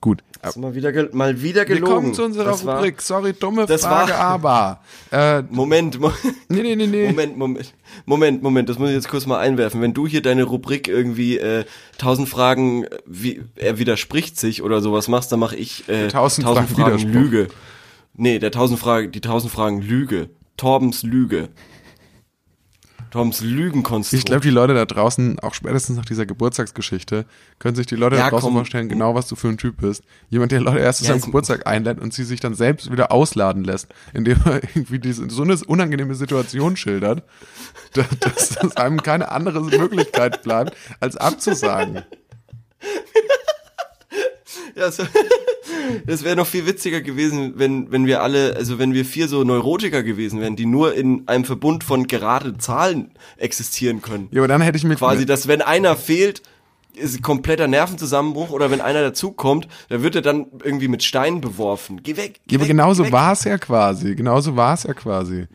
Gut. 0.00 0.22
Mal 0.56 0.74
wieder, 0.74 0.92
mal 1.12 1.42
wieder 1.42 1.66
Wir 1.68 1.74
gelogen. 1.76 1.94
kommen 1.94 2.14
zu 2.14 2.24
unserer 2.24 2.44
Das 2.44 2.64
war- 2.64 2.76
Rubrik. 2.76 3.02
Sorry, 3.02 3.32
dumme 3.32 3.66
das 3.66 3.82
Frage, 3.82 4.12
war- 4.12 4.20
aber. 4.20 4.80
Äh, 5.10 5.42
Moment, 5.50 5.98
Mo 6.00 6.12
nee, 6.48 6.62
nee, 6.62 6.76
nee, 6.76 6.86
nee. 6.86 7.06
Moment, 7.08 7.36
Moment, 7.36 7.74
Moment, 8.06 8.42
Moment, 8.42 8.68
das 8.68 8.78
muss 8.78 8.90
ich 8.90 8.94
jetzt 8.94 9.08
kurz 9.08 9.26
mal 9.26 9.38
einwerfen. 9.40 9.82
Wenn 9.82 9.94
du 9.94 10.06
hier 10.06 10.22
deine 10.22 10.44
Rubrik 10.44 10.86
irgendwie 10.86 11.38
äh, 11.38 11.64
tausend 11.98 12.28
Fragen, 12.28 12.86
wie 13.06 13.42
er 13.56 13.78
widerspricht 13.78 14.38
sich 14.38 14.62
oder 14.62 14.80
sowas 14.80 15.08
machst, 15.08 15.32
dann 15.32 15.40
mache 15.40 15.56
ich 15.56 15.88
äh, 15.88 16.06
Tausend 16.08 16.46
Fragen 16.46 16.70
Widerspruch. 16.76 17.10
Lüge. 17.10 17.48
Nee, 18.14 18.38
der 18.38 18.52
tausend 18.52 18.78
Fragen, 18.78 19.10
die 19.10 19.20
tausend 19.20 19.52
Fragen 19.52 19.82
Lüge. 19.82 20.28
Torbens 20.56 21.02
Lüge. 21.02 21.48
Torbens 23.10 23.40
Lügenkonstrukt. 23.40 24.18
Ich 24.18 24.24
glaube, 24.24 24.40
die 24.42 24.50
Leute 24.50 24.74
da 24.74 24.84
draußen, 24.84 25.38
auch 25.40 25.54
spätestens 25.54 25.96
nach 25.96 26.04
dieser 26.04 26.26
Geburtstagsgeschichte, 26.26 27.24
können 27.58 27.74
sich 27.76 27.86
die 27.86 27.96
Leute 27.96 28.16
Ja, 28.16 28.24
da 28.24 28.30
draußen 28.30 28.46
komm. 28.48 28.54
vorstellen, 28.56 28.88
genau 28.88 29.14
was 29.14 29.28
du 29.28 29.36
für 29.36 29.48
ein 29.48 29.58
Typ 29.58 29.78
bist. 29.80 30.02
Jemand, 30.30 30.52
der 30.52 30.60
Leute 30.60 30.78
erst 30.80 31.00
zu 31.00 31.04
Ja, 31.04 31.12
seinem 31.12 31.22
Geburtstag 31.22 31.66
einlädt 31.66 31.98
und 32.00 32.12
sie 32.12 32.24
sich 32.24 32.40
dann 32.40 32.54
selbst 32.54 32.92
wieder 32.92 33.10
ausladen 33.12 33.64
lässt, 33.64 33.88
indem 34.14 34.38
er 34.44 34.62
irgendwie 34.62 34.98
diese, 34.98 35.28
so 35.30 35.42
eine 35.42 35.56
unangenehme 35.66 36.14
Situation 36.14 36.76
schildert, 36.76 37.22
dass, 37.94 38.06
dass, 38.20 38.48
dass 38.50 38.76
einem 38.76 39.02
keine 39.02 39.30
andere 39.30 39.62
Möglichkeit 39.62 40.42
bleibt, 40.42 40.76
als 41.00 41.16
abzusagen. 41.16 42.02
Ja, 44.74 44.90
so, 44.90 45.04
das 46.06 46.24
wäre 46.24 46.36
noch 46.36 46.46
viel 46.46 46.66
witziger 46.66 47.00
gewesen, 47.00 47.54
wenn, 47.56 47.90
wenn 47.90 48.06
wir 48.06 48.22
alle, 48.22 48.56
also 48.56 48.78
wenn 48.78 48.94
wir 48.94 49.04
vier 49.04 49.28
so 49.28 49.44
Neurotiker 49.44 50.02
gewesen 50.02 50.40
wären, 50.40 50.56
die 50.56 50.66
nur 50.66 50.94
in 50.94 51.26
einem 51.26 51.44
Verbund 51.44 51.84
von 51.84 52.06
gerade 52.06 52.56
Zahlen 52.58 53.12
existieren 53.36 54.02
können. 54.02 54.28
Ja, 54.30 54.40
aber 54.40 54.48
dann 54.48 54.60
hätte 54.60 54.78
ich 54.78 54.84
mit 54.84 54.98
Quasi, 54.98 55.26
dass 55.26 55.48
wenn 55.48 55.62
einer 55.62 55.96
fehlt, 55.96 56.42
ist 56.94 57.22
kompletter 57.22 57.68
Nervenzusammenbruch 57.68 58.50
oder 58.50 58.70
wenn 58.70 58.80
einer 58.80 59.02
dazukommt, 59.02 59.68
da 59.88 60.02
wird 60.02 60.16
er 60.16 60.22
dann 60.22 60.46
irgendwie 60.64 60.88
mit 60.88 61.02
Steinen 61.02 61.40
beworfen. 61.40 62.02
Geh 62.02 62.16
weg. 62.16 62.40
Geh 62.46 62.54
Ja, 62.54 62.58
aber 62.58 62.64
weg, 62.64 62.68
genauso 62.68 63.12
war 63.12 63.32
es 63.32 63.44
ja 63.44 63.56
quasi. 63.58 64.14
Genauso 64.14 64.56
war 64.56 64.74
es 64.74 64.82
ja 64.82 64.94
quasi. 64.94 65.46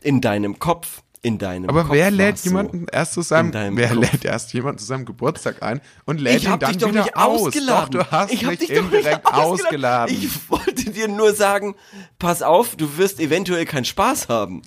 In 0.00 0.20
deinem 0.20 0.58
Kopf. 0.58 1.02
In 1.22 1.36
deinem 1.36 1.68
Aber 1.68 1.82
Kopf. 1.82 1.92
wer 1.92 2.10
lädt 2.10 2.28
war's 2.36 2.42
so. 2.44 2.48
jemanden 2.48 2.86
erst 2.90 3.12
zu 3.12 3.20
seinem, 3.20 3.46
In 3.46 3.52
deinem 3.52 3.76
wer 3.76 3.88
Kopf. 3.90 4.12
lädt 4.12 4.24
erst 4.24 4.54
jemanden 4.54 4.78
zu 4.78 4.86
seinem 4.86 5.04
Geburtstag 5.04 5.62
ein 5.62 5.82
und 6.06 6.18
lädt 6.18 6.44
ihn 6.44 6.58
dann 6.58 6.72
dich 6.72 6.78
doch 6.78 6.88
wieder 6.88 7.02
nicht 7.02 7.14
aus? 7.16 7.42
ausgeladen. 7.48 7.90
Doch, 7.92 8.04
du 8.06 8.10
hast 8.10 8.32
ich 8.32 8.44
hab 8.44 8.50
mich 8.52 8.60
dich 8.60 8.70
indirekt 8.70 9.26
ausgeladen. 9.26 10.16
Ich 10.16 10.48
wollte 10.50 10.90
dir 10.90 11.08
nur 11.08 11.34
sagen, 11.34 11.74
pass 12.18 12.40
auf, 12.40 12.74
du 12.76 12.96
wirst 12.96 13.20
eventuell 13.20 13.66
keinen 13.66 13.84
Spaß 13.84 14.30
haben. 14.30 14.62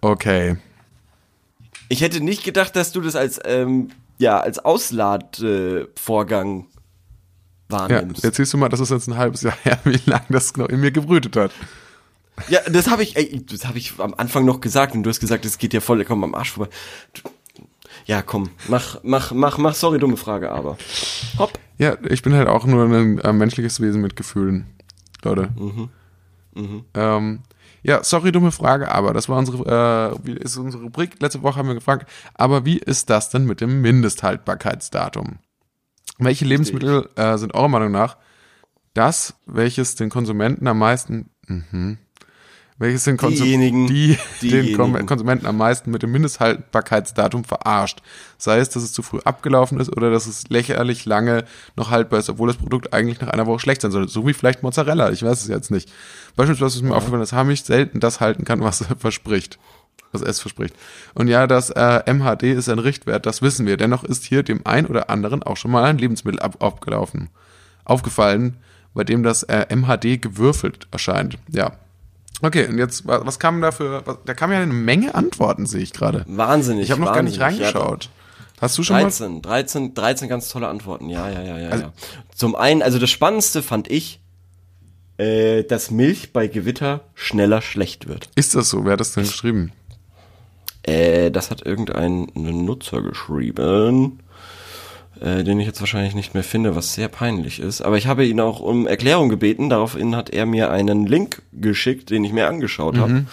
Okay. 0.00 0.56
Ich 1.88 2.00
hätte 2.00 2.20
nicht 2.22 2.44
gedacht, 2.44 2.76
dass 2.76 2.92
du 2.92 3.00
das 3.00 3.16
als, 3.16 3.40
ähm, 3.44 3.88
ja, 4.18 4.38
als 4.40 4.60
Ausladvorgang 4.60 6.60
äh, 6.60 6.64
Ja, 7.72 7.78
wahrnimmst. 7.80 8.22
jetzt 8.24 8.36
siehst 8.36 8.52
du 8.52 8.56
mal, 8.58 8.68
das 8.68 8.80
ist 8.80 8.90
jetzt 8.90 9.08
ein 9.08 9.16
halbes 9.16 9.42
Jahr 9.42 9.56
her, 9.64 9.78
wie 9.84 10.00
lange 10.06 10.24
das 10.30 10.56
noch 10.56 10.68
in 10.68 10.80
mir 10.80 10.92
gebrütet 10.92 11.36
hat. 11.36 11.50
Ja, 12.48 12.60
das 12.68 12.88
habe 12.88 13.02
ich, 13.02 13.16
ey, 13.16 13.44
das 13.44 13.66
habe 13.66 13.78
ich 13.78 13.98
am 13.98 14.14
Anfang 14.14 14.44
noch 14.44 14.60
gesagt 14.60 14.94
und 14.94 15.02
du 15.02 15.10
hast 15.10 15.20
gesagt, 15.20 15.44
es 15.44 15.58
geht 15.58 15.72
dir 15.72 15.80
vollkommen 15.80 16.24
am 16.24 16.34
Arsch 16.34 16.52
vorbei. 16.52 16.70
Ja, 18.06 18.22
komm, 18.22 18.50
mach, 18.68 18.98
mach, 19.02 19.32
mach, 19.32 19.58
mach, 19.58 19.74
sorry, 19.74 19.98
dumme 19.98 20.16
Frage, 20.16 20.50
aber. 20.50 20.76
Hopp. 21.38 21.58
Ja, 21.78 21.96
ich 22.08 22.22
bin 22.22 22.34
halt 22.34 22.48
auch 22.48 22.64
nur 22.64 22.84
ein 22.84 23.18
äh, 23.18 23.32
menschliches 23.32 23.80
Wesen 23.80 24.02
mit 24.02 24.16
Gefühlen, 24.16 24.66
Leute. 25.22 25.50
Ähm, 26.94 27.40
ja, 27.82 28.02
sorry, 28.04 28.32
dumme 28.32 28.52
Frage, 28.52 28.90
aber 28.90 29.12
das 29.12 29.28
war 29.28 29.38
unsere, 29.38 30.16
äh, 30.22 30.26
wie 30.26 30.32
ist 30.32 30.56
unsere 30.56 30.84
Rubrik. 30.84 31.20
Letzte 31.20 31.42
Woche 31.42 31.58
haben 31.58 31.68
wir 31.68 31.74
gefragt, 31.74 32.08
aber 32.34 32.64
wie 32.64 32.78
ist 32.78 33.10
das 33.10 33.30
denn 33.30 33.44
mit 33.44 33.60
dem 33.60 33.80
Mindesthaltbarkeitsdatum? 33.80 35.38
Welche 36.18 36.44
Lebensmittel 36.44 37.08
äh, 37.16 37.36
sind 37.38 37.54
eurer 37.54 37.68
Meinung 37.68 37.92
nach 37.92 38.16
das, 38.94 39.34
welches 39.46 39.94
den 39.94 40.10
Konsumenten 40.10 40.66
am 40.66 40.78
meisten, 40.78 41.30
mhm, 41.46 41.98
welches 42.82 43.04
den, 43.04 43.16
Konsum 43.16 43.46
Diejenigen, 43.46 43.86
die, 43.86 44.18
den 44.42 44.76
Konsumenten 44.76 45.46
am 45.46 45.56
meisten 45.56 45.90
mit 45.90 46.02
dem 46.02 46.12
Mindesthaltbarkeitsdatum 46.12 47.44
verarscht? 47.44 48.02
Sei 48.36 48.58
es, 48.58 48.68
dass 48.68 48.82
es 48.82 48.92
zu 48.92 49.02
früh 49.02 49.20
abgelaufen 49.24 49.80
ist 49.80 49.96
oder 49.96 50.10
dass 50.10 50.26
es 50.26 50.48
lächerlich 50.50 51.06
lange 51.06 51.44
noch 51.76 51.90
haltbar 51.90 52.18
ist, 52.18 52.28
obwohl 52.28 52.48
das 52.48 52.58
Produkt 52.58 52.92
eigentlich 52.92 53.20
nach 53.20 53.28
einer 53.28 53.46
Woche 53.46 53.60
schlecht 53.60 53.80
sein 53.80 53.92
sollte. 53.92 54.12
So 54.12 54.26
wie 54.26 54.34
vielleicht 54.34 54.62
Mozzarella, 54.62 55.10
ich 55.10 55.22
weiß 55.22 55.40
es 55.40 55.48
jetzt 55.48 55.70
nicht. 55.70 55.90
Beispielsweise 56.36 56.76
ist 56.76 56.82
mir 56.82 56.94
aufgefallen, 56.94 57.20
dass 57.20 57.32
Hamish 57.32 57.62
selten 57.62 58.00
das 58.00 58.20
halten 58.20 58.44
kann, 58.44 58.60
was 58.60 58.80
er 58.88 58.96
verspricht. 58.96 59.58
Was 60.10 60.20
es 60.20 60.40
verspricht. 60.40 60.74
Und 61.14 61.28
ja, 61.28 61.46
das 61.46 61.70
äh, 61.70 62.12
MHD 62.12 62.42
ist 62.42 62.68
ein 62.68 62.78
Richtwert, 62.78 63.24
das 63.24 63.40
wissen 63.40 63.64
wir. 63.64 63.78
Dennoch 63.78 64.04
ist 64.04 64.24
hier 64.24 64.42
dem 64.42 64.66
ein 64.66 64.86
oder 64.86 65.08
anderen 65.08 65.42
auch 65.42 65.56
schon 65.56 65.70
mal 65.70 65.84
ein 65.84 65.96
Lebensmittel 65.96 66.40
ab 66.40 66.62
abgelaufen. 66.62 67.30
Aufgefallen, 67.84 68.58
bei 68.92 69.04
dem 69.04 69.22
das 69.22 69.42
äh, 69.44 69.74
MHD 69.74 70.20
gewürfelt 70.20 70.86
erscheint. 70.90 71.38
Ja. 71.48 71.78
Okay, 72.42 72.66
und 72.66 72.78
jetzt, 72.78 73.06
wa- 73.06 73.22
was 73.24 73.38
kam 73.38 73.60
da 73.60 73.70
für, 73.70 74.04
was, 74.04 74.16
da 74.24 74.34
kam 74.34 74.50
ja 74.52 74.58
eine 74.60 74.72
Menge 74.72 75.14
Antworten, 75.14 75.64
sehe 75.66 75.80
ich 75.80 75.92
gerade. 75.92 76.24
Wahnsinnig. 76.28 76.84
Ich 76.84 76.90
habe 76.90 77.00
noch 77.00 77.12
gar 77.14 77.22
nicht 77.22 77.40
reingeschaut. 77.40 78.10
Hast 78.60 78.76
du 78.78 78.82
schon 78.82 78.96
mal? 78.96 79.02
13, 79.02 79.42
13, 79.42 79.94
13 79.94 80.28
ganz 80.28 80.48
tolle 80.48 80.68
Antworten. 80.68 81.08
Ja, 81.08 81.28
ja, 81.30 81.42
ja, 81.42 81.58
ja, 81.58 81.68
Also- 81.70 81.84
ja. 81.84 81.92
Zum 82.34 82.54
einen, 82.56 82.82
also 82.82 82.98
das 82.98 83.10
Spannendste 83.10 83.62
fand 83.62 83.90
ich, 83.90 84.20
äh, 85.18 85.62
dass 85.64 85.90
Milch 85.90 86.32
bei 86.32 86.46
Gewitter 86.48 87.00
schneller 87.14 87.62
schlecht 87.62 88.08
wird. 88.08 88.28
Ist 88.34 88.54
das 88.54 88.70
so? 88.70 88.84
Wer 88.84 88.92
hat 88.94 89.00
das 89.00 89.12
denn 89.14 89.24
geschrieben? 89.24 89.72
Äh, 90.84 91.30
das 91.30 91.50
hat 91.50 91.64
irgendein 91.64 92.26
Nutzer 92.34 93.02
geschrieben, 93.02 94.18
äh, 95.22 95.44
den 95.44 95.60
ich 95.60 95.66
jetzt 95.66 95.80
wahrscheinlich 95.80 96.14
nicht 96.14 96.34
mehr 96.34 96.42
finde, 96.42 96.74
was 96.74 96.94
sehr 96.94 97.08
peinlich 97.08 97.60
ist. 97.60 97.80
Aber 97.82 97.96
ich 97.96 98.06
habe 98.06 98.26
ihn 98.26 98.40
auch 98.40 98.60
um 98.60 98.86
Erklärung 98.86 99.28
gebeten. 99.28 99.70
Daraufhin 99.70 100.16
hat 100.16 100.30
er 100.30 100.46
mir 100.46 100.70
einen 100.70 101.06
Link 101.06 101.42
geschickt, 101.52 102.10
den 102.10 102.24
ich 102.24 102.32
mir 102.32 102.48
angeschaut 102.48 102.98
habe. 102.98 103.26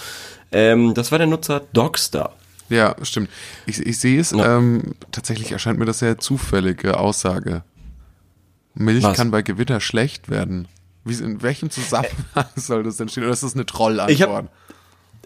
Ähm, 0.51 0.93
das 0.93 1.11
war 1.11 1.17
der 1.17 1.27
Nutzer 1.27 1.61
Dogster. 1.73 2.33
Ja, 2.69 2.95
stimmt. 3.01 3.29
Ich, 3.65 3.79
ich 3.79 3.99
sehe 3.99 4.19
es, 4.19 4.31
Ja. 4.31 4.57
ähm, 4.57 4.93
tatsächlich 5.11 5.51
erscheint 5.51 5.79
mir 5.79 5.85
das 5.85 5.99
sehr 5.99 6.19
zufällige 6.19 6.99
Aussage. 6.99 7.63
Milch 8.75 9.03
Was? 9.03 9.17
kann 9.17 9.31
bei 9.31 9.41
Gewitter 9.41 9.79
schlecht 9.79 10.29
werden. 10.29 10.67
Wie, 11.03 11.15
in 11.15 11.41
welchem 11.41 11.69
Zusammenhang 11.71 12.45
soll 12.55 12.83
das 12.83 12.97
denn 12.97 13.09
stehen? 13.09 13.23
Oder 13.23 13.33
ist 13.33 13.43
das 13.43 13.55
eine 13.55 13.65
Trollantwort? 13.65 14.11
Ich 14.11 14.21
hab- 14.21 14.51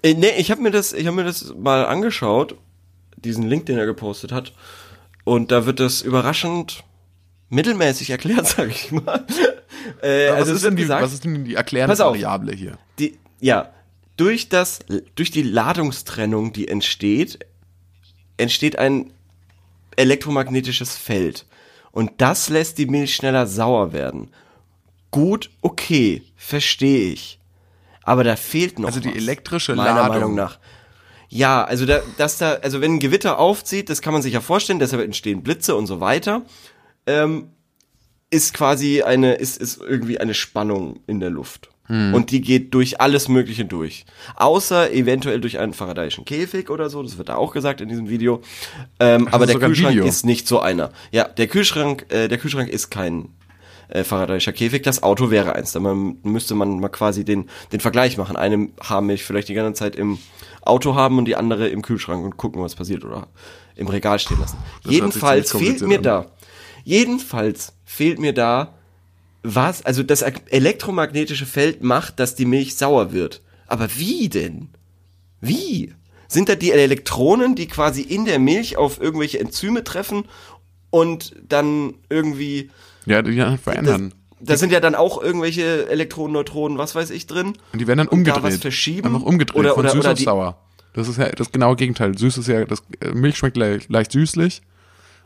Äh, 0.01 0.13
nee, 0.13 0.31
ich 0.37 0.51
habe 0.51 0.61
mir 0.61 0.71
das, 0.71 0.93
ich 0.93 1.05
habe 1.07 1.15
mir 1.17 1.23
das 1.25 1.53
mal 1.57 1.85
angeschaut, 1.85 2.55
diesen 3.17 3.43
Link, 3.43 3.65
den 3.65 3.77
er 3.77 3.85
gepostet 3.85 4.31
hat, 4.31 4.53
und 5.23 5.51
da 5.51 5.65
wird 5.65 5.79
das 5.79 6.01
überraschend 6.01 6.83
mittelmäßig 7.49 8.09
erklärt, 8.09 8.47
sag 8.57 8.69
ich 8.69 8.91
mal. 8.91 9.25
Äh, 10.01 10.29
was, 10.31 10.35
also 10.35 10.53
ist 10.53 10.65
denn 10.65 10.75
die, 10.75 10.83
gesagt, 10.83 11.03
was 11.03 11.13
ist 11.13 11.23
denn 11.23 11.45
die 11.45 11.55
erklärende. 11.55 11.97
Variable 11.97 12.53
hier? 12.53 12.77
die, 12.99 13.17
ja, 13.39 13.69
durch 14.17 14.49
das, 14.49 14.79
durch 15.15 15.31
die 15.31 15.41
Ladungstrennung, 15.41 16.53
die 16.53 16.67
entsteht, 16.67 17.39
entsteht 18.37 18.77
ein 18.77 19.11
elektromagnetisches 19.95 20.95
Feld. 20.95 21.45
Und 21.91 22.11
das 22.17 22.49
lässt 22.49 22.77
die 22.77 22.85
Milch 22.85 23.15
schneller 23.15 23.45
sauer 23.47 23.93
werden. 23.93 24.29
Gut, 25.11 25.51
okay, 25.61 26.23
verstehe 26.35 27.11
ich. 27.13 27.39
Aber 28.03 28.23
da 28.23 28.35
fehlt 28.35 28.79
noch 28.79 28.87
Also 28.87 28.99
die 28.99 29.09
was, 29.09 29.15
elektrische 29.15 29.75
meiner 29.75 29.95
Ladung. 29.95 30.13
Meinung 30.13 30.35
nach. 30.35 30.59
Ja, 31.33 31.63
also 31.63 31.87
da, 31.87 32.01
dass 32.19 32.37
da, 32.37 32.59
also 32.61 32.79
wenn 32.79 32.93
ein 32.93 32.99
Gewitter 32.99 33.39
aufzieht, 33.39 33.89
das 33.89 34.03
kann 34.03 34.13
man 34.13 34.21
sich 34.21 34.33
ja 34.33 34.39
vorstellen, 34.39 34.77
deshalb 34.77 35.01
entstehen 35.03 35.41
Blitze 35.41 35.75
und 35.75 35.87
so 35.87 35.99
weiter, 35.99 36.43
ähm, 37.07 37.49
ist 38.29 38.53
quasi 38.53 39.01
eine, 39.01 39.33
ist, 39.33 39.57
ist 39.57 39.81
irgendwie 39.81 40.19
eine 40.19 40.35
Spannung 40.35 40.99
in 41.07 41.19
der 41.19 41.31
Luft. 41.31 41.69
Hm. 41.87 42.13
Und 42.13 42.29
die 42.29 42.39
geht 42.39 42.75
durch 42.75 43.01
alles 43.01 43.29
Mögliche 43.29 43.65
durch. 43.65 44.05
Außer 44.35 44.93
eventuell 44.93 45.41
durch 45.41 45.57
einen 45.57 45.73
faradayischen 45.73 46.23
Käfig 46.23 46.69
oder 46.69 46.91
so, 46.91 47.01
das 47.01 47.17
wird 47.17 47.29
da 47.29 47.35
auch 47.35 47.51
gesagt 47.51 47.81
in 47.81 47.89
diesem 47.89 48.09
Video. 48.09 48.41
Ähm, 48.99 49.27
aber 49.31 49.47
der 49.47 49.57
Kühlschrank 49.57 50.05
ist 50.05 50.27
nicht 50.27 50.47
so 50.47 50.59
einer. 50.59 50.91
Ja, 51.11 51.27
der 51.27 51.47
Kühlschrank, 51.47 52.05
äh, 52.09 52.27
der 52.27 52.37
Kühlschrank 52.37 52.69
ist 52.69 52.91
kein 52.91 53.29
äh, 53.89 54.03
faradayischer 54.03 54.53
Käfig, 54.53 54.83
das 54.83 55.01
Auto 55.01 55.31
wäre 55.31 55.55
eins. 55.55 55.71
Da 55.71 55.79
man, 55.79 56.17
müsste 56.21 56.53
man 56.53 56.79
mal 56.79 56.89
quasi 56.89 57.25
den, 57.25 57.49
den 57.71 57.79
Vergleich 57.79 58.17
machen. 58.17 58.35
Eine 58.35 58.69
Haarmilch 58.79 59.23
vielleicht 59.23 59.49
die 59.49 59.55
ganze 59.55 59.79
Zeit 59.79 59.95
im 59.95 60.19
Auto 60.65 60.95
haben 60.95 61.17
und 61.17 61.25
die 61.25 61.35
andere 61.35 61.67
im 61.67 61.81
Kühlschrank 61.81 62.23
und 62.23 62.37
gucken, 62.37 62.61
was 62.61 62.75
passiert 62.75 63.03
oder 63.03 63.27
im 63.75 63.87
Regal 63.87 64.19
stehen 64.19 64.39
lassen. 64.39 64.57
Das 64.83 64.93
Jedenfalls 64.93 65.51
fehlt 65.51 65.81
mir 65.81 65.97
an. 65.97 66.03
da, 66.03 66.31
jedenfalls 66.83 67.73
fehlt 67.85 68.19
mir 68.19 68.33
da, 68.33 68.75
was, 69.43 69.85
also 69.85 70.03
das 70.03 70.21
elektromagnetische 70.21 71.45
Feld 71.45 71.83
macht, 71.83 72.19
dass 72.19 72.35
die 72.35 72.45
Milch 72.45 72.75
sauer 72.75 73.11
wird. 73.11 73.41
Aber 73.67 73.89
wie 73.97 74.29
denn? 74.29 74.69
Wie? 75.41 75.93
Sind 76.27 76.49
da 76.49 76.55
die 76.55 76.71
Elektronen, 76.71 77.55
die 77.55 77.67
quasi 77.67 78.01
in 78.01 78.25
der 78.25 78.39
Milch 78.39 78.77
auf 78.77 79.01
irgendwelche 79.01 79.39
Enzyme 79.39 79.83
treffen 79.83 80.25
und 80.89 81.35
dann 81.47 81.95
irgendwie 82.09 82.71
Ja, 83.05 83.21
die 83.21 83.33
verändern. 83.57 84.13
Da 84.45 84.57
sind 84.57 84.71
ja 84.71 84.79
dann 84.79 84.95
auch 84.95 85.21
irgendwelche 85.21 85.87
Elektronen, 85.89 86.33
Neutronen, 86.33 86.77
was 86.77 86.95
weiß 86.95 87.09
ich 87.11 87.27
drin. 87.27 87.53
Und 87.71 87.79
die 87.79 87.87
werden 87.87 87.99
dann 87.99 88.07
und 88.07 88.25
da 88.27 88.33
umgedreht. 88.33 88.53
was 88.55 88.61
verschieben? 88.61 89.07
Einfach 89.07 89.25
umgedreht 89.25 89.55
Oder- 89.57 89.73
von 89.75 89.79
oder- 89.85 89.91
süß 89.91 89.99
oder 90.01 90.11
auf 90.13 90.19
sauer. 90.19 90.57
Das 90.93 91.07
ist 91.07 91.17
ja 91.17 91.29
das 91.29 91.51
genaue 91.51 91.75
Gegenteil. 91.75 92.17
Süß 92.17 92.37
ist 92.37 92.47
ja, 92.47 92.65
das 92.65 92.83
äh, 93.01 93.09
Milch 93.13 93.37
schmeckt 93.37 93.57
leicht, 93.57 93.89
leicht 93.89 94.11
süßlich. 94.11 94.61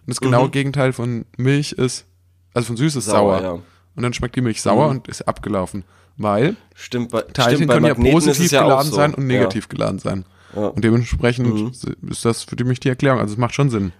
Und 0.06 0.08
das 0.12 0.22
genaue 0.22 0.48
Mhm. 0.48 0.52
Gegenteil 0.52 0.94
von 0.94 1.26
Milch 1.38 1.74
ist, 1.74 2.06
also 2.54 2.68
von 2.68 2.78
süß 2.78 2.96
ist 2.96 3.06
sauer. 3.06 3.40
Sauer, 3.40 3.42
ja. 3.44 3.52
Und 3.96 4.04
dann 4.04 4.14
schmeckt 4.14 4.36
die 4.38 4.42
Milch 4.42 4.62
sauer 4.62 4.86
Mhm. 4.86 4.92
und 5.00 5.08
ist 5.10 5.28
abgelaufen. 5.28 5.84
Weil 6.16 6.56
Stimmt, 6.74 7.12
bei, 7.12 7.22
Teilchen 7.22 7.58
stimmt, 7.70 7.72
können 7.74 7.86
ja 7.86 7.94
positiv 7.96 8.52
ja 8.52 8.64
geladen 8.64 8.90
so. 8.90 8.96
sein 8.96 9.14
und 9.14 9.30
Ja. 9.30 9.38
negativ 9.40 9.68
geladen 9.70 10.00
sein. 10.00 10.26
Ja. 10.56 10.68
Und 10.68 10.84
dementsprechend 10.84 11.48
Mhm. 11.54 11.72
ist 12.10 12.24
das 12.26 12.44
für 12.44 12.64
mich 12.64 12.80
die 12.80 12.90
Erklärung. 12.90 13.20
Also 13.20 13.34
es 13.34 13.38
macht 13.38 13.54
schon 13.54 13.70
Sinn. 13.70 13.92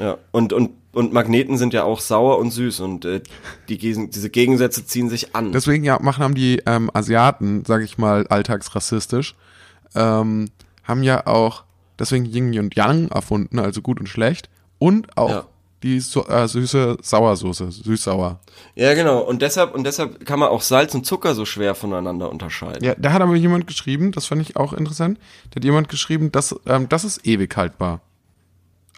Ja, 0.00 0.16
und, 0.32 0.52
und, 0.54 0.70
und 0.92 1.12
Magneten 1.12 1.58
sind 1.58 1.74
ja 1.74 1.84
auch 1.84 2.00
sauer 2.00 2.38
und 2.38 2.50
süß 2.52 2.80
und 2.80 3.04
äh, 3.04 3.20
die, 3.68 3.76
diese 3.76 4.30
Gegensätze 4.30 4.86
ziehen 4.86 5.10
sich 5.10 5.36
an. 5.36 5.52
Deswegen 5.52 5.84
ja, 5.84 5.98
machen 6.00 6.24
haben 6.24 6.34
die 6.34 6.62
ähm, 6.64 6.90
Asiaten, 6.94 7.64
sage 7.66 7.84
ich 7.84 7.98
mal, 7.98 8.26
alltagsrassistisch, 8.26 9.34
ähm, 9.94 10.48
haben 10.84 11.02
ja 11.02 11.26
auch 11.26 11.64
deswegen 11.98 12.24
Yin 12.24 12.58
und 12.58 12.74
Yang 12.76 13.08
erfunden, 13.08 13.58
also 13.58 13.82
gut 13.82 14.00
und 14.00 14.08
schlecht, 14.08 14.48
und 14.78 15.18
auch 15.18 15.28
Ja. 15.30 15.46
die 15.82 16.00
so, 16.00 16.26
äh, 16.26 16.48
süße 16.48 16.96
Sauersoße, 17.02 17.70
süß-sauer. 17.70 18.40
ja, 18.74 18.94
genau. 18.94 19.20
Und 19.20 19.42
deshalb, 19.42 19.74
und 19.74 19.84
deshalb 19.84 20.24
kann 20.24 20.38
man 20.38 20.48
auch 20.48 20.62
Salz 20.62 20.94
und 20.94 21.04
Zucker 21.04 21.34
so 21.34 21.44
schwer 21.44 21.74
voneinander 21.74 22.30
unterscheiden. 22.32 22.82
Ja, 22.82 22.94
da 22.96 23.12
hat 23.12 23.20
aber 23.20 23.36
jemand 23.36 23.66
geschrieben, 23.66 24.12
das 24.12 24.24
fand 24.24 24.40
ich 24.40 24.56
auch 24.56 24.72
interessant, 24.72 25.18
da 25.50 25.56
hat 25.56 25.64
jemand 25.64 25.90
geschrieben, 25.90 26.32
dass 26.32 26.54
ähm, 26.66 26.88
das 26.88 27.04
ist 27.04 27.26
ewig 27.26 27.54
haltbar. 27.54 28.00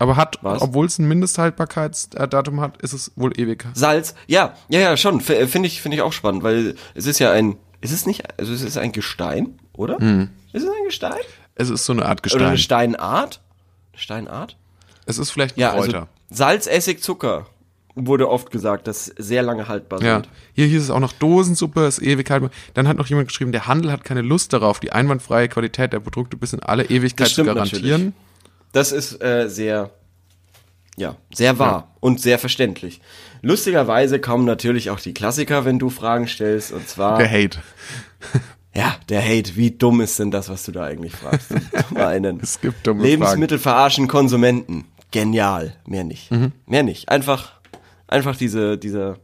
Aber 0.03 0.17
hat, 0.17 0.41
obwohl 0.43 0.87
es 0.87 0.99
ein 0.99 1.07
Mindesthaltbarkeitsdatum 1.07 2.61
hat, 2.61 2.83
ist 2.83 2.93
es 2.93 3.13
wohl 3.15 3.39
ewig. 3.39 3.65
Salz, 3.75 4.17
ja, 4.27 4.55
ja, 4.69 4.81
ja, 4.81 4.97
schon. 4.97 5.21
Äh, 5.21 5.47
Finde 5.47 5.69
ich, 5.69 5.81
finde 5.81 5.97
ich 5.97 6.03
auch 6.03 6.13
spannend, 6.13 6.43
weil 6.43 6.75
es 6.95 7.07
ist 7.07 7.21
ja 7.21 7.31
ein, 7.31 7.57
ist 7.81 7.93
es 7.93 8.05
nicht, 8.05 8.25
also 8.39 8.53
es 8.53 8.63
ist 8.63 8.77
ein 8.79 8.91
Gestein, 8.91 9.59
oder? 9.73 9.99
Ist 10.53 10.65
es 10.65 10.69
ein 10.69 10.85
Gestein? 10.87 11.21
Es 11.55 11.71
ist 11.71 11.85
so 11.85 11.93
eine 11.93 12.05
Art 12.07 12.21
Oder 12.35 12.47
eine 12.47 12.55
Gestein. 12.57 12.91
Steinart? 12.95 13.41
Eine 13.93 14.01
Steinart? 14.01 14.57
Es 15.07 15.19
ist 15.19 15.31
vielleicht 15.31 15.57
ein 15.57 15.61
Ja, 15.61 15.71
also 15.73 15.85
Kräuter. 15.93 16.09
Salz, 16.31 16.67
Essig, 16.67 17.01
Zucker 17.03 17.47
wurde 17.95 18.29
oft 18.29 18.51
gesagt, 18.51 18.89
dass 18.89 19.05
sehr 19.05 19.43
lange 19.43 19.69
haltbar 19.69 20.03
Ja, 20.03 20.15
sind. 20.17 20.29
hier 20.55 20.67
hieß 20.67 20.83
es 20.83 20.91
auch 20.91 20.99
noch 20.99 21.13
Dosensuppe, 21.13 21.85
ist 21.87 22.03
ewig 22.03 22.29
haltbar. 22.29 22.51
Dann 22.75 22.89
hat 22.89 22.97
noch 22.97 23.07
jemand 23.07 23.29
geschrieben, 23.29 23.53
der 23.53 23.67
Handel 23.69 23.93
hat 23.93 24.03
keine 24.03 24.23
Lust 24.23 24.53
darauf, 24.53 24.81
die 24.81 24.91
einwandfreie 24.93 25.49
Qualität 25.49 25.93
der 25.93 26.01
Produkte 26.01 26.37
bis 26.37 26.55
in 26.55 26.61
alle 26.61 26.85
Ewigkeit 26.87 27.29
zu 27.29 27.45
garantieren. 27.45 28.15
Das 28.73 28.93
ist 28.93 29.23
äh, 29.23 29.49
sehr, 29.49 29.91
ja, 30.97 31.17
sehr 31.33 31.59
wahr 31.59 31.95
und 32.01 32.21
sehr 32.21 32.39
verständlich. 32.39 33.01
Lustigerweise 33.43 34.19
kommen 34.19 34.45
natürlich 34.45 34.91
auch 34.91 35.01
die 35.01 35.15
Klassiker, 35.15 35.65
wenn 35.65 35.79
du 35.79 35.91
Fragen 35.91 36.27
stellst, 36.27 36.73
und 36.73 36.89
zwar, 36.89 37.19
Der 37.19 37.31
Hate. 37.31 37.59
ja, 38.75 38.97
der 39.09 39.23
Hate, 39.23 39.57
wie 39.57 39.71
dumm 39.71 40.01
ist 40.01 40.19
denn 40.19 40.31
das, 40.31 40.49
was 40.49 40.65
du 40.65 40.73
da 40.73 40.85
eigentlich 40.85 41.13
fragst? 41.13 41.49
Zum 41.89 41.97
einen. 41.97 42.41
Es 42.43 42.61
gibt 42.61 42.87
dumme 42.87 43.03
Lebensmittel 43.03 43.59
verarschen 43.59 44.09
Konsumenten. 44.09 44.87
Genial. 45.11 45.75
Mehr 45.87 46.05
nicht. 46.05 46.31
Mhm. 46.31 46.53
Mehr 46.67 46.83
nicht. 46.83 47.09
Einfach, 47.11 47.53
einfach 48.07 48.37
diese, 48.37 48.79
dieser 48.79 49.19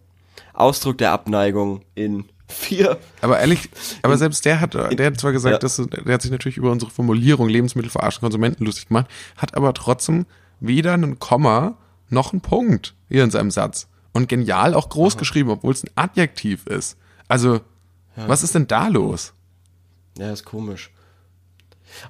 Ausdruck 0.53 0.99
der 0.99 1.12
Abneigung 1.12 1.82
in 1.94 2.24
vier. 2.49 2.99
Aber 3.20 3.38
ehrlich, 3.38 3.68
aber 4.03 4.16
selbst 4.18 4.44
der 4.44 4.61
hat, 4.61 4.74
der 4.74 5.07
hat 5.07 5.20
zwar 5.20 5.32
gesagt, 5.32 5.53
Ja. 5.55 5.59
dass, 5.59 5.76
der 5.76 6.14
hat 6.14 6.22
sich 6.22 6.30
natürlich 6.30 6.57
über 6.57 6.70
unsere 6.72 6.90
Formulierung 6.90 7.49
Lebensmittel 7.49 7.90
verarschen 7.90 8.20
Konsumenten 8.20 8.64
lustig 8.64 8.88
gemacht, 8.88 9.07
hat 9.36 9.55
aber 9.57 9.74
trotzdem 9.74 10.26
weder 10.61 10.94
einen 10.94 11.18
Komma 11.18 11.76
noch 12.09 12.32
einen 12.32 12.40
Punkt 12.40 12.94
hier 13.09 13.22
in 13.24 13.30
seinem 13.30 13.51
Satz. 13.51 13.86
Und 14.12 14.28
genial 14.28 14.74
auch 14.74 14.88
groß 14.88 15.16
geschrieben, 15.18 15.51
obwohl 15.51 15.72
es 15.72 15.84
ein 15.84 15.90
Adjektiv 15.94 16.66
ist. 16.66 16.96
Also, 17.28 17.61
was 18.16 18.42
ist 18.42 18.55
denn 18.55 18.66
da 18.66 18.88
los? 18.88 19.32
Ja, 20.18 20.32
ist 20.32 20.44
komisch. 20.44 20.90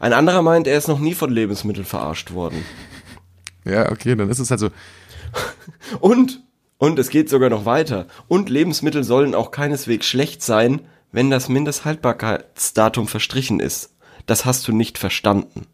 Ein 0.00 0.12
anderer 0.12 0.40
meint, 0.42 0.66
er 0.66 0.78
ist 0.78 0.88
noch 0.88 1.00
nie 1.00 1.14
von 1.14 1.30
Lebensmitteln 1.30 1.84
verarscht 1.84 2.32
worden. 2.32 2.64
Ja, 3.64 3.90
okay, 3.92 4.14
dann 4.16 4.30
ist 4.30 4.38
es 4.38 4.50
halt 4.50 4.60
so, 4.60 4.70
Und, 6.00 6.40
und 6.78 6.98
es 6.98 7.10
geht 7.10 7.28
sogar 7.28 7.50
noch 7.50 7.64
weiter. 7.64 8.06
Und 8.28 8.48
Lebensmittel 8.48 9.04
sollen 9.04 9.34
auch 9.34 9.50
keineswegs 9.50 10.06
schlecht 10.06 10.42
sein, 10.42 10.80
wenn 11.12 11.30
das 11.30 11.48
Mindesthaltbarkeitsdatum 11.48 13.08
verstrichen 13.08 13.60
ist. 13.60 13.94
Das 14.26 14.44
hast 14.44 14.66
du 14.68 14.72
nicht 14.72 14.98
verstanden. 14.98 15.66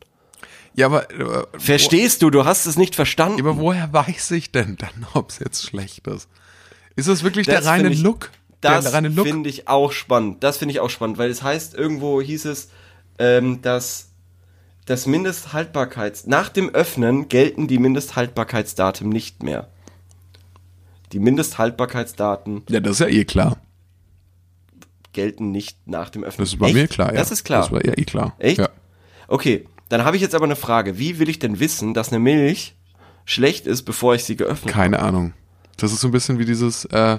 ja, 0.75 0.87
aber, 0.87 1.11
äh, 1.11 1.45
Verstehst 1.59 2.23
du? 2.23 2.31
Du 2.31 2.45
hast 2.45 2.67
es 2.67 2.77
nicht 2.77 2.95
verstanden. 2.95 3.41
Aber 3.41 3.59
woher 3.59 3.93
weiß 3.93 4.31
ich 4.33 4.53
denn 4.53 4.77
dann, 4.77 5.07
ob 5.15 5.31
es 5.31 5.39
jetzt 5.39 5.65
schlecht 5.67 6.07
ist? 6.07 6.29
Ist 6.97 7.09
es 7.09 7.23
wirklich 7.25 7.47
Das 7.47 7.63
der 7.63 7.71
reine 7.71 7.91
ich- 7.91 8.01
Look? 8.03 8.31
Das 8.61 8.91
der 8.91 9.03
finde 9.03 9.51
ich 9.51 9.69
auch 9.69 9.93
spannend. 9.93 10.43
Das 10.43 10.57
finde 10.57 10.73
ich 10.73 10.81
auch 10.81 10.89
spannend, 10.89 11.19
weil 11.19 11.29
es 11.31 11.43
heißt, 11.43 11.75
irgendwo 11.75 12.23
hieß 12.23 12.47
es, 12.47 12.71
ähm, 13.19 13.61
dass 13.61 14.09
das 14.87 15.05
Mindesthaltbarkeits, 15.07 16.27
nach 16.27 16.49
dem 16.49 16.71
Öffnen 16.71 17.29
gelten 17.29 17.69
die 17.69 17.77
Mindesthaltbarkeitsdaten 17.79 19.09
nicht 19.11 19.43
mehr. 19.43 19.69
Die 21.13 21.19
Mindesthaltbarkeitsdaten 21.21 22.63
Ja, 22.69 22.81
das 22.81 22.93
ist 22.93 22.99
ja 23.01 23.07
eh 23.07 23.25
klar. 23.25 23.57
gelten 25.13 25.51
nicht 25.51 25.79
nach 25.87 26.11
dem 26.11 26.25
Öffnen. 26.25 26.45
Das 26.45 26.53
ist 26.53 26.59
bei 26.59 26.67
Echt? 26.67 26.75
mir 26.75 26.89
klar, 26.89 27.13
ja. 27.13 27.19
Das 27.19 27.31
ist 27.31 27.45
klar. 27.45 27.63
Das 27.63 27.71
war 27.73 27.85
ja 27.85 27.93
eh 27.97 28.05
klar. 28.05 28.35
Echt? 28.39 28.59
Ja. 28.59 28.69
Okay, 29.29 29.67
dann 29.89 30.05
habe 30.05 30.17
ich 30.17 30.23
jetzt 30.23 30.35
aber 30.35 30.45
eine 30.45 30.57
Frage. 30.57 30.99
Wie 30.99 31.19
will 31.19 31.29
ich 31.29 31.39
denn 31.39 31.61
wissen, 31.61 31.95
dass 31.95 32.09
eine 32.09 32.19
Milch 32.19 32.75
schlecht 33.25 33.67
ist, 33.67 33.83
bevor 33.85 34.15
ich 34.15 34.25
sie 34.25 34.37
geöffnet 34.37 34.75
habe? 34.75 34.83
Keine 34.83 34.99
Ahnung. 35.01 35.33
Das 35.77 35.93
ist 35.93 36.01
so 36.01 36.09
ein 36.09 36.13
bisschen 36.13 36.39
wie 36.39 36.45
dieses 36.45 36.85
äh, 36.87 37.19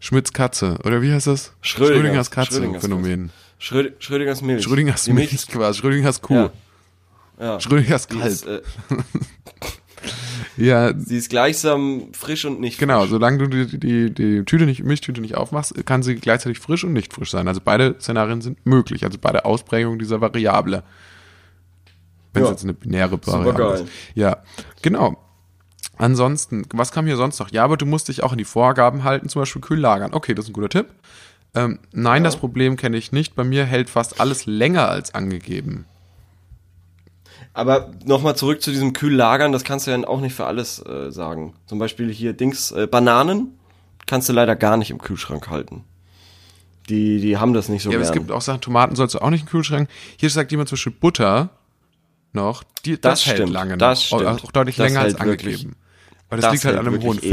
Schmidts 0.00 0.32
Katze. 0.32 0.78
Oder 0.84 1.02
wie 1.02 1.12
heißt 1.12 1.26
das? 1.26 1.52
Schrödingers- 1.62 1.86
Schrödingers 1.88 2.30
Katze 2.30 2.54
Schrödingers 2.56 2.82
Phänomen. 2.82 3.30
Schröd 3.58 3.94
Schrödingers 4.02 4.42
Milch. 4.42 4.62
Schrödingers 4.64 5.04
Die 5.04 5.12
Milch 5.12 5.46
quasi. 5.48 5.80
Schrödingers 5.80 6.20
Kuh. 6.22 6.34
Ja. 6.34 6.52
Ja. 7.40 7.60
Schrödingers 7.60 8.06
Kalb. 8.08 8.26
ist, 8.26 8.46
äh, 8.46 8.60
ja, 10.56 10.92
sie 10.96 11.16
ist 11.16 11.30
gleichsam 11.30 12.08
frisch 12.12 12.44
und 12.44 12.60
nicht 12.60 12.78
genau. 12.78 13.00
frisch. 13.00 13.10
Solange 13.10 13.38
du 13.38 13.46
die, 13.66 13.78
die, 13.78 14.10
die 14.14 14.44
Tüte 14.44 14.66
nicht, 14.66 14.84
Milchtüte 14.84 15.20
nicht 15.20 15.36
aufmachst, 15.36 15.74
kann 15.86 16.02
sie 16.02 16.14
gleichzeitig 16.16 16.58
frisch 16.58 16.84
und 16.84 16.92
nicht 16.92 17.12
frisch 17.12 17.30
sein. 17.30 17.48
Also 17.48 17.60
beide 17.64 17.96
Szenarien 18.00 18.40
sind 18.40 18.64
möglich. 18.66 19.04
Also 19.04 19.18
beide 19.20 19.44
Ausprägungen 19.44 19.98
dieser 19.98 20.20
Variable. 20.20 20.82
Wenn 22.32 22.42
es 22.42 22.48
Ja. 22.48 22.52
jetzt 22.52 22.64
eine 22.64 22.74
binäre 22.74 23.12
Variable 23.26 23.52
Supergeil. 23.52 23.84
ist. 23.84 23.92
Ja, 24.14 24.38
genau. 24.82 25.16
Ansonsten, 25.96 26.64
was 26.72 26.90
kam 26.90 27.06
hier 27.06 27.16
sonst 27.16 27.38
noch? 27.38 27.50
Ja, 27.52 27.62
aber 27.64 27.76
du 27.76 27.86
musst 27.86 28.08
dich 28.08 28.22
auch 28.22 28.32
an 28.32 28.38
die 28.38 28.44
Vorgaben 28.44 29.04
halten, 29.04 29.28
zum 29.28 29.42
Beispiel 29.42 29.62
kühl 29.62 29.78
lagern. 29.78 30.12
Okay, 30.12 30.34
das 30.34 30.46
ist 30.46 30.50
ein 30.50 30.54
guter 30.54 30.68
Tipp. 30.68 30.86
Ähm, 31.54 31.78
nein, 31.92 32.24
das 32.24 32.36
Problem 32.36 32.76
kenne 32.76 32.96
ich 32.96 33.12
nicht. 33.12 33.36
Bei 33.36 33.44
mir 33.44 33.64
hält 33.64 33.88
fast 33.88 34.20
alles 34.20 34.44
länger 34.46 34.88
als 34.88 35.14
angegeben. 35.14 35.84
Aber 37.54 37.92
nochmal 38.04 38.34
zurück 38.36 38.60
zu 38.62 38.70
diesem 38.72 38.92
Kühllagern, 38.92 39.52
das 39.52 39.62
kannst 39.64 39.86
du 39.86 39.92
ja 39.92 40.06
auch 40.08 40.20
nicht 40.20 40.34
für 40.34 40.44
alles 40.46 40.84
äh, 40.84 41.10
sagen. 41.12 41.54
Zum 41.66 41.78
Beispiel 41.78 42.12
hier 42.12 42.32
Dings, 42.32 42.72
äh, 42.72 42.86
Bananen 42.88 43.56
kannst 44.06 44.28
du 44.28 44.32
leider 44.32 44.56
gar 44.56 44.76
nicht 44.76 44.90
im 44.90 44.98
Kühlschrank 44.98 45.48
halten. 45.48 45.84
Die, 46.88 47.20
die 47.20 47.38
haben 47.38 47.54
das 47.54 47.68
nicht 47.68 47.82
so 47.84 47.90
Ja, 47.90 47.96
aber 47.96 48.02
gern. 48.04 48.12
es 48.12 48.18
gibt 48.18 48.32
auch 48.32 48.42
Sachen, 48.42 48.60
Tomaten 48.60 48.96
sollst 48.96 49.14
du 49.14 49.20
auch 49.20 49.30
nicht 49.30 49.42
im 49.42 49.48
Kühlschrank. 49.48 49.88
Hier 50.18 50.28
sagt 50.30 50.50
jemand 50.50 50.68
zum 50.68 50.76
Beispiel 50.76 50.92
Butter 50.92 51.50
noch, 52.32 52.64
die, 52.84 53.00
das, 53.00 53.20
Das 53.20 53.26
hält 53.26 53.36
stimmt, 53.38 53.52
lange 53.52 53.78
das 53.78 54.10
noch. 54.10 54.18
stimmt. 54.20 54.44
Auch 54.44 54.52
deutlich 54.52 54.76
Das 54.76 54.88
länger 54.88 55.00
als 55.00 55.14
hält 55.14 55.24
wirklich- 55.24 55.54
angegeben. 55.60 55.76
Aber 56.28 56.36
das, 56.40 56.44
das 56.46 56.52
liegt 56.54 56.64
halt 56.64 56.74
hält 56.76 56.86
an 56.88 56.92
einem 56.94 57.02
hohen 57.02 57.18
ewig. 57.18 57.30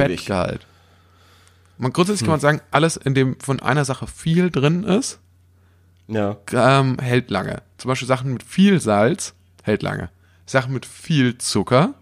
Ja. 6.08 6.38
ähm, 6.54 6.98
hält 7.00 7.32
lange. 7.32 7.64
Zum 7.78 7.90
Beispiel 7.90 8.08
Sachen 8.08 8.34
mit 8.34 8.44
viel 8.44 8.80
Salz 8.80 9.34
hält 9.62 9.84
lange. 9.84 10.10
Sachen 10.46 10.74
mit 10.74 10.86
viel 10.86 11.38
Zucker 11.38 11.94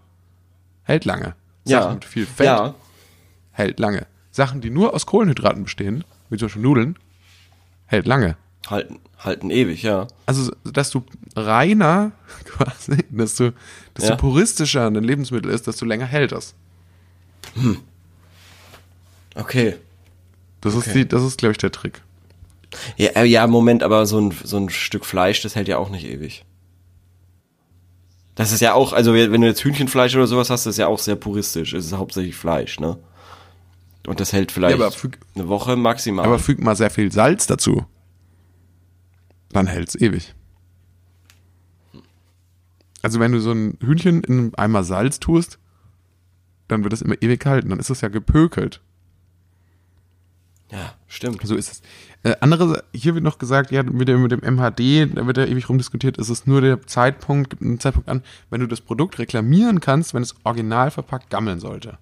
hält 0.84 1.04
lange. 1.04 1.34
Sachen 1.64 1.88
Ja. 1.88 1.94
mit 1.94 2.04
viel 2.04 2.26
Fett 2.26 2.46
Ja. 2.46 2.74
hält 3.52 3.78
lange. 3.78 4.06
Sachen, 4.32 4.60
die 4.60 4.70
nur 4.70 4.94
aus 4.94 5.06
Kohlenhydraten 5.06 5.64
bestehen, 5.64 6.04
wie 6.30 6.36
zum 6.38 6.46
Beispiel 6.46 6.62
Nudeln, 6.62 6.96
hält 7.86 8.06
lange. 8.06 8.36
Halten, 8.68 9.00
halten 9.18 9.50
ewig, 9.50 9.82
ja. 9.82 10.06
Also, 10.26 10.52
dass 10.64 10.90
du 10.90 11.02
reiner 11.34 12.12
quasi, 12.44 13.04
dass 13.10 13.34
du, 13.36 13.52
dass 13.94 14.04
Ja. 14.06 14.10
du 14.12 14.16
puristischer 14.18 14.86
ein 14.86 14.94
Lebensmittel 14.94 15.50
ist, 15.50 15.66
desto 15.66 15.84
länger 15.84 16.06
hält 16.06 16.32
das. 16.32 16.54
Okay. 19.34 19.76
Das 20.60 20.74
ist 20.74 20.94
die, 20.94 21.08
das 21.08 21.22
ist, 21.22 21.38
glaube 21.38 21.52
ich, 21.52 21.58
der 21.58 21.72
Trick. 21.72 22.02
Ja, 22.96 23.10
äh, 23.10 23.24
ja, 23.24 23.46
Moment, 23.46 23.82
aber 23.82 24.06
so 24.06 24.20
ein, 24.20 24.34
so 24.44 24.56
ein 24.58 24.68
Stück 24.70 25.04
Fleisch, 25.04 25.42
das 25.42 25.56
hält 25.56 25.68
ja 25.68 25.78
auch 25.78 25.88
nicht 25.90 26.04
ewig. 26.06 26.44
Das 28.40 28.52
ist 28.52 28.60
ja 28.60 28.72
auch, 28.72 28.94
also 28.94 29.12
wenn 29.12 29.38
du 29.42 29.46
jetzt 29.46 29.62
Hühnchenfleisch 29.62 30.16
oder 30.16 30.26
sowas 30.26 30.48
hast, 30.48 30.64
das 30.64 30.72
ist 30.72 30.78
ja 30.78 30.86
auch 30.86 30.98
sehr 30.98 31.14
puristisch. 31.16 31.74
Es 31.74 31.84
ist 31.84 31.92
hauptsächlich 31.92 32.36
Fleisch, 32.36 32.80
ne? 32.80 32.98
Und 34.06 34.18
das 34.18 34.32
hält 34.32 34.50
vielleicht 34.50 34.78
Ja, 34.78 34.86
füg- 34.88 35.18
eine 35.34 35.48
Woche 35.48 35.76
maximal. 35.76 36.24
Aber 36.24 36.38
füg 36.38 36.58
mal 36.58 36.74
sehr 36.74 36.88
viel 36.88 37.12
Salz 37.12 37.46
dazu. 37.46 37.84
Dann 39.50 39.66
hält's 39.66 39.94
ewig. 39.94 40.34
Also 43.02 43.20
wenn 43.20 43.32
du 43.32 43.40
so 43.40 43.52
ein 43.52 43.76
Hühnchen 43.82 44.22
in 44.24 44.54
Eimer 44.54 44.84
Salz 44.84 45.20
tust, 45.20 45.58
dann 46.66 46.82
wird 46.82 46.94
es 46.94 47.02
immer 47.02 47.20
ewig 47.20 47.44
halten. 47.44 47.68
Dann 47.68 47.78
ist 47.78 47.90
es 47.90 48.00
ja 48.00 48.08
gepökelt. 48.08 48.80
ja, 50.70 50.94
stimmt. 51.10 51.46
So 51.46 51.54
ist 51.54 51.70
es. 51.70 51.82
Äh, 52.22 52.36
andere, 52.40 52.84
hier 52.94 53.14
wird 53.14 53.24
noch 53.24 53.38
gesagt, 53.38 53.70
ja, 53.70 53.82
mit 53.82 54.08
dem, 54.08 54.22
mit 54.22 54.32
dem 54.32 54.40
MHD, 54.40 55.16
da 55.16 55.26
wird 55.26 55.36
ja 55.36 55.44
ewig 55.44 55.68
rumdiskutiert, 55.68 56.18
es 56.18 56.30
ist 56.30 56.46
nur 56.46 56.60
der 56.60 56.86
Zeitpunkt, 56.86 57.50
gibt 57.50 57.62
einen 57.62 57.80
Zeitpunkt 57.80 58.08
an, 58.08 58.22
wenn 58.50 58.60
du 58.60 58.66
das 58.66 58.80
Produkt 58.80 59.18
reklamieren 59.18 59.80
kannst, 59.80 60.14
wenn 60.14 60.22
es 60.22 60.34
original 60.44 60.90
verpackt 60.90 61.30
gammeln 61.30 61.60
sollte. 61.60 61.98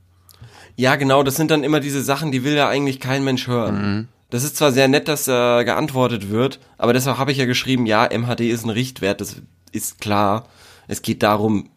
Ja, 0.77 0.97
genau, 0.97 1.23
das 1.23 1.37
sind 1.37 1.51
dann 1.51 1.65
immer 1.65 1.81
diese 1.81 2.03
Sachen, 2.03 2.31
die 2.31 2.45
will 2.45 2.55
ja 2.55 2.69
eigentlich 2.69 3.01
kein 3.01 3.25
Mensch 3.25 3.49
hören. 3.49 4.09
Das 4.31 4.45
ist 4.45 4.57
zwar 4.57 4.73
sehr 4.73 4.89
nett, 4.89 5.09
dass 5.09 5.27
äh, 5.27 5.65
geantwortet 5.65 6.31
wird, 6.31 6.61
aber 6.77 6.93
deshalb 6.93 7.19
habe 7.19 7.33
ich 7.33 7.39
ja 7.39 7.47
geschrieben, 7.47 7.87
ja, 7.87 8.07
MHD 8.07 8.43
ist 8.43 8.65
ein 8.65 8.71
Richtwert, 8.71 9.21
das 9.21 9.43
ist 9.73 10.01
klar. 10.01 10.47
Es 10.87 11.03
geht 11.03 11.23
darum, 11.23 11.71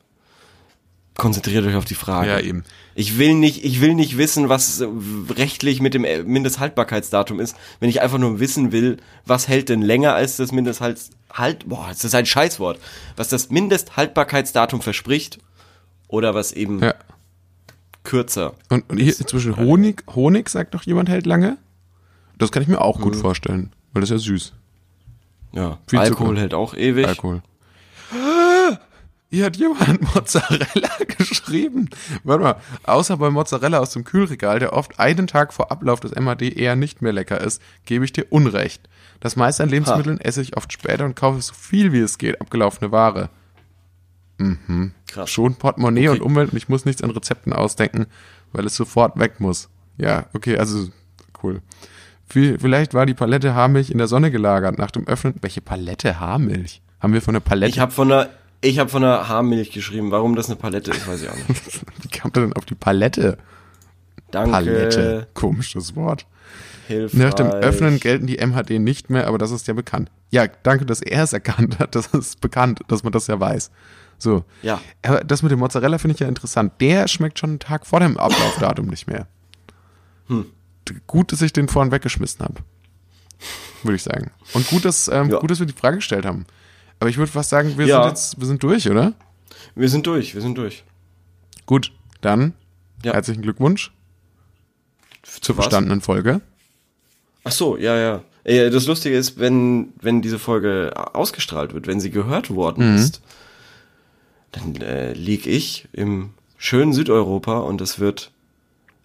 konzentriert 1.15 1.65
euch 1.65 1.75
auf 1.75 1.85
die 1.85 1.95
Frage. 1.95 2.29
Ja, 2.29 2.39
eben. 2.39 2.63
Ich 2.93 3.17
will 3.17 3.35
nicht, 3.35 3.63
ich 3.63 3.79
will 3.81 3.93
nicht 3.95 4.17
wissen, 4.17 4.49
was 4.49 4.81
äh, 4.81 4.87
rechtlich 5.29 5.81
mit 5.81 5.93
dem 5.93 6.03
äh, 6.03 6.23
Mindesthaltbarkeitsdatum 6.23 7.39
ist, 7.39 7.55
wenn 7.79 7.89
ich 7.89 8.01
einfach 8.01 8.17
nur 8.17 8.39
wissen 8.39 8.71
will, 8.71 8.97
was 9.25 9.47
hält 9.47 9.69
denn 9.69 9.81
länger 9.81 10.13
als 10.13 10.35
das 10.37 10.51
Mindesthalt, 10.51 10.99
halt, 11.31 11.69
boah, 11.69 11.85
das 11.89 12.03
ist 12.03 12.13
ein 12.15 12.25
Scheißwort, 12.25 12.79
was 13.15 13.29
das 13.29 13.49
Mindesthaltbarkeitsdatum 13.49 14.81
verspricht 14.81 15.39
oder 16.09 16.35
was 16.35 16.51
eben 16.51 16.79
Ja. 16.81 16.93
kürzer. 18.03 18.53
Und, 18.69 18.89
und 18.89 18.97
hier 18.97 19.13
zwischen 19.15 19.55
Honig, 19.55 20.03
Honig, 20.13 20.49
sagt 20.49 20.73
doch 20.73 20.83
jemand, 20.83 21.07
hält 21.09 21.25
lange. 21.25 21.57
Das 22.37 22.51
kann 22.51 22.61
ich 22.63 22.67
mir 22.67 22.81
auch 22.81 22.99
gut 22.99 23.15
vorstellen, 23.15 23.71
weil 23.93 24.01
das 24.01 24.09
ist 24.09 24.25
ja 24.25 24.31
süß. 24.33 24.53
Ja, 25.53 25.79
Viel 25.87 25.99
Alkohol 25.99 26.29
Zucker. 26.29 26.41
hält 26.41 26.53
auch 26.53 26.73
ewig. 26.73 27.05
Alkohol. 27.07 27.41
Hier 29.31 29.45
hat 29.45 29.55
jemand 29.57 30.01
Mozzarella 30.15 30.89
geschrieben. 31.17 31.89
Warte 32.23 32.43
mal, 32.43 32.55
außer 32.83 33.15
bei 33.17 33.29
Mozzarella 33.29 33.79
aus 33.79 33.91
dem 33.91 34.03
Kühlregal, 34.03 34.59
der 34.59 34.73
oft 34.73 34.99
einen 34.99 35.25
Tag 35.25 35.53
vor 35.53 35.71
Ablauf 35.71 36.01
des 36.01 36.13
MAD 36.13 36.41
eher 36.43 36.75
nicht 36.75 37.01
mehr 37.01 37.13
lecker 37.13 37.39
ist, 37.41 37.61
gebe 37.85 38.03
ich 38.05 38.11
dir 38.11 38.25
Unrecht. 38.29 38.89
Das 39.21 39.35
meiste 39.37 39.63
an 39.63 39.69
Lebensmitteln 39.69 40.19
esse 40.19 40.41
ich 40.41 40.57
oft 40.57 40.71
später 40.73 41.05
und 41.05 41.15
kaufe 41.15 41.41
so 41.41 41.53
viel 41.53 41.93
wie 41.93 41.99
es 41.99 42.17
geht, 42.17 42.41
abgelaufene 42.41 42.91
Ware. 42.91 43.29
Krass. 45.07 45.29
Schon 45.29 45.55
Portemonnaie 45.55 46.09
Okay. 46.09 46.19
und 46.19 46.25
Umwelt 46.25 46.51
und 46.51 46.57
ich 46.57 46.67
muss 46.67 46.83
nichts 46.85 47.03
an 47.03 47.11
Rezepten 47.11 47.53
ausdenken, 47.53 48.07
weil 48.51 48.65
es 48.65 48.75
sofort 48.75 49.17
weg 49.19 49.39
muss. 49.39 49.69
Ja, 49.97 50.25
okay, 50.33 50.57
also 50.57 50.89
cool. 51.43 51.61
Vielleicht 52.27 52.93
war 52.93 53.05
die 53.05 53.13
Palette 53.13 53.53
Haarmilch 53.53 53.91
in 53.91 53.97
der 53.97 54.07
Sonne 54.07 54.31
gelagert 54.31 54.77
nach 54.77 54.89
dem 54.91 55.05
Öffnen. 55.07 55.35
Welche 55.41 55.61
Palette 55.61 56.19
Haarmilch? 56.19 56.81
Haben 56.99 57.13
wir 57.13 57.21
von 57.21 57.33
der 57.33 57.41
Palette? 57.41 57.69
Ich 57.69 57.79
habe 57.79 57.91
von 57.91 58.09
der, 58.09 58.29
ich 58.61 58.79
habe 58.79 58.89
von 58.89 59.01
der 59.01 59.27
Haarmilch 59.27 59.71
geschrieben. 59.71 60.11
Warum 60.11 60.35
das 60.35 60.47
eine 60.47 60.55
Palette 60.55 60.91
ist, 60.91 61.07
weiß 61.07 61.21
ich 61.23 61.29
auch 61.29 61.35
nicht. 61.35 61.49
Wie 62.03 62.07
kam 62.07 62.31
der 62.31 62.43
denn 62.43 62.53
auf 62.53 62.65
die 62.65 62.75
Palette? 62.75 63.37
Danke. 64.31 64.51
Palette. 64.51 65.27
Komisches 65.33 65.95
Wort. 65.95 66.25
Hilfreich. 66.87 67.19
Nach 67.19 67.33
dem 67.33 67.47
Öffnen 67.47 67.99
gelten 67.99 68.27
die 68.27 68.37
MHD 68.37 68.79
nicht 68.79 69.09
mehr, 69.09 69.27
aber 69.27 69.37
das 69.37 69.51
ist 69.51 69.67
ja 69.67 69.73
bekannt. 69.73 70.09
Ja, 70.29 70.47
danke, 70.47 70.85
dass 70.85 71.01
er 71.01 71.23
es 71.23 71.33
erkannt 71.33 71.79
hat. 71.79 71.95
Das 71.95 72.07
ist 72.07 72.41
bekannt, 72.41 72.81
dass 72.87 73.03
man 73.03 73.11
das 73.11 73.27
ja 73.27 73.39
weiß. 73.39 73.71
So. 74.17 74.45
Ja. 74.61 74.79
Aber 75.01 75.21
das 75.23 75.41
mit 75.43 75.51
dem 75.51 75.59
Mozzarella 75.59 75.97
finde 75.97 76.13
ich 76.15 76.19
ja 76.19 76.27
interessant. 76.27 76.73
Der 76.79 77.07
schmeckt 77.07 77.39
schon 77.39 77.51
einen 77.51 77.59
Tag 77.59 77.85
vor 77.87 77.99
dem 77.99 78.17
Ablaufdatum 78.17 78.87
nicht 78.87 79.07
mehr. 79.07 79.27
Hm. 80.27 80.45
Gut, 81.07 81.31
dass 81.31 81.41
ich 81.41 81.53
den 81.53 81.67
vorhin 81.67 81.91
weggeschmissen 81.91 82.41
habe. 82.43 82.55
Würde 83.83 83.95
ich 83.95 84.03
sagen. 84.03 84.31
Und 84.53 84.67
gut, 84.67 84.85
dass, 84.85 85.07
ähm, 85.07 85.29
Ja. 85.29 85.39
gut, 85.39 85.49
dass 85.49 85.59
wir 85.59 85.65
die 85.65 85.73
Frage 85.73 85.97
gestellt 85.97 86.25
haben. 86.25 86.45
Aber 87.01 87.09
ich 87.09 87.17
würde 87.17 87.31
fast 87.31 87.49
sagen, 87.49 87.77
wir 87.79 87.87
Ja. 87.87 88.03
sind 88.03 88.11
jetzt, 88.11 88.39
wir 88.39 88.45
sind 88.45 88.61
durch, 88.61 88.87
oder? 88.87 89.13
Wir 89.73 89.89
sind 89.89 90.05
durch, 90.05 90.35
wir 90.35 90.41
sind 90.41 90.55
durch. 90.55 90.83
Gut, 91.65 91.91
dann 92.21 92.53
Ja. 93.03 93.13
herzlichen 93.13 93.41
Glückwunsch 93.41 93.91
zur 95.23 95.57
was? 95.57 95.65
verstandenen 95.65 96.01
Folge. 96.01 96.41
Ach 97.43 97.51
so, 97.51 97.75
ja, 97.75 97.97
ja. 97.97 98.21
Das 98.69 98.85
Lustige 98.85 99.17
ist, 99.17 99.39
wenn, 99.39 99.93
wenn 99.99 100.21
diese 100.21 100.37
Folge 100.37 100.93
ausgestrahlt 101.13 101.73
wird, 101.73 101.87
wenn 101.87 101.99
sie 101.99 102.11
gehört 102.11 102.51
worden 102.51 102.91
Mhm. 102.91 102.97
ist, 102.99 103.21
dann 104.51 104.75
äh, 104.75 105.13
lieg 105.13 105.47
ich 105.47 105.87
im 105.93 106.31
schönen 106.57 106.93
Südeuropa 106.93 107.57
und 107.61 107.81
es 107.81 107.99
wird 107.99 108.31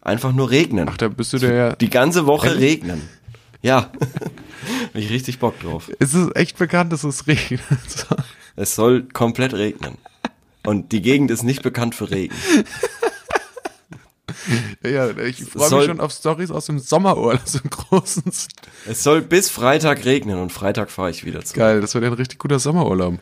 einfach 0.02 0.32
nur 0.32 0.50
regnen. 0.50 0.86
Ach, 0.90 0.98
da 0.98 1.08
bist 1.08 1.32
du 1.32 1.38
der 1.38 1.54
ja. 1.54 1.76
Die 1.76 1.88
ganze 1.88 2.26
Woche 2.26 2.48
Ehrlich? 2.48 2.62
regnen. 2.82 3.08
Ja. 3.66 3.90
Hab 4.84 4.94
ich 4.94 5.10
richtig 5.10 5.40
Bock 5.40 5.58
drauf. 5.58 5.90
Es 5.98 6.14
ist 6.14 6.36
echt 6.36 6.56
bekannt, 6.56 6.92
dass 6.92 7.04
es 7.04 7.26
regnet. 7.26 7.60
Es 8.58 8.74
soll 8.74 9.02
komplett 9.02 9.52
regnen. 9.52 9.98
Und 10.64 10.90
die 10.92 11.02
Gegend 11.02 11.30
ist 11.30 11.42
nicht 11.42 11.62
bekannt 11.62 11.94
für 11.94 12.10
Regen. 12.10 12.34
ja, 14.82 15.10
ich 15.18 15.44
freue 15.44 15.70
mich 15.70 15.84
schon 15.84 16.00
auf 16.00 16.10
Stories 16.10 16.50
aus 16.50 16.64
dem 16.64 16.78
Sommerurlaub, 16.78 17.42
so 17.44 17.58
einem 17.58 17.68
großen. 17.68 18.22
Es 18.86 19.02
soll 19.02 19.20
bis 19.20 19.50
Freitag 19.50 20.06
regnen 20.06 20.38
und 20.38 20.52
Freitag 20.52 20.90
fahre 20.90 21.10
ich 21.10 21.26
wieder 21.26 21.44
zurück. 21.44 21.58
Geil, 21.58 21.80
das 21.82 21.92
wird 21.92 22.04
ja 22.04 22.10
ein 22.10 22.16
richtig 22.16 22.38
guter 22.38 22.58
Sommerurlaub. 22.58 23.18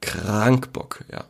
Krankbock, 0.00 1.04
ja. 1.12 1.24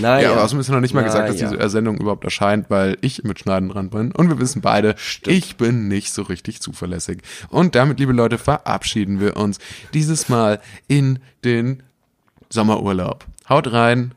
Naja. 0.00 0.22
Ja, 0.28 0.32
aber 0.32 0.44
außerdem 0.44 0.60
ist 0.60 0.68
ja 0.68 0.74
noch 0.74 0.80
nicht 0.80 0.94
mal 0.94 1.02
gesagt, 1.04 1.28
dass 1.28 1.40
Naja. 1.40 1.56
diese 1.56 1.68
Sendung 1.70 1.96
überhaupt 1.98 2.24
erscheint, 2.24 2.70
weil 2.70 2.96
ich 3.00 3.22
mit 3.24 3.38
Schneiden 3.38 3.68
dran 3.68 3.90
bin. 3.90 4.12
Und 4.12 4.28
wir 4.28 4.38
wissen 4.38 4.60
beide, 4.62 4.94
ich 5.26 5.56
bin 5.56 5.88
nicht 5.88 6.12
so 6.12 6.22
richtig 6.22 6.60
zuverlässig. 6.60 7.18
Und 7.48 7.74
damit, 7.74 7.98
liebe 8.00 8.12
Leute, 8.12 8.38
verabschieden 8.38 9.20
wir 9.20 9.36
uns 9.36 9.58
dieses 9.94 10.28
Mal 10.28 10.60
in 10.88 11.18
den 11.44 11.82
Sommerurlaub. 12.50 13.24
Haut 13.48 13.72
rein. 13.72 14.14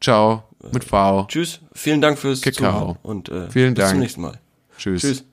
Ciao. 0.00 0.44
Mit 0.72 0.82
V. 0.84 1.26
Tschüss, 1.28 1.60
vielen 1.72 2.00
Dank 2.00 2.18
fürs 2.18 2.40
Kakao. 2.42 2.72
Zuhören 2.80 2.96
und 3.04 3.28
äh, 3.28 3.48
Vielen 3.50 3.74
bis 3.74 3.82
Dank. 3.82 3.92
zum 3.92 4.00
nächsten 4.00 4.20
Mal. 4.22 4.38
Tschüss. 4.76 5.02
Tschüss. 5.02 5.24